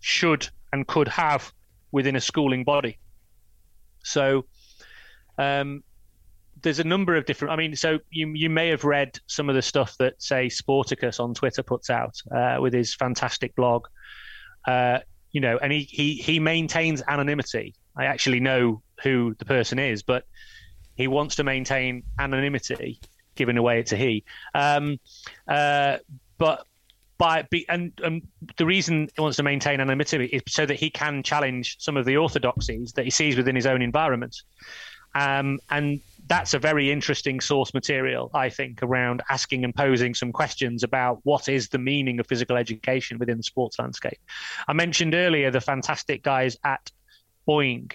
[0.00, 1.52] should and could have
[1.92, 2.98] within a schooling body.
[4.02, 4.44] So
[5.38, 5.82] um,
[6.62, 7.52] there's a number of different.
[7.52, 11.20] I mean, so you you may have read some of the stuff that say Sporticus
[11.20, 13.86] on Twitter puts out uh, with his fantastic blog.
[14.66, 14.98] Uh,
[15.30, 17.74] you know, and he, he he maintains anonymity.
[17.96, 20.24] I actually know who the person is, but
[20.94, 23.00] he wants to maintain anonymity,
[23.34, 24.24] giving away it's a he.
[24.54, 24.98] Um,
[25.46, 25.98] uh,
[26.38, 26.66] but
[27.18, 28.22] by and, and
[28.56, 32.04] the reason he wants to maintain anonymity is so that he can challenge some of
[32.04, 34.36] the orthodoxies that he sees within his own environment.
[35.14, 40.32] Um, and that's a very interesting source material, I think, around asking and posing some
[40.32, 44.18] questions about what is the meaning of physical education within the sports landscape.
[44.68, 46.90] I mentioned earlier the fantastic guys at
[47.48, 47.92] Boing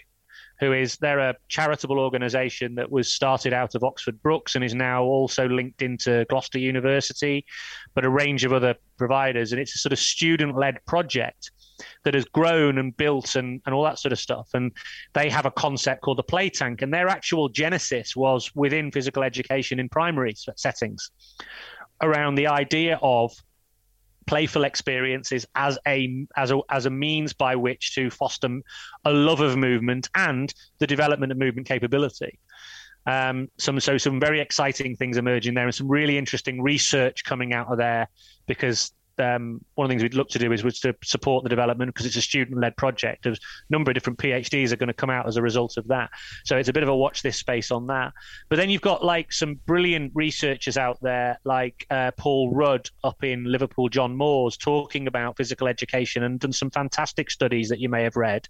[0.60, 4.74] who is they're a charitable organisation that was started out of Oxford Brookes and is
[4.74, 7.46] now also linked into Gloucester University,
[7.94, 9.52] but a range of other providers.
[9.52, 11.52] And it's a sort of student led project
[12.04, 14.50] that has grown and built and, and all that sort of stuff.
[14.54, 14.72] And
[15.14, 19.24] they have a concept called the play tank, and their actual genesis was within physical
[19.24, 21.12] education in primary settings
[22.02, 23.34] around the idea of
[24.26, 28.50] playful experiences as a as a as a means by which to foster
[29.06, 32.40] a love of movement and the development of movement capability.
[33.06, 37.54] Um, some so some very exciting things emerging there, and some really interesting research coming
[37.54, 38.08] out of there
[38.48, 41.50] because um, one of the things we'd look to do is was to support the
[41.50, 43.26] development because it's a student-led project.
[43.26, 43.36] A
[43.70, 46.10] number of different PhDs are going to come out as a result of that.
[46.46, 48.14] So it's a bit of a watch this space on that.
[48.50, 53.24] But then you've got like some brilliant researchers out there, like uh, Paul Rudd up
[53.24, 57.90] in Liverpool, John Moores, talking about physical education and done some fantastic studies that you
[57.90, 58.48] may have read.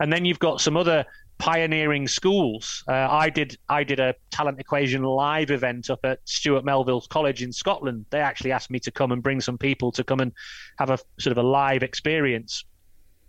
[0.00, 1.04] And then you've got some other
[1.42, 2.84] pioneering schools.
[2.86, 7.42] Uh, I did I did a talent equation live event up at Stewart's Melville College
[7.42, 8.06] in Scotland.
[8.10, 10.32] They actually asked me to come and bring some people to come and
[10.78, 12.64] have a sort of a live experience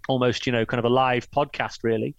[0.07, 2.13] almost, you know, kind of a live podcast, really.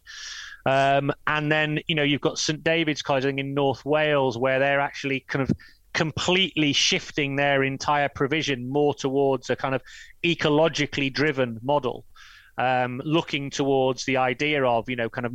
[0.66, 4.80] Um, and then, you know, you've got St David's College in North Wales, where they're
[4.80, 5.56] actually kind of
[5.92, 9.82] completely shifting their entire provision more towards a kind of
[10.24, 12.04] ecologically driven model,
[12.58, 15.32] um, looking towards the idea of, you know, kind of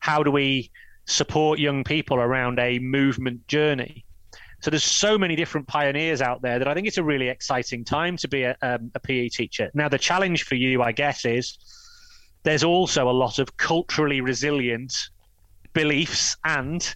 [0.00, 0.70] how do we
[1.06, 4.04] support young people around a movement journey.
[4.60, 7.84] So there's so many different pioneers out there that I think it's a really exciting
[7.84, 9.70] time to be a, um, a PE teacher.
[9.74, 11.58] Now the challenge for you, I guess, is
[12.44, 14.94] there's also a lot of culturally resilient
[15.74, 16.94] beliefs and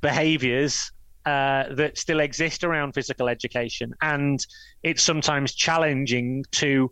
[0.00, 0.92] behaviors
[1.26, 3.94] uh, that still exist around physical education.
[4.00, 4.44] And
[4.82, 6.90] it's sometimes challenging to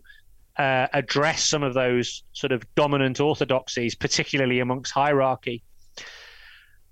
[0.57, 5.63] uh, address some of those sort of dominant orthodoxies, particularly amongst hierarchy.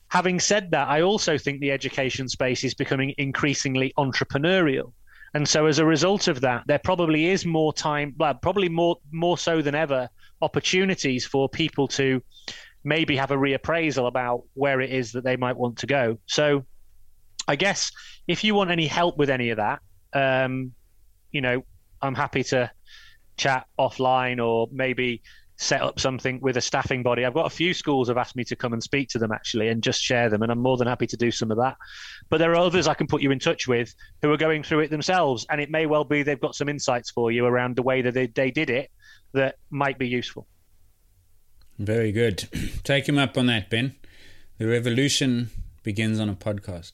[0.09, 4.91] Having said that, I also think the education space is becoming increasingly entrepreneurial.
[5.33, 8.97] And so as a result of that, there probably is more time, well, probably more
[9.11, 10.09] more so than ever,
[10.41, 12.21] opportunities for people to
[12.83, 16.17] maybe have a reappraisal about where it is that they might want to go.
[16.25, 16.65] So
[17.47, 17.91] I guess
[18.27, 19.79] if you want any help with any of that,
[20.13, 20.73] um,
[21.31, 21.63] you know,
[22.01, 22.69] I'm happy to
[23.37, 25.21] chat offline or maybe
[25.61, 27.23] set up something with a staffing body.
[27.23, 29.67] I've got a few schools have asked me to come and speak to them actually
[29.67, 31.77] and just share them, and I'm more than happy to do some of that.
[32.29, 34.79] But there are others I can put you in touch with who are going through
[34.79, 37.83] it themselves, and it may well be they've got some insights for you around the
[37.83, 38.89] way that they, they did it
[39.33, 40.47] that might be useful.
[41.77, 42.47] Very good.
[42.83, 43.95] Take him up on that, Ben.
[44.57, 45.51] The revolution
[45.83, 46.93] begins on a podcast.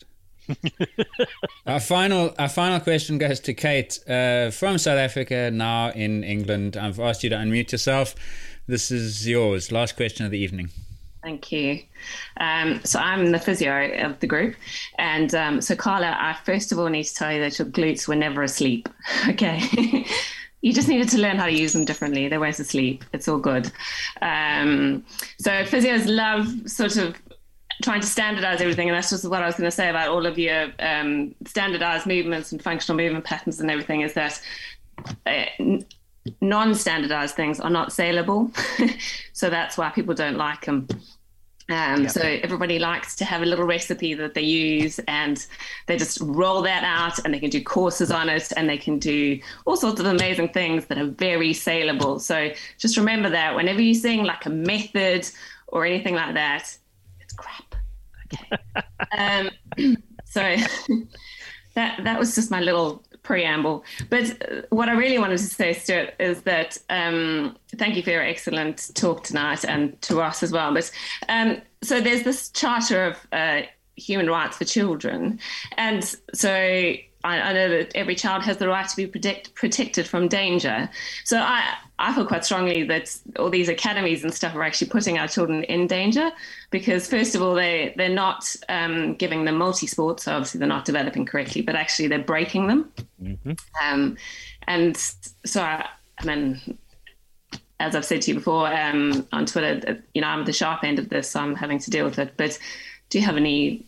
[1.67, 6.77] our final our final question goes to Kate uh, from South Africa, now in England.
[6.77, 8.15] I've asked you to unmute yourself.
[8.67, 9.71] This is yours.
[9.71, 10.69] Last question of the evening.
[11.23, 11.81] Thank you.
[12.39, 14.55] Um, so I'm the physio of the group,
[14.97, 18.07] and um, so Carla, I first of all need to tell you that your glutes
[18.07, 18.89] were never asleep.
[19.29, 20.05] Okay.
[20.61, 22.27] you just needed to learn how to use them differently.
[22.27, 23.05] They weren't asleep.
[23.13, 23.71] It's all good.
[24.21, 25.05] Um,
[25.39, 27.15] so physios love sort of
[27.81, 30.25] trying to standardize everything, and that's just what I was going to say about all
[30.25, 34.01] of your um, standardized movements and functional movement patterns and everything.
[34.01, 34.41] Is that
[35.25, 35.45] uh,
[36.41, 38.51] non-standardized things are not saleable,
[39.33, 40.87] so that's why people don't like them.
[41.69, 42.11] Um, yep.
[42.11, 45.45] So everybody likes to have a little recipe that they use, and
[45.85, 48.99] they just roll that out, and they can do courses on it, and they can
[48.99, 52.19] do all sorts of amazing things that are very saleable.
[52.19, 55.29] So just remember that whenever you're seeing like a method
[55.67, 56.77] or anything like that,
[57.38, 57.76] crap.
[58.34, 58.57] Okay.
[59.18, 59.49] um,
[60.26, 60.41] so
[61.76, 63.84] that that was just my little preamble.
[64.09, 68.11] But uh, what I really wanted to say, Stuart, is that um, thank you for
[68.11, 70.73] your excellent talk tonight and to us as well.
[70.73, 70.91] But
[71.30, 73.61] um, so there's this Charter of uh,
[73.97, 75.39] Human Rights for Children.
[75.77, 76.03] And
[76.34, 80.27] so I, I, know that every child has the right to be protect, protected from
[80.27, 80.89] danger.
[81.23, 85.18] So I, I feel quite strongly that all these academies and stuff are actually putting
[85.18, 86.31] our children in danger
[86.69, 90.68] because, first of all, they, they're not um, giving them multi sports, so obviously they're
[90.68, 92.91] not developing correctly, but actually they're breaking them.
[93.22, 93.53] Mm-hmm.
[93.84, 94.18] Um,
[94.68, 95.88] and so, I,
[96.19, 96.77] I, mean,
[97.80, 100.84] as I've said to you before um, on Twitter, you know, I'm at the sharp
[100.84, 102.34] end of this, so I'm having to deal with it.
[102.38, 102.60] But
[103.10, 103.85] do you have any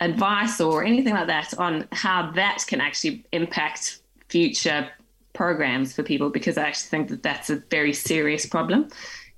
[0.00, 4.88] advice or anything like that on how that can actually impact future
[5.32, 8.88] programs for people because I actually think that that's a very serious problem.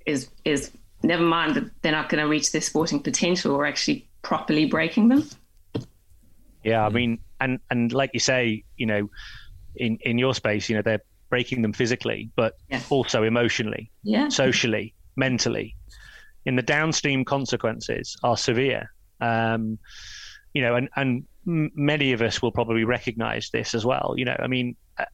[0.05, 0.71] Is is
[1.03, 5.09] never mind that they're not going to reach their sporting potential or actually properly breaking
[5.09, 5.29] them.
[6.63, 9.09] Yeah, I mean, and and like you say, you know,
[9.75, 12.81] in in your space, you know, they're breaking them physically, but yeah.
[12.89, 14.29] also emotionally, yeah.
[14.29, 15.75] socially, mentally.
[16.45, 18.91] In the downstream consequences are severe.
[19.21, 19.77] Um,
[20.53, 24.13] you know, and and many of us will probably recognize this as well.
[24.17, 25.05] You know, I mean, uh,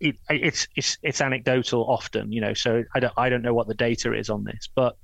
[0.00, 2.54] it, it's it's it's anecdotal often, you know.
[2.54, 4.96] So I don't I don't know what the data is on this, but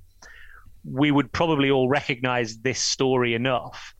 [0.83, 3.93] we would probably all recognize this story enough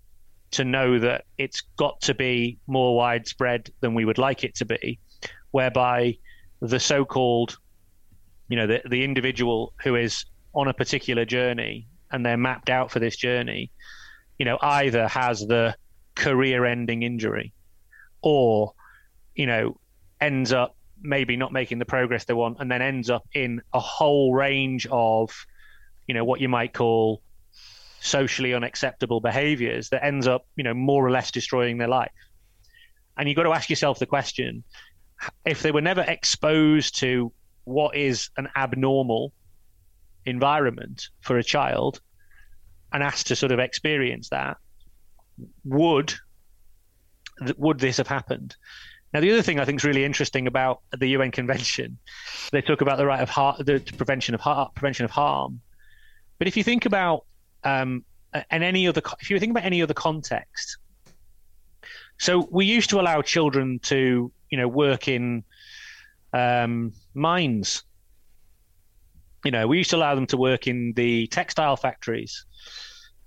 [0.51, 4.65] to know that it's got to be more widespread than we would like it to
[4.65, 4.99] be,
[5.51, 6.15] whereby
[6.61, 7.57] the so-called,
[8.47, 12.91] you know, the the individual who is on a particular journey and they're mapped out
[12.91, 13.71] for this journey,
[14.37, 15.75] you know, either has the
[16.15, 17.53] career-ending injury,
[18.21, 18.73] or
[19.35, 19.79] you know
[20.21, 23.79] ends up maybe not making the progress they want and then ends up in a
[23.79, 25.45] whole range of
[26.07, 27.21] you know what you might call
[27.99, 32.11] socially unacceptable behaviors that ends up you know more or less destroying their life.
[33.17, 34.63] And you've got to ask yourself the question
[35.45, 37.31] if they were never exposed to
[37.63, 39.31] what is an abnormal
[40.25, 42.01] environment for a child
[42.95, 44.57] and asked to sort of experience that
[45.65, 46.13] would
[47.57, 48.55] would this have happened
[49.13, 51.97] Now, the other thing I think is really interesting about the UN Convention,
[52.51, 55.61] they talk about the right of heart, the prevention of heart, prevention of harm.
[56.37, 57.25] But if you think about
[57.63, 58.03] um,
[58.51, 60.77] and any other, if you think about any other context,
[62.17, 65.43] so we used to allow children to, you know, work in
[66.33, 67.83] um, mines.
[69.45, 72.45] You know, we used to allow them to work in the textile factories.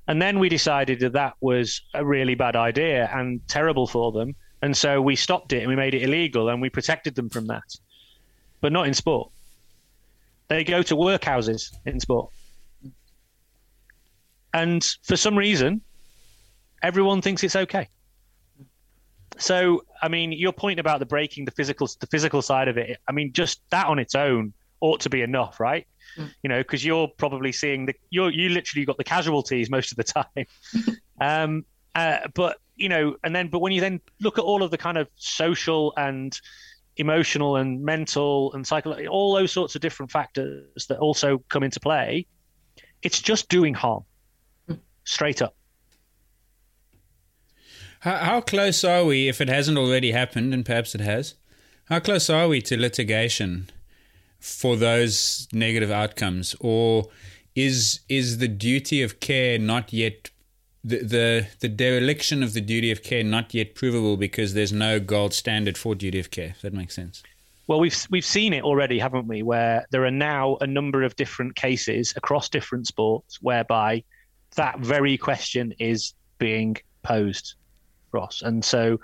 [0.09, 4.35] And then we decided that that was a really bad idea and terrible for them.
[4.61, 7.47] And so we stopped it and we made it illegal and we protected them from
[7.47, 7.63] that.
[8.61, 9.31] But not in sport.
[10.49, 12.33] They go to workhouses in sport.
[14.53, 15.83] And for some reason,
[16.83, 17.89] everyone thinks it's okay.
[19.37, 22.99] So, I mean, your point about the breaking the physical the physical side of it,
[23.07, 25.87] I mean, just that on its own ought to be enough, right?
[26.17, 26.31] Mm.
[26.43, 29.97] You know, because you're probably seeing the you're you literally got the casualties most of
[29.97, 30.47] the time.
[31.21, 31.65] um,
[31.95, 34.79] uh, but you know, and then but when you then look at all of the
[34.79, 36.41] kind of social and
[36.97, 41.81] emotional and mental and psychological, all those sorts of different factors that also come into
[41.81, 42.27] play,
[43.03, 44.05] it's just doing harm,
[44.69, 44.79] mm.
[45.05, 45.55] straight up.
[48.01, 51.35] How, how close are we, if it hasn't already happened, and perhaps it has,
[51.87, 53.71] how close are we to litigation
[54.41, 56.55] for those negative outcomes?
[56.61, 57.09] Or
[57.55, 60.31] is is the duty of care not yet
[60.85, 65.01] the, the the dereliction of the duty of care not yet provable because there's no
[65.01, 66.51] gold standard for duty of care.
[66.51, 67.23] If that makes sense.
[67.67, 69.43] Well, we've we've seen it already, haven't we?
[69.43, 74.03] Where there are now a number of different cases across different sports whereby
[74.57, 77.55] that very question is being posed,
[78.13, 78.41] Ross.
[78.41, 78.99] And so,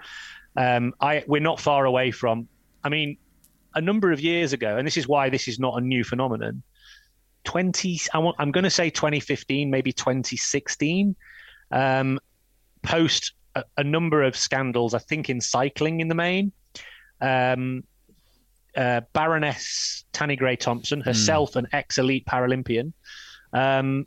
[0.57, 2.49] um, I we're not far away from.
[2.83, 3.19] I mean,
[3.75, 6.63] a number of years ago, and this is why this is not a new phenomenon.
[7.45, 11.15] Twenty, I want, I'm going to say 2015, maybe 2016
[11.71, 12.19] um,
[12.83, 16.53] post a, a, number of scandals, I think in cycling in the main.
[17.21, 17.85] Um,
[18.77, 21.09] uh, Baroness Tanni Grey Thompson, hmm.
[21.09, 21.57] herself mm.
[21.57, 22.93] an ex elite Paralympian,
[23.53, 24.07] um,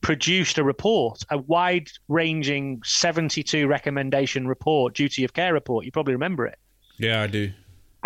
[0.00, 5.84] produced a report, a wide ranging 72 recommendation report, duty of care report.
[5.84, 6.58] You probably remember it.
[6.98, 7.52] Yeah, I do.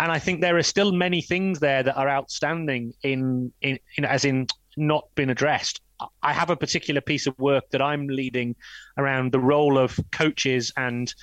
[0.01, 4.03] And I think there are still many things there that are outstanding in, in, in
[4.03, 5.79] as in not been addressed.
[6.23, 8.55] I have a particular piece of work that I'm leading
[8.97, 11.13] around the role of coaches and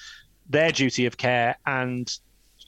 [0.48, 2.08] their duty of care and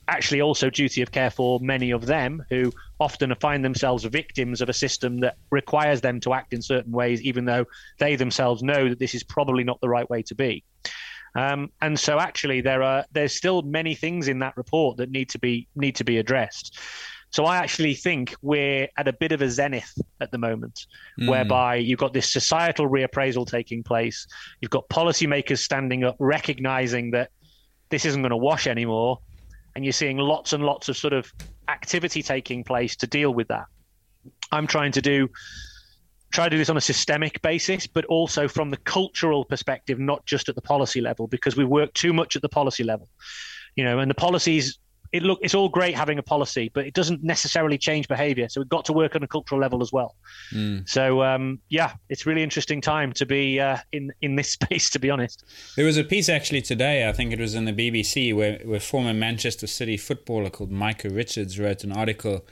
[0.09, 4.67] actually also duty of care for many of them who often find themselves victims of
[4.67, 7.63] a system that requires them to act in certain ways even though
[7.99, 10.61] they themselves know that this is probably not the right way to be
[11.35, 15.29] um, and so actually there are there's still many things in that report that need
[15.29, 16.79] to be need to be addressed
[17.31, 20.85] so I actually think we're at a bit of a zenith at the moment,
[21.19, 21.29] mm.
[21.29, 24.27] whereby you've got this societal reappraisal taking place.
[24.59, 27.31] You've got policymakers standing up, recognizing that
[27.89, 29.19] this isn't going to wash anymore.
[29.75, 31.31] And you're seeing lots and lots of sort of
[31.69, 33.65] activity taking place to deal with that.
[34.51, 35.29] I'm trying to do
[36.31, 40.25] try to do this on a systemic basis, but also from the cultural perspective, not
[40.25, 43.07] just at the policy level, because we work too much at the policy level.
[43.75, 44.79] You know, and the policies
[45.11, 48.47] it look it's all great having a policy, but it doesn't necessarily change behaviour.
[48.47, 50.15] So we've got to work on a cultural level as well.
[50.53, 50.87] Mm.
[50.87, 54.89] So um, yeah, it's really interesting time to be uh, in in this space.
[54.91, 55.43] To be honest,
[55.75, 57.07] there was a piece actually today.
[57.07, 61.09] I think it was in the BBC where where former Manchester City footballer called Micah
[61.09, 62.45] Richards wrote an article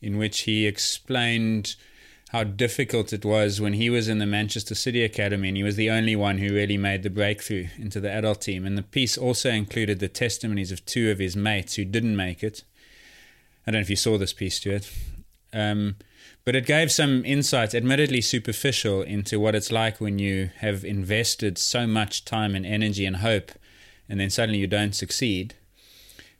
[0.00, 1.74] in which he explained
[2.28, 5.76] how difficult it was when he was in the Manchester City Academy and he was
[5.76, 8.66] the only one who really made the breakthrough into the adult team.
[8.66, 12.42] And the piece also included the testimonies of two of his mates who didn't make
[12.42, 12.64] it.
[13.66, 14.90] I don't know if you saw this piece, Stuart.
[15.52, 15.96] Um,
[16.44, 21.56] but it gave some insights, admittedly superficial, into what it's like when you have invested
[21.56, 23.52] so much time and energy and hope
[24.08, 25.54] and then suddenly you don't succeed.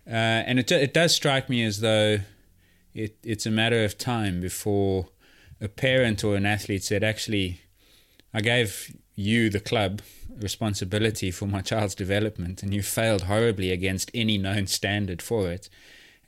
[0.06, 2.18] Uh, and it, it does strike me as though
[2.94, 5.08] it, it's a matter of time before
[5.60, 7.60] a parent or an athlete said, actually,
[8.32, 10.00] I gave you, the club,
[10.40, 15.68] responsibility for my child's development, and you failed horribly against any known standard for it,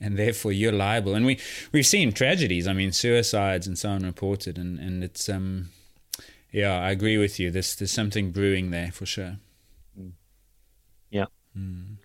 [0.01, 1.15] and therefore you're liable.
[1.15, 1.39] And we
[1.73, 2.67] we've seen tragedies.
[2.67, 5.69] I mean, suicides and so on reported, and and it's um,
[6.51, 7.51] yeah, I agree with you.
[7.51, 9.37] There's there's something brewing there for sure.
[11.11, 11.27] Yeah.
[11.57, 11.97] Mm.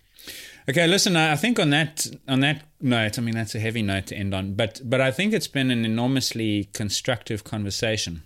[0.68, 1.14] Okay, listen.
[1.14, 4.34] I think on that on that note, I mean that's a heavy note to end
[4.34, 8.22] on, but but I think it's been an enormously constructive conversation.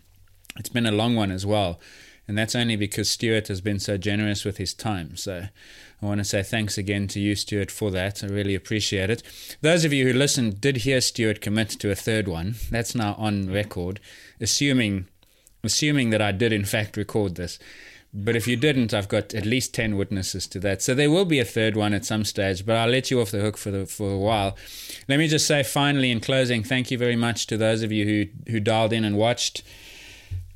[0.58, 1.78] It's been a long one as well,
[2.26, 5.16] and that's only because Stuart has been so generous with his time.
[5.16, 5.48] So
[6.02, 8.24] I want to say thanks again to you, Stuart, for that.
[8.24, 9.22] I really appreciate it.
[9.60, 12.54] Those of you who listened did hear Stuart commit to a third one.
[12.70, 14.00] That's now on record,
[14.40, 15.08] assuming
[15.62, 17.58] assuming that I did in fact record this.
[18.12, 20.82] But if you didn't, I've got at least 10 witnesses to that.
[20.82, 23.30] So there will be a third one at some stage, but I'll let you off
[23.30, 24.56] the hook for, the, for a while.
[25.08, 28.04] Let me just say finally, in closing, thank you very much to those of you
[28.04, 29.62] who, who dialed in and watched.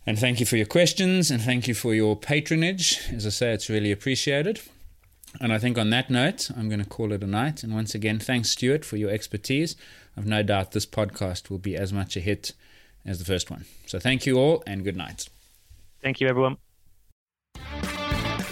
[0.05, 3.01] And thank you for your questions and thank you for your patronage.
[3.12, 4.60] As I say, it's really appreciated.
[5.40, 7.62] And I think on that note, I'm going to call it a night.
[7.62, 9.76] And once again, thanks, Stuart, for your expertise.
[10.16, 12.52] I've no doubt this podcast will be as much a hit
[13.06, 13.64] as the first one.
[13.86, 15.28] So thank you all and good night.
[16.02, 16.59] Thank you, everyone.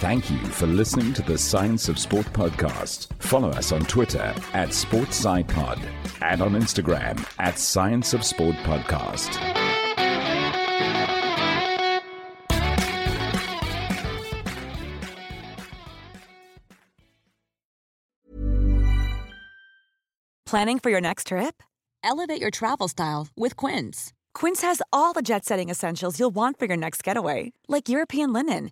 [0.03, 3.07] Thank you for listening to the Science of Sport podcast.
[3.19, 5.79] Follow us on Twitter at SportsSciPod
[6.21, 9.29] and on Instagram at Science of Sport Podcast.
[20.45, 21.63] Planning for your next trip?
[22.03, 24.11] Elevate your travel style with Quince.
[24.33, 28.33] Quince has all the jet setting essentials you'll want for your next getaway, like European
[28.33, 28.71] linen,